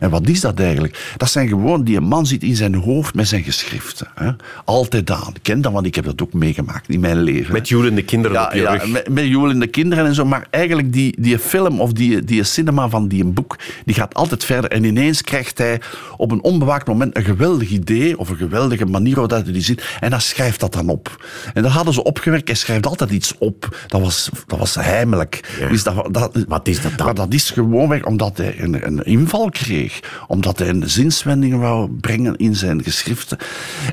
En 0.03 0.09
wat 0.09 0.27
is 0.27 0.41
dat 0.41 0.59
eigenlijk? 0.59 1.13
Dat 1.17 1.29
zijn 1.29 1.47
gewoon, 1.47 1.83
die 1.83 1.99
man 1.99 2.25
zit 2.25 2.43
in 2.43 2.55
zijn 2.55 2.75
hoofd 2.75 3.13
met 3.13 3.27
zijn 3.27 3.43
geschriften. 3.43 4.07
Hè? 4.15 4.31
Altijd 4.65 5.11
aan. 5.11 5.31
Ik 5.33 5.43
ken 5.43 5.61
dat, 5.61 5.71
want 5.71 5.85
ik 5.85 5.95
heb 5.95 6.05
dat 6.05 6.21
ook 6.21 6.33
meegemaakt 6.33 6.89
in 6.89 6.99
mijn 6.99 7.21
leven. 7.21 7.53
Met 7.53 7.67
joelende 7.67 8.03
kinderen 8.03 8.37
Ja, 8.37 8.45
op 8.45 8.53
je 8.53 8.61
ja 8.61 8.71
rug. 8.71 8.87
met, 8.87 9.09
met 9.09 9.59
de 9.61 9.67
kinderen 9.67 10.05
en 10.05 10.15
zo. 10.15 10.25
Maar 10.25 10.47
eigenlijk 10.49 10.93
die, 10.93 11.21
die 11.21 11.39
film 11.39 11.81
of 11.81 11.93
die, 11.93 12.23
die 12.23 12.43
cinema 12.43 12.89
van 12.89 13.07
die 13.07 13.25
boek, 13.25 13.57
die 13.85 13.95
gaat 13.95 14.13
altijd 14.13 14.43
verder. 14.43 14.69
En 14.71 14.83
ineens 14.83 15.21
krijgt 15.21 15.57
hij 15.57 15.81
op 16.17 16.31
een 16.31 16.43
onbewaakt 16.43 16.87
moment 16.87 17.17
een 17.17 17.23
geweldig 17.23 17.69
idee 17.69 18.17
of 18.19 18.29
een 18.29 18.37
geweldige 18.37 18.85
manier 18.85 19.17
hoe 19.17 19.27
dat 19.27 19.43
hij 19.43 19.53
die 19.53 19.61
ziet. 19.61 19.97
En 19.99 20.09
dan 20.09 20.21
schrijft 20.21 20.59
dat 20.59 20.73
dan 20.73 20.89
op. 20.89 21.25
En 21.53 21.63
dat 21.63 21.71
hadden 21.71 21.93
ze 21.93 22.03
opgewerkt. 22.03 22.47
Hij 22.47 22.57
schrijft 22.57 22.85
altijd 22.85 23.11
iets 23.11 23.33
op. 23.37 23.77
Dat 23.87 24.01
was, 24.01 24.29
dat 24.47 24.59
was 24.59 24.75
heimelijk. 24.75 25.55
Ja. 25.59 25.67
Dus 25.67 25.83
dat, 25.83 26.13
dat, 26.13 26.45
Wat 26.47 26.67
is 26.67 26.81
dat 26.81 26.91
dan? 26.97 27.05
Maar 27.05 27.15
dat 27.15 27.33
is 27.33 27.49
gewoonweg 27.49 28.03
omdat 28.05 28.37
hij 28.37 28.59
een, 28.59 28.85
een 28.85 29.03
inval 29.05 29.49
kreeg. 29.49 29.92
Omdat 30.27 30.59
hij 30.59 30.69
een 30.69 30.89
zinswending 30.89 31.59
wou 31.59 31.89
brengen 31.89 32.35
in 32.35 32.55
zijn 32.55 32.83
geschriften. 32.83 33.37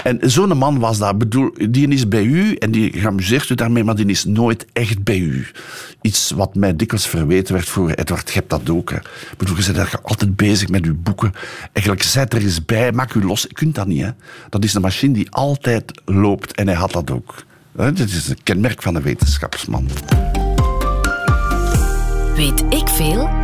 En 0.05 0.19
zo'n 0.21 0.59
man 0.59 0.79
was 0.79 0.99
dat. 0.99 1.19
Bedoel, 1.19 1.51
die 1.71 1.89
is 1.89 2.09
bij 2.09 2.25
u 2.25 2.55
en 2.55 2.71
die 2.71 2.93
geamuseert 2.93 3.49
u 3.49 3.55
daarmee, 3.55 3.85
maar 3.85 3.97
die 3.97 4.07
is 4.07 4.25
nooit 4.25 4.67
echt 4.73 5.05
bij 5.05 5.19
u. 5.19 5.47
Iets 6.01 6.31
wat 6.31 6.55
mij 6.55 6.77
dikwijls 6.77 7.07
verweten 7.07 7.55
werd 7.55 7.69
voor 7.69 7.91
Edward, 7.91 8.31
je 8.31 8.45
dat 8.47 8.71
ook. 8.71 8.91
Hè. 8.91 8.97
Ik 8.97 9.37
bedoel, 9.37 9.57
je 9.57 9.73
bent 9.73 10.03
altijd 10.03 10.37
bezig 10.37 10.69
met 10.69 10.85
uw 10.85 10.97
boeken. 10.97 11.33
Eigenlijk, 11.73 12.03
zet 12.03 12.33
er 12.33 12.43
eens 12.43 12.65
bij, 12.65 12.93
maak 12.93 13.15
u 13.15 13.25
los. 13.25 13.43
Je 13.43 13.53
kunt 13.53 13.75
dat 13.75 13.87
niet. 13.87 14.03
Hè. 14.03 14.11
Dat 14.49 14.65
is 14.65 14.75
een 14.75 14.81
machine 14.81 15.15
die 15.15 15.31
altijd 15.31 16.01
loopt 16.05 16.55
en 16.55 16.67
hij 16.67 16.77
had 16.77 16.93
dat 16.93 17.11
ook. 17.11 17.45
Dit 17.73 17.99
is 17.99 18.29
een 18.29 18.43
kenmerk 18.43 18.83
van 18.83 18.95
een 18.95 19.03
wetenschapsman. 19.03 19.89
Weet 22.37 22.65
ik 22.71 22.89
veel? 22.89 23.40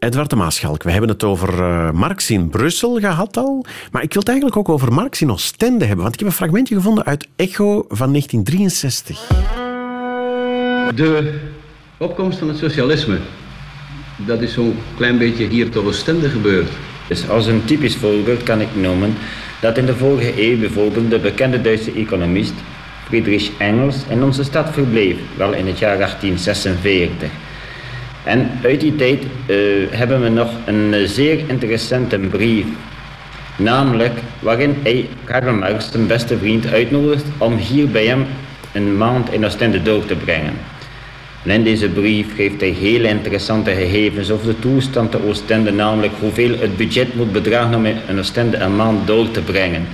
Edward 0.00 0.30
de 0.30 0.36
Maaschalk, 0.36 0.82
we 0.82 0.90
hebben 0.90 1.10
het 1.10 1.24
over 1.24 1.62
eh, 1.62 1.90
Marx 1.90 2.30
in 2.30 2.48
Brussel 2.48 2.98
gehad 2.98 3.36
al. 3.36 3.64
Maar 3.92 4.02
ik 4.02 4.12
wil 4.12 4.22
het 4.22 4.28
eigenlijk 4.28 4.58
ook 4.58 4.68
over 4.68 4.92
Marx 4.92 5.20
in 5.20 5.30
Oostende 5.30 5.84
hebben. 5.84 6.02
Want 6.02 6.14
ik 6.14 6.20
heb 6.20 6.28
een 6.28 6.34
fragmentje 6.34 6.74
gevonden 6.74 7.04
uit 7.04 7.28
Echo 7.36 7.84
van 7.88 8.10
1963. 8.10 9.28
De 10.94 11.40
opkomst 11.96 12.38
van 12.38 12.48
het 12.48 12.56
socialisme, 12.56 13.18
dat 14.16 14.40
is 14.40 14.52
zo'n 14.52 14.78
klein 14.96 15.18
beetje 15.18 15.46
hier 15.46 15.70
te 15.70 15.84
Oostende 15.84 16.28
gebeurd. 16.28 16.68
Dus 17.08 17.28
als 17.28 17.46
een 17.46 17.64
typisch 17.64 17.96
voorbeeld 17.96 18.42
kan 18.42 18.60
ik 18.60 18.76
noemen 18.76 19.14
dat 19.60 19.78
in 19.78 19.86
de 19.86 19.96
vorige 19.96 20.42
eeuw 20.42 20.58
bijvoorbeeld 20.58 21.10
de 21.10 21.18
bekende 21.18 21.60
Duitse 21.60 21.92
economist 21.92 22.54
Friedrich 23.04 23.50
Engels 23.58 23.96
in 24.08 24.22
onze 24.22 24.44
stad 24.44 24.70
verbleef, 24.72 25.16
wel 25.36 25.52
in 25.52 25.66
het 25.66 25.78
jaar 25.78 25.96
1846. 25.96 27.30
En 28.24 28.50
uit 28.62 28.80
die 28.80 28.96
tijd 28.96 29.22
eh, 29.46 29.56
hebben 29.90 30.22
we 30.22 30.28
nog 30.28 30.50
een 30.66 30.94
eh, 30.94 31.06
zeer 31.06 31.38
interessante 31.46 32.18
brief, 32.18 32.66
namelijk 33.56 34.18
waarin 34.38 34.76
hij 34.82 35.08
Karl 35.24 35.74
zijn 35.78 36.06
beste 36.06 36.38
vriend, 36.38 36.72
uitnodigt 36.72 37.24
om 37.38 37.56
hier 37.56 37.88
bij 37.88 38.06
hem 38.06 38.26
een 38.72 38.96
maand 38.96 39.32
in 39.32 39.44
Oostende 39.44 39.82
door 39.82 40.04
te 40.04 40.14
brengen. 40.14 40.52
En 41.44 41.50
in 41.50 41.64
deze 41.64 41.88
brief 41.88 42.34
geeft 42.34 42.60
hij 42.60 42.68
hele 42.68 43.08
interessante 43.08 43.70
gegevens 43.70 44.30
over 44.30 44.46
de 44.46 44.58
toestand 44.58 45.10
te 45.10 45.26
Oostende, 45.26 45.72
namelijk 45.72 46.12
hoeveel 46.20 46.58
het 46.58 46.76
budget 46.76 47.14
moet 47.14 47.32
bedragen 47.32 47.74
om 47.74 47.86
in 47.86 48.18
Oostende 48.18 48.56
een 48.56 48.76
maand 48.76 49.06
door 49.06 49.30
te 49.30 49.40
brengen. 49.40 49.86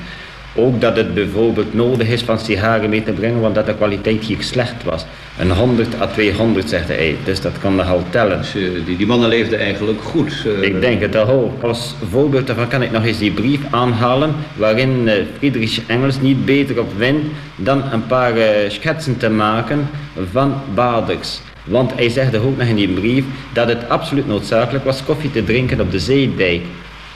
Ook 0.57 0.81
dat 0.81 0.97
het 0.97 1.15
bijvoorbeeld 1.15 1.75
nodig 1.75 2.09
is 2.09 2.23
van 2.23 2.39
sigaren 2.39 2.91
mee 2.91 3.03
te 3.03 3.13
brengen, 3.13 3.41
want 3.41 3.55
dat 3.55 3.67
de 3.67 3.75
kwaliteit 3.75 4.25
hier 4.25 4.37
slecht 4.43 4.85
was. 4.85 5.07
Een 5.39 5.51
100 5.51 6.01
à 6.01 6.07
200 6.07 6.69
zegt 6.69 6.89
hij, 6.89 7.17
dus 7.25 7.41
dat 7.41 7.53
kan 7.59 7.75
nogal 7.75 8.03
tellen. 8.11 8.39
Dus, 8.39 8.55
eh, 8.55 8.63
die, 8.87 8.97
die 8.97 9.07
mannen 9.07 9.29
leefden 9.29 9.59
eigenlijk 9.59 10.01
goed. 10.03 10.47
eh, 10.47 10.63
Ik 10.63 10.81
denk 10.81 11.01
het 11.01 11.17
al. 11.17 11.59
Als 11.63 11.95
voorbeeld 12.11 12.47
daarvan 12.47 12.69
kan 12.69 12.83
ik 12.83 12.91
nog 12.91 13.05
eens 13.05 13.19
die 13.19 13.31
brief 13.33 13.61
aanhalen 13.71 14.35
waarin 14.57 15.09
eh, 15.09 15.15
Friedrich 15.39 15.81
Engels 15.87 16.21
niet 16.21 16.45
beter 16.45 16.81
op 16.81 16.93
wint 16.97 17.25
dan 17.57 17.83
een 17.93 18.07
paar 18.07 18.33
schetsen 18.69 19.17
te 19.17 19.31
maken 19.31 19.89
van 20.33 20.55
baders. 20.75 21.41
Want 21.65 21.93
hij 21.95 22.09
zegt 22.09 22.37
ook 22.37 22.57
nog 22.59 22.69
in 22.69 22.77
die 22.77 22.89
brief 22.89 23.25
dat 23.53 23.69
het 23.69 23.89
absoluut 23.89 24.27
noodzakelijk 24.27 24.85
was 24.85 25.05
koffie 25.05 25.31
te 25.31 25.45
drinken 25.45 25.81
op 25.81 25.91
de 25.91 25.99
zeedijk. 25.99 26.61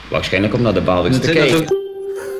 Waarschijnlijk 0.07 0.53
om 0.53 0.61
naar 0.61 0.73
de 0.73 0.81
baders 0.81 1.19
te 1.19 1.31
zijn 1.31 1.80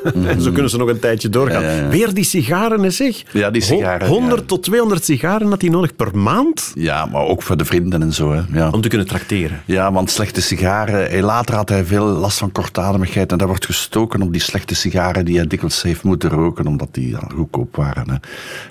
kijken. 0.14 0.34
zo- 0.34 0.40
Zo 0.40 0.52
kunnen 0.52 0.70
ze 0.72 0.78
nog 0.78 0.90
een 0.90 1.00
tijdje 1.00 1.30
doorgaan. 1.30 1.90
Weer 1.90 2.14
die 2.14 2.24
sigaren, 2.24 2.94
zeg. 2.94 3.24
Ja, 3.34 3.50
die 3.52 3.62
sigaren, 3.62 4.08
Ho- 4.08 4.14
100 4.14 4.40
ja. 4.40 4.46
tot 4.46 4.64
200 4.64 5.04
sigaren 5.06 5.50
had 5.50 5.62
hij 5.62 5.70
nodig 5.70 5.96
per 5.96 6.18
maand 6.18 6.72
Ja, 6.76 7.06
maar 7.06 7.22
ook 7.22 7.42
voor 7.44 7.58
de 7.58 7.66
vrienden 7.66 8.02
en 8.02 8.14
zo. 8.14 8.32
Hè. 8.32 8.42
Ja. 8.54 8.70
om 8.70 8.82
te 8.82 8.88
kunnen 8.88 9.08
tracteren. 9.08 9.62
Ja, 9.66 9.92
want 9.92 10.10
slechte 10.10 10.42
sigaren. 10.42 11.22
Later 11.24 11.56
had 11.56 11.70
hij 11.70 11.86
veel 11.86 12.06
last 12.06 12.38
van 12.38 12.52
kortademigheid. 12.52 13.32
En 13.32 13.38
dat 13.38 13.48
wordt 13.48 13.66
gestoken 13.66 14.22
op 14.22 14.32
die 14.32 14.42
slechte 14.42 14.76
sigaren 14.76 15.26
die 15.26 15.38
hij 15.38 15.48
dikwijls 15.48 15.82
heeft 15.82 16.04
moeten 16.04 16.30
roken, 16.30 16.68
omdat 16.68 16.88
die 16.92 17.10
ja, 17.10 17.22
goedkoop 17.36 17.76
waren. 17.76 18.10
Hè. 18.10 18.16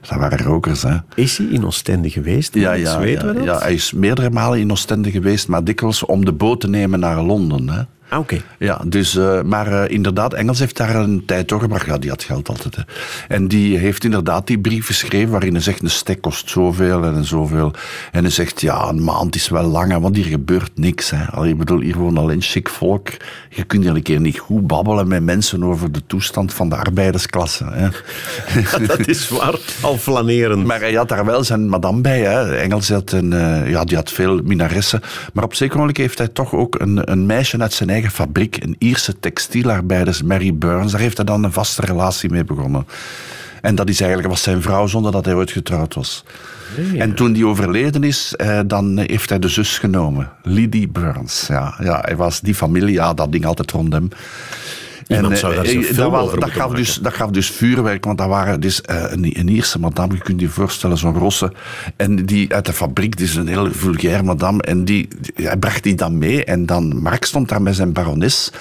Dat 0.09 0.19
waren 0.19 0.38
rokers. 0.38 0.83
Hè. 0.83 0.97
Is 1.14 1.38
hij 1.38 1.47
in 1.47 1.66
Oostende 1.66 2.11
geweest? 2.11 2.55
Ja, 2.55 2.73
ja, 2.73 3.01
ja, 3.03 3.33
ja, 3.45 3.59
hij 3.59 3.75
is 3.75 3.93
meerdere 3.93 4.31
malen 4.31 4.59
in 4.59 4.71
Oostende 4.71 5.11
geweest, 5.11 5.49
maar 5.49 5.64
dikwijls 5.64 6.05
om 6.05 6.25
de 6.25 6.33
boot 6.33 6.61
te 6.61 6.69
nemen 6.69 7.01
naar 7.01 7.23
Londen. 7.23 7.69
Hè. 7.69 7.81
Ah, 8.11 8.18
oké. 8.18 8.42
Ja, 8.59 8.81
dus, 8.87 9.16
eh, 9.16 9.42
maar 9.42 9.66
eh, 9.66 9.90
inderdaad, 9.90 10.35
Engels 10.35 10.59
heeft 10.59 10.77
daar 10.77 10.94
een 10.94 11.23
tijd 11.27 11.49
doorgebracht. 11.49 11.87
Ja, 11.87 11.99
die 11.99 12.11
had 12.11 12.23
geld 12.23 12.49
altijd. 12.49 12.77
Hè. 12.77 12.83
En 13.29 13.49
die 13.49 13.79
heeft 13.79 14.05
inderdaad 14.05 14.46
die 14.46 14.59
brief 14.59 14.87
geschreven 14.87 15.31
waarin 15.31 15.53
hij 15.53 15.62
zegt, 15.62 15.83
een 15.83 15.90
stek 15.90 16.20
kost 16.20 16.51
zoveel 16.51 17.05
en 17.05 17.25
zoveel. 17.25 17.73
En 18.12 18.23
hij 18.23 18.33
zegt, 18.33 18.61
ja, 18.61 18.88
een 18.88 19.05
maand 19.05 19.35
is 19.35 19.49
wel 19.49 19.64
lang, 19.64 19.92
hè, 19.92 20.01
want 20.01 20.16
hier 20.16 20.25
gebeurt 20.25 20.70
niks. 20.75 21.11
Hè. 21.11 21.25
Allee, 21.25 21.51
ik 21.51 21.59
bedoel, 21.59 21.81
hier 21.81 21.96
woont 21.96 22.18
alleen 22.18 22.42
chic 22.42 22.68
volk. 22.68 23.09
Je 23.51 23.64
kunt 23.64 23.83
hier 23.83 23.94
een 23.94 24.03
keer 24.03 24.20
niet 24.20 24.38
goed 24.38 24.66
babbelen 24.66 25.09
met 25.09 25.23
mensen 25.23 25.64
over 25.64 25.92
de 25.92 26.07
toestand 26.07 26.55
van 26.55 26.68
de 26.68 26.77
arbeidersklasse. 26.77 27.64
Hè. 27.64 27.88
Dat 28.87 29.07
is 29.07 29.29
waar. 29.29 29.55
Al 29.81 29.96
flaneren. 29.96 30.66
Maar 30.66 30.81
hij 30.81 30.92
had 30.92 31.09
daar 31.09 31.25
wel 31.25 31.44
zijn 31.44 31.68
madame 31.68 32.01
bij. 32.01 32.20
Hè. 32.20 32.57
Engels 32.57 32.88
had 32.88 33.12
een, 33.12 33.33
eh, 33.33 33.70
ja, 33.70 33.85
die 33.85 33.96
had 33.96 34.11
veel 34.11 34.40
minaressen. 34.44 35.01
Maar 35.33 35.44
op 35.44 35.55
zeker 35.55 35.79
moment 35.79 35.96
heeft 35.96 36.18
hij 36.18 36.29
toch 36.29 36.55
ook 36.55 36.81
een, 36.81 37.11
een 37.11 37.27
meisje 37.27 37.59
uit 37.59 37.73
zijn 37.73 37.88
eigen 37.88 38.00
fabriek, 38.09 38.63
een 38.63 38.77
Ierse 38.79 39.21
textielarbeiders, 39.21 40.23
Mary 40.23 40.55
Burns. 40.55 40.93
Daar 40.93 41.01
heeft 41.01 41.17
hij 41.17 41.27
dan 41.27 41.45
een 41.45 41.53
vaste 41.53 41.83
relatie 41.83 42.31
mee 42.31 42.45
begonnen. 42.45 42.87
En 43.61 43.75
dat 43.75 43.89
is 43.89 44.01
eigenlijk 44.01 44.31
was 44.31 44.43
zijn 44.43 44.63
vrouw 44.63 44.87
zonder 44.87 45.13
dat 45.13 45.25
hij 45.25 45.35
ooit 45.35 45.51
getrouwd 45.51 45.95
was. 45.95 46.25
En 46.97 47.15
toen 47.15 47.33
die 47.33 47.47
overleden 47.47 48.03
is, 48.03 48.35
eh, 48.37 48.61
dan 48.67 48.99
heeft 48.99 49.29
hij 49.29 49.39
de 49.39 49.49
zus 49.49 49.79
genomen, 49.79 50.31
Lydie 50.43 50.89
Burns. 50.89 51.47
Ja, 51.47 51.75
ja, 51.79 52.01
hij 52.05 52.17
was 52.17 52.41
die 52.41 52.55
familie, 52.55 52.93
ja, 52.93 53.15
dat 53.15 53.33
ding 53.33 53.45
altijd 53.45 53.71
rond 53.71 53.93
hem. 53.93 54.09
Iemand 55.16 55.38
zou 55.38 55.55
daar 55.55 55.64
zo'n 55.94 56.05
dat, 56.40 56.51
gaf 56.51 56.70
dus, 56.73 56.94
dat 56.94 57.14
gaf 57.14 57.31
dus 57.31 57.51
vuurwerk, 57.51 58.05
want 58.05 58.18
dat 58.18 58.29
waren 58.29 58.61
dus 58.61 58.81
eh, 58.81 59.03
een, 59.09 59.38
een 59.38 59.49
Ierse 59.49 59.79
madame, 59.79 60.14
je 60.14 60.20
kunt 60.20 60.40
je 60.40 60.49
voorstellen, 60.49 60.99
zo'n 60.99 61.14
rosse. 61.18 61.53
En 61.96 62.27
die 62.27 62.55
uit 62.55 62.66
de 62.66 62.73
fabriek, 62.73 63.16
die 63.16 63.27
is 63.27 63.35
een 63.37 63.49
heel 63.49 63.68
vulgair 63.73 64.25
madame, 64.25 64.62
en 64.62 64.85
die, 64.85 65.09
die- 65.35 65.46
hij 65.46 65.57
bracht 65.57 65.83
die 65.83 65.94
dan 65.94 66.18
mee. 66.18 66.44
En 66.44 66.66
dan, 66.66 67.03
Mark 67.03 67.25
stond 67.25 67.49
daar 67.49 67.62
met 67.62 67.75
zijn 67.75 67.92
barones. 67.92 68.53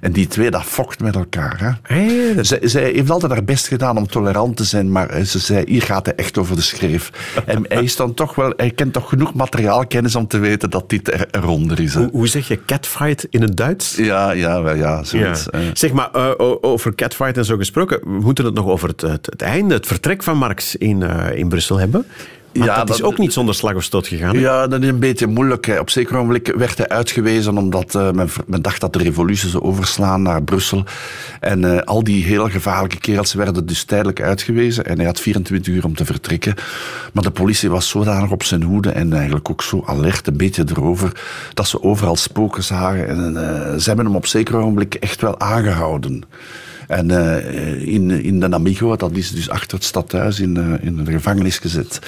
En 0.00 0.12
die 0.12 0.26
twee, 0.26 0.50
dat 0.50 0.64
vocht 0.64 1.00
met 1.00 1.14
elkaar. 1.14 1.78
Hè. 1.82 1.94
Hey, 1.94 2.44
Zij, 2.44 2.58
zij 2.62 2.82
heeft 2.82 3.10
altijd 3.10 3.32
haar 3.32 3.44
best 3.44 3.66
gedaan 3.68 3.96
om 3.96 4.06
tolerant 4.06 4.56
te 4.56 4.64
zijn, 4.64 4.92
maar 4.92 5.10
eh, 5.10 5.24
ze 5.24 5.38
zei, 5.38 5.64
hier 5.66 5.82
gaat 5.82 6.06
hij 6.06 6.14
echt 6.14 6.38
over 6.38 6.56
de 6.56 6.62
schreef. 6.62 7.10
En 7.46 7.64
hij, 7.68 7.82
is 7.82 7.96
dan 7.96 8.14
toch 8.14 8.34
wel, 8.34 8.52
hij 8.56 8.70
kent 8.70 8.92
toch 8.92 9.08
genoeg 9.08 9.34
materiaalkennis 9.34 10.14
om 10.14 10.26
te 10.26 10.38
weten 10.38 10.70
dat 10.70 10.90
dit 10.90 11.12
er, 11.12 11.26
eronder 11.30 11.80
is. 11.80 11.94
Hè. 11.94 12.00
hoe, 12.00 12.10
hoe 12.10 12.26
zeg 12.26 12.48
je 12.48 12.64
catfight 12.64 13.26
in 13.30 13.42
het 13.42 13.56
Duits? 13.56 13.96
Ja, 13.96 14.30
ja, 14.30 14.62
wel, 14.62 14.74
ja, 14.74 15.04
zoiets. 15.04 15.46
Ja. 15.50 15.60
Zeg 15.72 15.92
maar, 15.92 16.10
eh, 16.10 16.30
over 16.60 16.94
catfight 16.94 17.36
en 17.36 17.44
zo 17.44 17.56
gesproken, 17.56 18.00
we 18.02 18.20
moeten 18.20 18.44
het 18.44 18.54
nog 18.54 18.66
over 18.66 18.88
het, 18.88 19.00
het, 19.00 19.26
het 19.26 19.42
einde, 19.42 19.74
het 19.74 19.86
vertrek 19.86 20.22
van 20.22 20.36
Marx 20.36 20.76
in, 20.76 21.02
eh, 21.02 21.38
in 21.38 21.48
Brussel 21.48 21.78
hebben. 21.78 22.06
Ja, 22.64 22.84
dat 22.84 22.94
is 22.94 23.02
ook 23.02 23.18
niet 23.18 23.32
zonder 23.32 23.54
slag 23.54 23.74
of 23.74 23.82
stoot 23.82 24.06
gegaan. 24.06 24.34
hè? 24.34 24.40
Ja, 24.40 24.66
dat 24.66 24.82
is 24.82 24.88
een 24.88 24.98
beetje 24.98 25.26
moeilijk. 25.26 25.66
hè. 25.66 25.78
Op 25.78 25.90
zeker 25.90 26.16
ogenblik 26.16 26.52
werd 26.56 26.78
hij 26.78 26.88
uitgewezen 26.88 27.56
omdat 27.58 27.94
eh, 27.94 28.10
men, 28.10 28.28
men 28.46 28.62
dacht 28.62 28.80
dat 28.80 28.92
de 28.92 28.98
revolutie 28.98 29.48
zou 29.48 29.62
overslaan 29.62 30.22
naar 30.22 30.42
Brussel. 30.42 30.84
En 31.40 31.64
eh, 31.64 31.82
al 31.82 32.04
die 32.04 32.24
heel 32.24 32.48
gevaarlijke 32.48 32.98
kerels 32.98 33.34
werden 33.34 33.66
dus 33.66 33.84
tijdelijk 33.84 34.22
uitgewezen. 34.22 34.84
En 34.84 34.96
hij 34.96 35.06
had 35.06 35.20
24 35.20 35.74
uur 35.74 35.84
om 35.84 35.94
te 35.94 36.04
vertrekken. 36.04 36.54
Maar 37.12 37.22
de 37.22 37.30
politie 37.30 37.70
was 37.70 37.88
zodanig 37.88 38.30
op 38.30 38.42
zijn 38.42 38.62
hoede 38.62 38.90
en 38.90 39.12
eigenlijk 39.12 39.50
ook 39.50 39.62
zo 39.62 39.82
alert, 39.86 40.26
een 40.26 40.36
beetje 40.36 40.64
erover, 40.70 41.12
dat 41.54 41.68
ze 41.68 41.82
overal 41.82 42.16
spoken 42.16 42.62
zagen. 42.62 43.08
En 43.08 43.36
eh, 43.36 43.76
ze 43.78 43.86
hebben 43.86 44.04
hem 44.06 44.16
op 44.16 44.26
zeker 44.26 44.56
ogenblik 44.56 44.94
echt 44.94 45.20
wel 45.20 45.40
aangehouden. 45.40 46.22
En 46.86 47.10
in, 47.80 48.10
in 48.10 48.40
de 48.40 48.50
Amigo, 48.50 48.96
dat 48.96 49.12
is 49.12 49.30
dus 49.30 49.50
achter 49.50 49.76
het 49.76 49.86
stadhuis, 49.86 50.40
in, 50.40 50.78
in 50.82 51.04
de 51.04 51.12
gevangenis 51.12 51.58
gezet. 51.58 51.98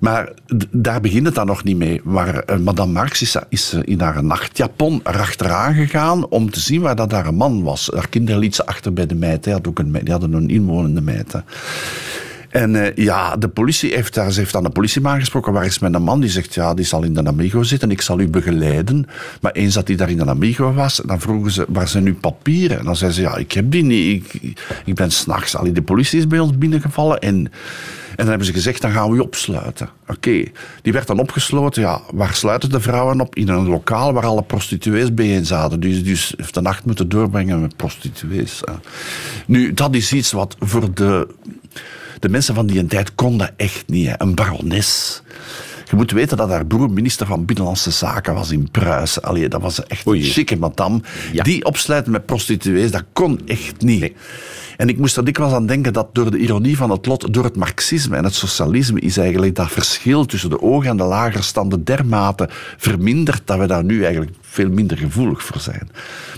Maar 0.00 0.32
daar 0.70 1.00
begint 1.00 1.26
het 1.26 1.34
dan 1.34 1.46
nog 1.46 1.64
niet 1.64 1.76
mee. 1.76 2.00
Maar 2.04 2.34
eh, 2.38 2.58
Madame 2.58 2.92
Marx 2.92 3.22
is, 3.22 3.36
is 3.48 3.72
eh, 3.72 3.80
in 3.84 4.00
haar 4.00 4.24
nachtjapon 4.24 5.00
erachteraan 5.04 5.74
gegaan 5.74 6.28
om 6.28 6.50
te 6.50 6.60
zien 6.60 6.80
waar 6.80 6.96
dat 6.96 7.12
een 7.12 7.34
man 7.34 7.62
was. 7.62 7.90
Haar 7.94 8.08
kinderen 8.08 8.40
liet 8.40 8.54
ze 8.54 8.66
achter 8.66 8.92
bij 8.92 9.06
de 9.06 9.14
meid. 9.14 9.46
Had 9.46 9.68
ook 9.68 9.78
een, 9.78 9.92
die 9.92 10.10
hadden 10.10 10.32
een 10.32 10.50
inwonende 10.50 11.00
meid. 11.00 11.34
En 12.50 12.76
eh, 12.76 13.04
ja, 13.04 13.36
de 13.36 13.48
politie 13.48 13.94
heeft, 13.94 14.14
daar, 14.14 14.32
heeft 14.32 14.56
aan 14.56 14.62
de 14.62 14.70
politieman 14.70 15.18
gesproken. 15.18 15.52
Waar 15.52 15.64
is 15.64 15.78
mijn 15.78 16.02
man? 16.02 16.20
Die 16.20 16.30
zegt, 16.30 16.54
ja, 16.54 16.74
die 16.74 16.84
zal 16.84 17.02
in 17.02 17.14
de 17.14 17.24
Amigo 17.24 17.62
zitten. 17.62 17.90
Ik 17.90 18.00
zal 18.00 18.20
u 18.20 18.28
begeleiden. 18.28 19.06
Maar 19.40 19.52
eens 19.52 19.74
dat 19.74 19.86
hij 19.86 19.96
daar 19.96 20.10
in 20.10 20.16
de 20.16 20.26
Amigo 20.26 20.72
was, 20.72 21.02
dan 21.06 21.20
vroegen 21.20 21.50
ze, 21.50 21.64
waar 21.68 21.88
zijn 21.88 22.06
uw 22.06 22.16
papieren? 22.16 22.78
En 22.78 22.84
dan 22.84 22.96
zei 22.96 23.12
ze, 23.12 23.20
ja, 23.20 23.36
ik 23.36 23.52
heb 23.52 23.70
die 23.70 23.82
niet. 23.82 24.34
Ik, 24.34 24.56
ik 24.84 24.94
ben 24.94 25.10
s'nachts. 25.10 25.56
De 25.72 25.82
politie 25.82 26.18
is 26.18 26.26
bij 26.26 26.38
ons 26.38 26.58
binnengevallen. 26.58 27.18
En, 27.18 27.34
en 27.36 27.50
dan 28.16 28.28
hebben 28.28 28.46
ze 28.46 28.52
gezegd, 28.52 28.82
dan 28.82 28.90
gaan 28.90 29.10
we 29.10 29.16
u 29.16 29.20
opsluiten. 29.20 29.88
Oké, 30.06 30.42
die 30.82 30.92
werd 30.92 31.06
dan 31.06 31.18
opgesloten. 31.18 31.82
Ja, 31.82 32.00
waar 32.12 32.34
sluiten 32.34 32.70
de 32.70 32.80
vrouwen 32.80 33.20
op? 33.20 33.34
In 33.34 33.48
een 33.48 33.68
lokaal 33.68 34.12
waar 34.12 34.26
alle 34.26 34.42
prostituees 34.42 35.14
bijeen 35.14 35.46
zaten. 35.46 35.80
Dus, 35.80 36.04
dus 36.04 36.34
heeft 36.36 36.54
de 36.54 36.60
nacht 36.60 36.84
moeten 36.84 37.08
doorbrengen 37.08 37.60
met 37.60 37.76
prostituees. 37.76 38.60
Nu, 39.46 39.74
dat 39.74 39.94
is 39.94 40.12
iets 40.12 40.32
wat 40.32 40.56
voor 40.58 40.94
de 40.94 41.28
de 42.20 42.28
mensen 42.28 42.54
van 42.54 42.66
die 42.66 42.86
tijd 42.86 43.14
konden 43.14 43.50
echt 43.56 43.84
niet. 43.86 44.06
Hè. 44.06 44.14
Een 44.18 44.34
barones. 44.34 45.22
Je 45.90 45.96
moet 45.96 46.10
weten 46.10 46.36
dat 46.36 46.48
haar 46.48 46.66
broer 46.66 46.90
minister 46.90 47.26
van 47.26 47.44
Binnenlandse 47.44 47.90
Zaken 47.90 48.34
was 48.34 48.50
in 48.50 48.70
Pruisen. 48.70 49.22
Allee, 49.22 49.48
dat 49.48 49.60
was 49.60 49.86
echt 49.86 50.06
een 50.06 50.22
chique 50.22 50.56
madame. 50.56 51.00
Ja. 51.32 51.42
Die 51.42 51.64
opsluiten 51.64 52.12
met 52.12 52.26
prostituees, 52.26 52.90
dat 52.90 53.04
kon 53.12 53.40
echt 53.46 53.80
niet. 53.80 54.12
En 54.76 54.88
ik 54.88 54.98
moest 54.98 55.16
er 55.16 55.24
dikwijls 55.24 55.52
aan 55.52 55.66
denken 55.66 55.92
dat 55.92 56.14
door 56.14 56.30
de 56.30 56.38
ironie 56.38 56.76
van 56.76 56.90
het 56.90 57.06
lot, 57.06 57.34
door 57.34 57.44
het 57.44 57.56
marxisme 57.56 58.16
en 58.16 58.24
het 58.24 58.34
socialisme, 58.34 59.00
is 59.00 59.16
eigenlijk 59.16 59.54
dat 59.54 59.70
verschil 59.70 60.24
tussen 60.24 60.50
de 60.50 60.60
ogen 60.60 60.90
en 60.90 60.96
de 60.96 61.02
lagerstanden 61.02 61.84
dermate 61.84 62.48
verminderd 62.76 63.42
dat 63.44 63.58
we 63.58 63.66
daar 63.66 63.84
nu 63.84 64.02
eigenlijk 64.04 64.36
veel 64.40 64.68
minder 64.68 64.96
gevoelig 64.96 65.42
voor 65.42 65.60
zijn. 65.60 65.90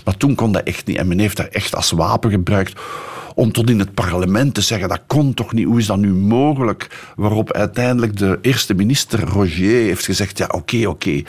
Maar 0.05 0.17
toen 0.17 0.35
kon 0.35 0.51
dat 0.51 0.63
echt 0.63 0.85
niet. 0.85 0.97
En 0.97 1.07
men 1.07 1.19
heeft 1.19 1.37
dat 1.37 1.47
echt 1.47 1.75
als 1.75 1.91
wapen 1.91 2.31
gebruikt 2.31 2.79
om 3.35 3.51
tot 3.51 3.69
in 3.69 3.79
het 3.79 3.93
parlement 3.93 4.53
te 4.53 4.61
zeggen, 4.61 4.89
dat 4.89 5.01
kon 5.07 5.33
toch 5.33 5.53
niet, 5.53 5.65
hoe 5.65 5.79
is 5.79 5.85
dat 5.85 5.97
nu 5.97 6.13
mogelijk? 6.13 7.11
Waarop 7.15 7.51
uiteindelijk 7.51 8.17
de 8.17 8.39
eerste 8.41 8.73
minister 8.73 9.19
Rogier 9.19 9.81
heeft 9.81 10.05
gezegd, 10.05 10.37
ja 10.37 10.47
oké, 10.51 10.87
oké, 10.87 11.21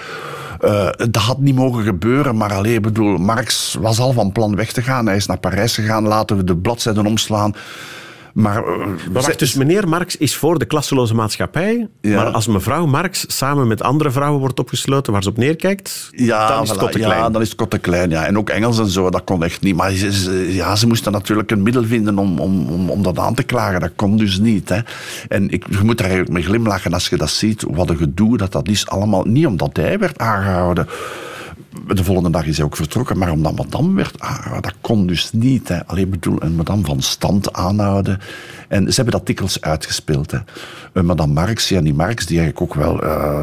eh, 0.61 0.89
dat 0.97 1.17
had 1.23 1.39
niet 1.39 1.55
mogen 1.55 1.85
gebeuren, 1.85 2.37
maar 2.37 2.53
alleen, 2.53 2.83
bedoel, 2.83 3.17
Marx 3.17 3.77
was 3.81 3.99
al 3.99 4.13
van 4.13 4.33
plan 4.33 4.57
weg 4.57 4.73
te 4.73 4.83
gaan, 4.83 5.07
hij 5.07 5.17
is 5.17 5.27
naar 5.27 5.39
Parijs 5.39 5.75
gegaan, 5.75 6.07
laten 6.07 6.37
we 6.37 6.45
de 6.45 6.57
bladzijden 6.57 7.07
omslaan. 7.07 7.55
Maar, 8.35 8.65
wacht, 9.13 9.39
dus 9.39 9.55
meneer 9.55 9.89
Marx 9.89 10.17
is 10.17 10.37
voor 10.37 10.59
de 10.59 10.65
klasseloze 10.65 11.15
maatschappij, 11.15 11.89
Ja. 12.01 12.15
maar 12.17 12.27
als 12.33 12.47
mevrouw 12.47 12.87
Marx 12.87 13.25
samen 13.29 13.67
met 13.67 13.83
andere 13.83 14.11
vrouwen 14.11 14.41
wordt 14.41 14.61
opgesloten 14.61 15.13
waar 15.13 15.23
ze 15.23 15.29
op 15.29 15.37
neerkijkt, 15.37 16.09
Ja, 16.11 16.49
dan 16.49 16.63
is 16.63 16.69
het 16.71 16.79
voilà, 16.79 16.91
te 16.91 16.99
klein. 16.99 17.19
Ja, 17.21 17.31
dan 17.31 17.43
is 17.43 17.55
het 17.57 17.71
te 17.71 17.79
klein. 17.79 18.11
Ja. 18.11 18.27
En 18.27 18.39
ook 18.39 18.49
Engels 18.51 18.79
en 18.79 18.87
zo, 18.89 19.11
dat 19.11 19.25
kon 19.25 19.45
echt 19.45 19.61
niet. 19.63 19.77
Maar 19.77 19.91
ze, 19.93 20.13
ze- 20.13 20.55
ja, 20.55 20.77
ze 20.77 20.87
moesten 20.87 21.13
natuurlijk 21.13 21.51
een 21.51 21.63
middel 21.63 21.85
vinden 21.85 22.19
om, 22.19 22.39
om, 22.39 22.67
om, 22.69 22.91
om 22.91 23.03
dat 23.03 23.19
aan 23.19 23.35
te 23.35 23.43
klagen. 23.43 23.81
Dat 23.81 23.93
kon 23.97 24.17
dus 24.17 24.39
niet. 24.39 24.69
Hè. 24.69 24.79
En 25.29 25.51
ik, 25.51 25.65
je 25.71 25.79
moet 25.85 25.99
er 25.99 26.05
eigenlijk 26.05 26.35
mee 26.35 26.43
glimlachen 26.43 26.93
als 26.93 27.09
je 27.09 27.17
dat 27.17 27.31
ziet. 27.31 27.65
Wat 27.69 27.91
een 27.91 27.97
gedoe 27.97 28.37
dat 28.37 28.53
dat 28.53 28.69
is. 28.69 28.87
Allemaal 28.89 29.25
niet 29.25 29.47
omdat 29.47 29.71
hij 29.77 29.99
werd 29.99 30.19
aangehouden. 30.19 30.87
De 31.95 32.05
volgende 32.05 32.31
dag 32.31 32.47
is 32.47 32.57
hij 32.57 32.67
ook 32.67 32.77
vertrokken, 32.77 33.19
maar 33.19 33.31
omdat 33.31 33.57
madame 33.57 33.95
werd 33.95 34.21
aangehouden, 34.21 34.63
dat 34.63 34.75
kon 34.81 35.07
dus 35.07 35.33
niet. 35.33 35.69
Hè. 35.69 35.87
Alleen 35.87 36.11
bedoel, 36.11 36.43
een 36.43 36.55
madame 36.55 36.85
van 36.85 37.03
stand 37.03 37.53
aanhouden. 37.53 38.19
En 38.69 38.89
ze 38.89 38.95
hebben 38.95 39.13
dat 39.13 39.27
dikwijls 39.27 39.61
uitgespeeld. 39.61 40.31
Hè. 40.31 41.03
Madame 41.03 41.33
Marx, 41.33 41.69
Jenny 41.69 41.91
Marx, 41.91 42.27
die 42.27 42.39
eigenlijk 42.39 42.73
ook 42.73 42.83
wel 42.85 43.03
eh, 43.03 43.41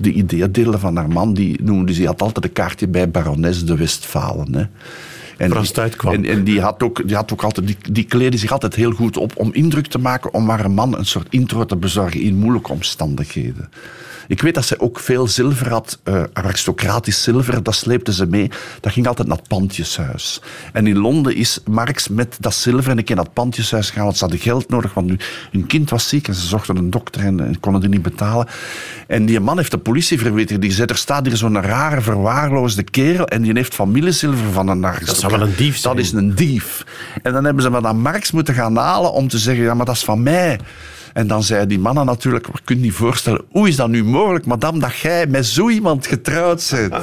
de 0.00 0.12
ideeën 0.12 0.52
deelde 0.52 0.78
van 0.78 0.96
haar 0.96 1.08
man, 1.08 1.34
die 1.34 1.62
noemde 1.62 1.92
ze, 1.92 2.06
had 2.06 2.22
altijd 2.22 2.44
een 2.44 2.52
kaartje 2.52 2.88
bij 2.88 3.10
barones 3.10 3.64
de 3.64 3.76
Westfalen. 3.76 4.54
Hè. 4.54 4.64
En 5.38 5.48
die- 6.22 6.30
en 6.30 6.44
die 6.44 6.60
had 6.60 6.82
ook, 6.82 7.06
die 7.06 7.16
had 7.16 7.32
ook 7.32 7.42
altijd, 7.42 7.66
die, 7.66 7.76
die 7.92 8.04
kleedde 8.04 8.38
zich 8.38 8.50
altijd 8.52 8.74
heel 8.74 8.92
goed 8.92 9.16
op 9.16 9.32
om 9.36 9.52
indruk 9.52 9.86
te 9.86 9.98
maken, 9.98 10.34
om 10.34 10.48
haar 10.48 10.70
man 10.70 10.98
een 10.98 11.06
soort 11.06 11.26
intro 11.30 11.64
te 11.64 11.76
bezorgen 11.76 12.20
in 12.20 12.36
moeilijke 12.36 12.72
omstandigheden. 12.72 13.68
Ik 14.28 14.42
weet 14.42 14.54
dat 14.54 14.64
ze 14.64 14.80
ook 14.80 14.98
veel 14.98 15.28
zilver 15.28 15.68
had, 15.68 15.98
eh, 16.02 16.22
aristocratisch 16.32 17.22
zilver, 17.22 17.62
dat 17.62 17.74
sleepte 17.74 18.12
ze 18.12 18.26
mee. 18.26 18.50
Dat 18.80 18.92
ging 18.92 19.06
altijd 19.06 19.28
naar 19.28 19.36
het 19.36 19.48
pandjeshuis. 19.48 20.40
En 20.72 20.86
in 20.86 20.98
Londen 20.98 21.34
is 21.34 21.60
Marx 21.64 22.08
met 22.08 22.36
dat 22.40 22.54
zilver 22.54 22.90
en 22.90 22.98
ik 22.98 23.10
in 23.10 23.16
dat 23.16 23.32
pandjeshuis 23.32 23.88
gegaan, 23.88 24.04
want 24.04 24.16
ze 24.16 24.24
hadden 24.24 24.40
geld 24.40 24.68
nodig, 24.68 24.94
want 24.94 25.06
nu, 25.06 25.16
hun 25.52 25.66
kind 25.66 25.90
was 25.90 26.08
ziek 26.08 26.28
en 26.28 26.34
ze 26.34 26.46
zochten 26.46 26.76
een 26.76 26.90
dokter 26.90 27.20
en, 27.20 27.40
en 27.40 27.60
konden 27.60 27.80
die 27.80 27.90
niet 27.90 28.02
betalen. 28.02 28.46
En 29.06 29.26
die 29.26 29.40
man 29.40 29.56
heeft 29.56 29.70
de 29.70 29.78
politie 29.78 30.18
verwittigd. 30.18 30.60
Die 30.60 30.72
zei, 30.72 30.86
er 30.86 30.96
staat 30.96 31.26
hier 31.26 31.36
zo'n 31.36 31.62
rare, 31.62 32.00
verwaarloosde 32.00 32.82
kerel 32.82 33.26
en 33.26 33.42
die 33.42 33.52
heeft 33.52 33.74
familiezilver 33.74 34.52
van 34.52 34.68
een 34.68 34.86
aristocraat. 34.86 35.18
zou 35.20 35.32
wel 35.32 35.48
een 35.48 35.54
dief 35.56 35.76
zijn. 35.76 35.96
Dat 35.96 36.04
is 36.04 36.12
een 36.12 36.34
dief. 36.34 36.84
En 37.22 37.32
dan 37.32 37.44
hebben 37.44 37.62
ze 37.62 37.70
maar 37.70 37.82
dan 37.82 38.00
Marx 38.00 38.30
moeten 38.30 38.54
gaan 38.54 38.76
halen 38.76 39.12
om 39.12 39.28
te 39.28 39.38
zeggen, 39.38 39.64
ja, 39.64 39.74
maar 39.74 39.86
dat 39.86 39.94
is 39.94 40.04
van 40.04 40.22
mij. 40.22 40.58
En 41.16 41.26
dan 41.26 41.42
zeiden 41.42 41.68
die 41.68 41.78
mannen 41.78 42.06
natuurlijk, 42.06 42.46
je 42.46 42.60
kunt 42.64 42.80
niet 42.80 42.92
voorstellen, 42.92 43.40
hoe 43.50 43.68
is 43.68 43.76
dat 43.76 43.88
nu 43.88 44.04
mogelijk, 44.04 44.46
madame, 44.46 44.78
dat 44.78 44.96
jij 44.96 45.26
met 45.26 45.46
zo 45.46 45.68
iemand 45.68 46.06
getrouwd 46.06 46.68
bent? 46.70 46.94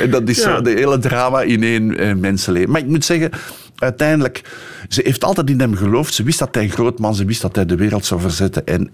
En 0.00 0.10
dat 0.10 0.28
is 0.28 0.36
Ja. 0.36 0.42
zo 0.42 0.62
de 0.62 0.70
hele 0.70 0.98
drama 0.98 1.42
in 1.42 1.62
één 1.62 1.96
eh, 1.98 2.14
mensenleven. 2.14 2.70
Maar 2.70 2.80
ik 2.80 2.86
moet 2.86 3.04
zeggen, 3.04 3.30
uiteindelijk, 3.76 4.42
ze 4.88 5.00
heeft 5.04 5.24
altijd 5.24 5.50
in 5.50 5.60
hem 5.60 5.74
geloofd. 5.76 6.14
Ze 6.14 6.22
wist 6.22 6.38
dat 6.38 6.54
hij 6.54 6.64
een 6.64 6.70
groot 6.70 6.98
man, 6.98 7.14
ze 7.14 7.24
wist 7.24 7.42
dat 7.42 7.56
hij 7.56 7.66
de 7.66 7.76
wereld 7.76 8.04
zou 8.04 8.20
verzetten. 8.20 8.66
En 8.66 8.90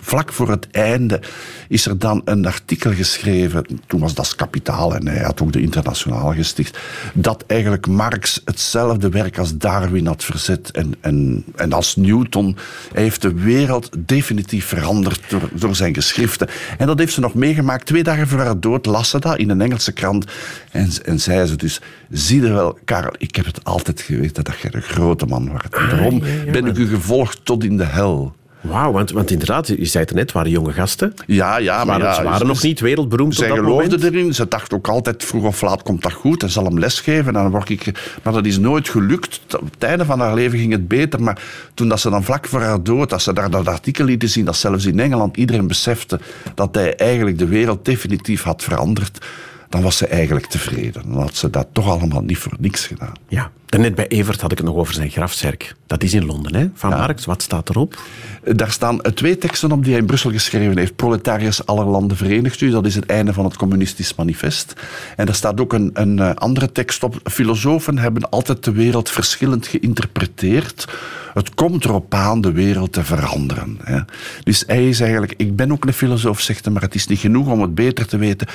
vlak 0.00 0.32
voor 0.32 0.50
het 0.50 0.70
einde 0.70 1.20
is 1.68 1.86
er 1.86 1.98
dan 1.98 2.22
een 2.24 2.46
artikel 2.46 2.92
geschreven. 2.92 3.66
Toen 3.86 4.00
was 4.00 4.14
dat 4.14 4.34
Kapitaal 4.34 4.94
en 4.94 5.08
hij 5.08 5.22
had 5.22 5.42
ook 5.42 5.52
de 5.52 5.60
Internationaal 5.60 6.32
gesticht. 6.32 6.78
Dat 7.14 7.44
eigenlijk 7.46 7.86
Marx 7.86 8.42
hetzelfde 8.44 9.08
werk 9.08 9.38
als 9.38 9.56
Darwin 9.56 10.06
had 10.06 10.24
verzet. 10.24 10.70
En, 10.70 10.94
en, 11.00 11.44
en 11.56 11.72
als 11.72 11.96
Newton. 11.96 12.56
Hij 12.92 13.02
heeft 13.02 13.22
de 13.22 13.34
wereld 13.34 13.90
definitief 13.98 14.66
veranderd 14.66 15.20
door, 15.28 15.48
door 15.52 15.74
zijn 15.74 15.94
geschriften. 15.94 16.48
En 16.78 16.86
dat 16.86 16.98
heeft 16.98 17.12
ze 17.12 17.20
nog 17.20 17.34
meegemaakt. 17.34 17.86
Twee 17.86 18.02
dagen 18.02 18.28
voor 18.28 18.40
haar 18.40 18.60
dood 18.60 18.86
las 18.86 19.10
ze 19.10 19.18
dat 19.18 19.38
in 19.38 19.50
een 19.50 19.60
Engelse 19.60 19.92
krant. 19.92 20.24
En, 20.70 20.90
en 21.04 21.20
zei 21.20 21.46
ze 21.46 21.56
dus: 21.56 21.80
Zie 22.10 22.42
je 22.42 22.52
wel, 22.52 22.78
Karel, 22.84 23.14
ik 23.18 23.36
heb 23.36 23.44
het 23.44 23.64
altijd 23.64 24.00
geweten 24.00 24.44
dat 24.44 24.58
jij 24.58 24.70
een 24.74 24.82
grote 24.82 25.26
man 25.26 25.48
wordt. 25.48 25.74
En 25.74 25.88
daarom 25.88 26.22
ben 26.52 26.66
ik 26.66 26.76
u 26.76 26.86
gevolgd 26.86 27.44
tot 27.44 27.64
in 27.64 27.76
de 27.76 27.84
hel. 27.84 28.34
Wauw, 28.62 28.92
want, 28.92 29.10
want 29.10 29.30
inderdaad, 29.30 29.66
je 29.66 29.84
zei 29.84 30.04
het 30.04 30.14
net, 30.14 30.22
het 30.22 30.32
waren 30.32 30.50
jonge 30.50 30.72
gasten. 30.72 31.14
Ja, 31.26 31.56
ja, 31.58 31.84
maar 31.84 31.98
ja, 31.98 32.14
ze 32.14 32.22
waren 32.22 32.46
nog 32.46 32.62
niet 32.62 32.80
wereldberoemd 32.80 33.34
Zij 33.34 33.50
op 33.50 33.56
dat 33.56 33.64
geloofde 33.64 33.96
moment. 33.96 34.14
erin. 34.14 34.34
Ze 34.34 34.48
dacht 34.48 34.72
ook 34.72 34.88
altijd, 34.88 35.24
vroeg 35.24 35.44
of 35.44 35.60
laat 35.62 35.82
komt 35.82 36.02
dat 36.02 36.12
goed. 36.12 36.40
Hij 36.40 36.50
zal 36.50 36.64
hem 36.64 36.78
lesgeven. 36.78 37.26
En 37.26 37.32
dan 37.32 37.50
word 37.50 37.68
ik... 37.68 38.18
Maar 38.22 38.32
dat 38.32 38.46
is 38.46 38.58
nooit 38.58 38.88
gelukt. 38.88 39.40
Op 39.60 39.70
het 39.70 39.82
einde 39.82 40.04
van 40.04 40.20
haar 40.20 40.34
leven 40.34 40.58
ging 40.58 40.72
het 40.72 40.88
beter. 40.88 41.22
Maar 41.22 41.42
toen 41.74 41.88
dat 41.88 42.00
ze 42.00 42.10
dan 42.10 42.24
vlak 42.24 42.46
voor 42.46 42.60
haar 42.60 42.82
dood, 42.82 43.12
als 43.12 43.24
ze 43.24 43.32
daar 43.32 43.50
dat 43.50 43.68
artikel 43.68 44.04
lieten 44.04 44.28
zien, 44.28 44.44
dat 44.44 44.56
zelfs 44.56 44.84
in 44.84 45.00
Engeland 45.00 45.36
iedereen 45.36 45.66
besefte 45.66 46.20
dat 46.54 46.74
hij 46.74 46.96
eigenlijk 46.96 47.38
de 47.38 47.46
wereld 47.46 47.84
definitief 47.84 48.42
had 48.42 48.62
veranderd, 48.62 49.26
dan 49.68 49.82
was 49.82 49.96
ze 49.96 50.06
eigenlijk 50.06 50.46
tevreden. 50.46 51.02
Dan 51.06 51.20
had 51.20 51.34
ze 51.34 51.50
dat 51.50 51.66
toch 51.72 51.88
allemaal 51.88 52.22
niet 52.22 52.38
voor 52.38 52.54
niks 52.58 52.86
gedaan. 52.86 53.12
Ja, 53.28 53.50
daarnet 53.72 53.94
bij 53.94 54.08
Evert 54.08 54.40
had 54.40 54.52
ik 54.52 54.58
het 54.58 54.66
nog 54.66 54.76
over 54.76 54.94
zijn 54.94 55.10
grafzerk. 55.10 55.74
Dat 55.86 56.02
is 56.02 56.14
in 56.14 56.24
Londen, 56.24 56.54
hè? 56.54 56.66
Van 56.74 56.90
Marx. 56.90 57.24
Wat 57.24 57.42
staat 57.42 57.68
erop? 57.68 58.00
Daar 58.44 58.70
staan 58.70 59.00
eh, 59.00 59.12
twee 59.12 59.38
teksten 59.38 59.72
op 59.72 59.82
die 59.82 59.92
hij 59.92 60.00
in 60.00 60.06
Brussel 60.06 60.30
geschreven 60.30 60.78
heeft. 60.78 60.96
Proletariërs 60.96 61.66
aller 61.66 61.86
landen 61.86 62.16
verenigt 62.16 62.60
u. 62.60 62.70
Dat 62.70 62.86
is 62.86 62.94
het 62.94 63.06
einde 63.06 63.32
van 63.32 63.44
het 63.44 63.56
communistisch 63.56 64.14
manifest. 64.14 64.74
En 65.16 65.28
er 65.28 65.34
staat 65.34 65.60
ook 65.60 65.72
een, 65.72 65.90
een 65.94 66.18
eh, 66.18 66.34
andere 66.34 66.72
tekst 66.72 67.02
op. 67.02 67.20
Filosofen 67.24 67.98
hebben 67.98 68.30
altijd 68.30 68.64
de 68.64 68.72
wereld 68.72 69.10
verschillend 69.10 69.66
geïnterpreteerd. 69.66 70.88
Het 71.34 71.54
komt 71.54 71.84
erop 71.84 72.14
aan 72.14 72.40
de 72.40 72.52
wereld 72.52 72.92
te 72.92 73.04
veranderen. 73.04 73.78
Hè. 73.82 74.00
Dus 74.44 74.64
hij 74.66 74.88
is 74.88 75.00
eigenlijk... 75.00 75.34
Ik 75.36 75.56
ben 75.56 75.72
ook 75.72 75.84
een 75.84 75.92
filosoof, 75.92 76.40
zegt 76.40 76.64
hij, 76.64 76.72
maar 76.72 76.82
het 76.82 76.94
is 76.94 77.06
niet 77.06 77.18
genoeg 77.18 77.48
om 77.48 77.62
het 77.62 77.74
beter 77.74 78.06
te 78.06 78.16
weten. 78.16 78.46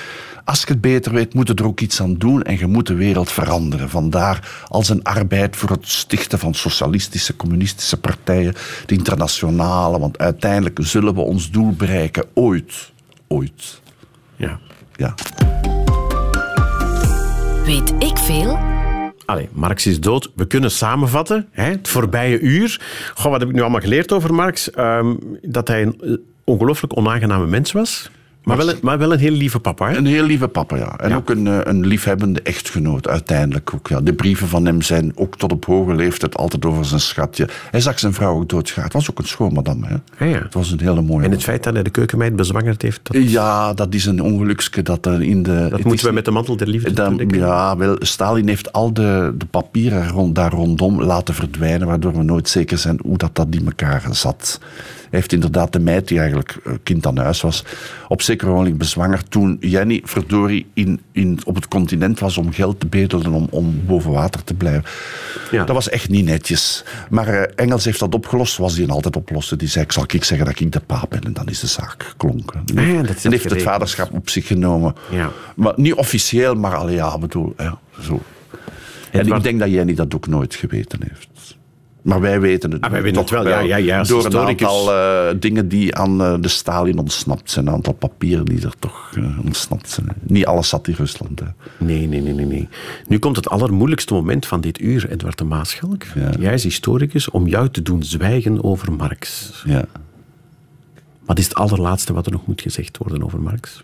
Als 0.45 0.59
je 0.59 0.65
het 0.68 0.82
beter 0.82 1.11
weet, 1.11 1.34
moet 1.34 1.47
je 1.47 1.53
er 1.53 1.65
ook 1.65 1.80
iets 1.80 2.01
aan 2.01 2.13
doen 2.13 2.43
en 2.43 2.57
je 2.57 2.68
moet 2.68 2.88
de 2.88 2.93
wereld 2.93 3.32
veranderen. 3.32 3.89
Vandaar 3.89 4.65
als 4.68 4.89
een 4.89 5.03
arbeid 5.08 5.55
voor 5.55 5.70
het 5.70 5.88
stichten 5.88 6.39
van 6.39 6.53
socialistische, 6.53 7.36
communistische 7.36 7.99
partijen, 7.99 8.53
de 8.86 8.93
internationale, 8.93 9.99
want 9.99 10.18
uiteindelijk 10.18 10.80
zullen 10.82 11.14
we 11.14 11.22
ons 11.22 11.51
doel 11.51 11.72
bereiken, 11.72 12.26
ooit. 12.34 12.91
Ooit. 13.28 13.82
Ja. 14.36 14.60
Ja. 14.95 15.16
Weet 17.66 17.93
ik 17.99 18.18
veel? 18.18 18.60
Allee, 19.26 19.49
Marx 19.51 19.86
is 19.86 19.99
dood. 19.99 20.32
We 20.36 20.47
kunnen 20.47 20.72
samenvatten. 20.72 21.47
Hè? 21.51 21.70
Het 21.70 21.88
voorbije 21.88 22.39
uur. 22.39 22.82
Goh, 23.14 23.32
wat 23.32 23.39
heb 23.39 23.49
ik 23.49 23.55
nu 23.55 23.62
allemaal 23.62 23.82
geleerd 23.82 24.12
over 24.12 24.34
Marx? 24.34 24.72
Ehm, 24.72 25.16
dat 25.41 25.68
hij 25.68 25.82
een 25.82 26.22
ongelooflijk 26.43 26.97
onaangename 26.97 27.47
mens 27.47 27.72
was. 27.72 28.10
Maar 28.48 28.58
wel, 28.58 28.70
een, 28.70 28.78
maar 28.82 28.98
wel 28.98 29.14
een 29.14 29.20
heel 29.20 29.32
lieve 29.32 29.60
papa. 29.60 29.89
Hè? 29.89 29.98
Een 29.98 30.06
heel 30.06 30.24
lieve 30.24 30.48
papa, 30.48 30.76
ja. 30.78 30.98
En 30.98 31.10
Ja. 31.10 31.16
ook 31.16 31.30
een, 31.30 31.48
eh, 31.48 31.60
een 31.64 31.86
liefhebbende 31.88 32.41
echtgenoot, 32.41 33.08
uiteindelijk 33.08 33.74
ook. 33.74 33.88
Ja. 33.88 34.02
De 34.02 34.14
brieven 34.14 34.48
van 34.48 34.66
hem 34.66 34.82
zijn 34.82 35.12
ook 35.16 35.38
tot 35.38 35.52
op 35.52 35.66
hoge 35.66 35.93
leeftijd 35.95 36.38
altijd 36.38 36.66
over 36.66 36.86
zijn 36.86 37.00
schatje. 37.00 37.50
Hij 37.72 37.80
zag 37.80 38.00
zijn 38.00 38.14
vrouw 38.14 38.36
ook 38.36 38.50
doodgaan. 38.50 38.84
Het 38.84 38.93
was 38.93 39.10
ook 39.10 39.20
een 39.20 39.28
schoonmadam, 39.28 39.84
hè. 39.84 40.26
Ja. 40.26 40.38
Het 40.43 40.54
was 40.54 40.72
een 40.72 40.80
hele 40.80 41.02
mooie 41.02 41.16
En 41.24 41.30
man. 41.30 41.32
het 41.32 41.43
feit 41.43 41.64
dat 41.64 41.74
hij 41.74 41.84
de 41.84 41.89
keukenmeid 41.89 42.36
bezwangerd 42.36 42.82
heeft, 42.82 43.00
dat, 43.04 43.30
Ja, 43.30 43.74
dat 43.74 43.93
is 43.93 44.06
een 44.06 44.22
ongelukske 44.22 44.82
dat 44.82 45.06
er 45.06 45.22
in 45.24 45.43
de... 45.43 45.68
dat 45.70 45.84
moeten 45.84 46.08
we 46.08 46.14
met 46.14 46.26
de 46.26 46.32
mantel 46.32 46.58
der 46.58 46.68
liefde 46.68 46.93
Dan, 46.93 47.22
ja, 47.28 47.78
wel, 47.78 47.95
Stalin 48.00 48.48
heeft 48.48 48.74
al 48.74 48.93
de, 48.93 49.34
de 49.38 49.45
papieren 49.45 50.08
rond, 50.10 50.36
daar 50.36 50.52
rondom 50.52 51.02
laten 51.02 51.34
verdwijnen, 51.34 51.88
waardoor 51.88 52.14
we 52.18 52.24
nooit 52.24 52.50
zeker 52.50 52.78
zijn 52.78 53.00
hoe 53.04 53.18
dat, 53.18 53.36
dat 53.36 53.48
in 53.50 53.66
elkaar 53.66 54.04
zat. 54.12 54.60
Heeft 55.10 55.34
inderdaad 55.34 55.74
de 55.74 55.80
meid, 55.80 56.08
die 56.08 56.18
eigenlijk 56.20 56.58
eh, 56.66 56.74
kind 56.84 57.05
aan 57.08 57.18
huis 57.18 57.41
was, 57.41 57.64
op 58.08 58.22
zeker 58.22 58.47
ogenblik 58.49 58.78
bezwangerd 58.78 59.32
toen 59.32 59.58
Jenny, 59.60 60.01
verdorie, 60.03 60.66
in, 60.74 61.01
in, 61.12 61.39
op 61.45 61.55
het 61.55 61.68
continent 61.68 62.20
was 62.20 62.38
om 62.38 62.51
geld 62.53 62.80
te 62.80 62.88
bedelen 62.88 63.32
om, 63.32 63.47
om 63.49 63.82
boven 63.86 64.12
water 64.12 64.43
te 64.43 64.53
blijven. 64.53 64.84
Ja. 65.51 65.64
Dat 65.64 65.76
was 65.76 65.89
echt 65.89 66.10
niet 66.10 66.26
netjes. 66.26 66.84
Maar 67.10 67.28
eh, 67.28 67.51
Engels 67.55 67.86
heeft 67.86 67.99
dat 67.99 68.14
opgelost, 68.16 68.53
zoals 68.53 68.78
hij 68.78 68.88
altijd 68.88 69.16
oploste. 69.16 69.55
Die 69.55 69.68
zei, 69.68 69.84
ik 69.84 69.91
zal 69.91 70.03
ik 70.08 70.24
zeggen 70.24 70.45
dat 70.47 70.60
ik 70.60 70.72
de 70.72 70.80
paap 70.80 71.10
ben. 71.10 71.22
En 71.24 71.34
dan 71.34 71.47
is 71.47 71.60
de 71.60 71.68
zaak 71.68 72.03
geklonken. 72.03 72.62
En 72.66 72.78
Ah 72.78 72.86
ja, 72.88 72.91
heeft- 72.91 73.08
dat 73.08 73.16
is 73.18 73.24
en 73.26 73.32
heeft 73.32 73.49
het 73.49 73.62
vaderschap 73.62 74.14
op 74.14 74.30
zich 74.30 74.47
genomen. 74.47 74.95
Ja. 75.12 75.32
Maar 75.55 75.74
niet 75.76 75.93
officieel, 75.93 76.55
maar 76.55 76.76
allee, 76.76 76.95
ja, 76.95 77.18
bedoel, 77.18 77.53
ja, 77.58 77.80
zo. 78.01 78.22
En 79.12 79.20
Edward- 79.20 79.38
ik 79.38 79.43
denk 79.43 79.60
dat 79.60 79.70
Jenny 79.70 79.93
dat 79.93 80.16
ook 80.16 80.28
nooit 80.28 80.55
geweten 80.55 80.99
heeft. 81.08 81.57
Maar 82.08 82.22
wij 82.22 82.39
weten 82.39 82.72
het 82.72 82.82
Ah, 82.82 82.91
wij 82.91 83.01
weten 83.01 83.22
het 83.22 83.30
wel, 83.30 83.47
ja, 83.47 83.78
ja, 83.78 84.03
door 84.03 84.26
een 84.26 84.36
aantal 84.36 84.93
eh, 84.93 85.36
dingen 85.39 85.68
die 85.68 85.95
aan 85.95 86.22
eh, 86.22 86.36
de 86.39 86.47
Stalin 86.47 86.99
ontsnapt 86.99 87.51
zijn. 87.51 87.68
Een 87.68 87.74
aantal 87.74 87.93
papieren 87.93 88.45
die 88.45 88.66
er 88.66 88.74
toch 88.80 89.12
eh, 89.16 89.39
ontsnapt 89.45 89.89
zijn. 89.89 90.08
Niet 90.22 90.45
alles 90.45 90.70
zat 90.70 90.88
in 90.88 90.93
Rusland. 90.93 91.39
Hè. 91.39 91.45
Nee, 91.78 92.08
nee, 92.08 92.22
nee, 92.22 92.34
nee, 92.34 92.45
nee. 92.45 92.70
Nu 93.08 93.20
komt 93.20 93.36
het 93.36 93.49
allermoeilijkste 93.49 94.14
moment 94.14 94.45
van 94.45 94.62
dit 94.62 94.80
uur, 94.82 95.10
Edward 95.10 95.38
de 95.38 95.43
Maaschalk. 95.43 96.03
Ja. 96.16 96.32
Jij 96.39 96.53
is 96.53 96.64
historicus 96.64 97.30
om 97.30 97.47
jou 97.47 97.70
te 97.70 97.82
doen 97.82 98.03
zwijgen 98.03 98.64
over 98.64 98.93
Marx. 98.93 99.51
Ja. 99.66 99.86
Wat 101.26 101.39
is 101.39 101.43
het 101.43 101.55
allerlaatste 101.55 102.14
wat 102.14 102.26
er 102.26 102.32
nog 102.32 102.47
moet 102.47 102.62
gezegd 102.62 102.97
worden 102.97 103.24
over 103.24 103.39
Marx? 103.39 103.84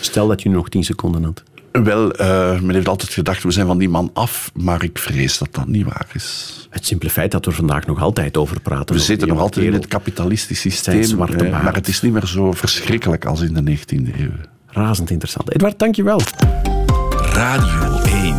Stel 0.00 0.28
dat 0.28 0.42
je 0.42 0.48
nu 0.48 0.54
nog 0.54 0.68
tien 0.68 0.84
seconden 0.84 1.24
had. 1.24 1.42
Wel, 1.72 2.12
eh, 2.12 2.60
men 2.60 2.74
heeft 2.74 2.88
altijd 2.88 3.12
gedacht, 3.12 3.42
we 3.42 3.50
zijn 3.50 3.66
van 3.66 3.78
die 3.78 3.88
man 3.88 4.10
af. 4.12 4.50
Maar 4.54 4.82
ik 4.82 4.98
vrees 4.98 5.38
dat 5.38 5.48
dat 5.50 5.66
niet 5.66 5.84
waar 5.84 6.06
is. 6.12 6.66
Het 6.70 6.86
simpele 6.86 7.10
feit 7.10 7.30
dat 7.30 7.44
we 7.44 7.50
er 7.50 7.56
vandaag 7.56 7.86
nog 7.86 8.00
altijd 8.00 8.36
over 8.36 8.60
praten. 8.60 8.94
We 8.94 9.00
zitten 9.00 9.28
nog 9.28 9.38
altijd 9.38 9.66
in 9.66 9.72
het 9.72 9.86
kapitalistisch 9.86 10.60
systeem. 10.60 11.16
maar 11.16 11.74
het 11.74 11.88
is 11.88 12.02
niet 12.02 12.12
meer 12.12 12.26
zo 12.26 12.52
verschrikkelijk 12.52 13.24
als 13.24 13.40
in 13.40 13.54
de 13.54 13.76
19e 13.76 14.20
eeuw. 14.20 14.30
Razend 14.66 15.10
interessant. 15.10 15.54
Edward, 15.54 15.78
dankjewel. 15.78 16.20
Radio 17.32 18.00
1. 18.02 18.36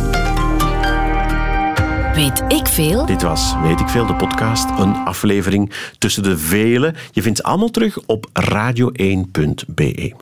Weet 2.14 2.44
ik 2.48 2.66
veel? 2.66 3.06
Dit 3.06 3.22
was 3.22 3.54
Weet 3.62 3.80
ik 3.80 3.88
Veel, 3.88 4.06
de 4.06 4.14
podcast. 4.14 4.70
Een 4.78 4.94
aflevering 4.94 5.72
tussen 5.98 6.22
de 6.22 6.38
vele. 6.38 6.94
Je 7.10 7.22
vindt 7.22 7.38
ze 7.38 7.44
allemaal 7.44 7.70
terug 7.70 7.98
op 8.06 8.26
radio1.be. 8.52 10.14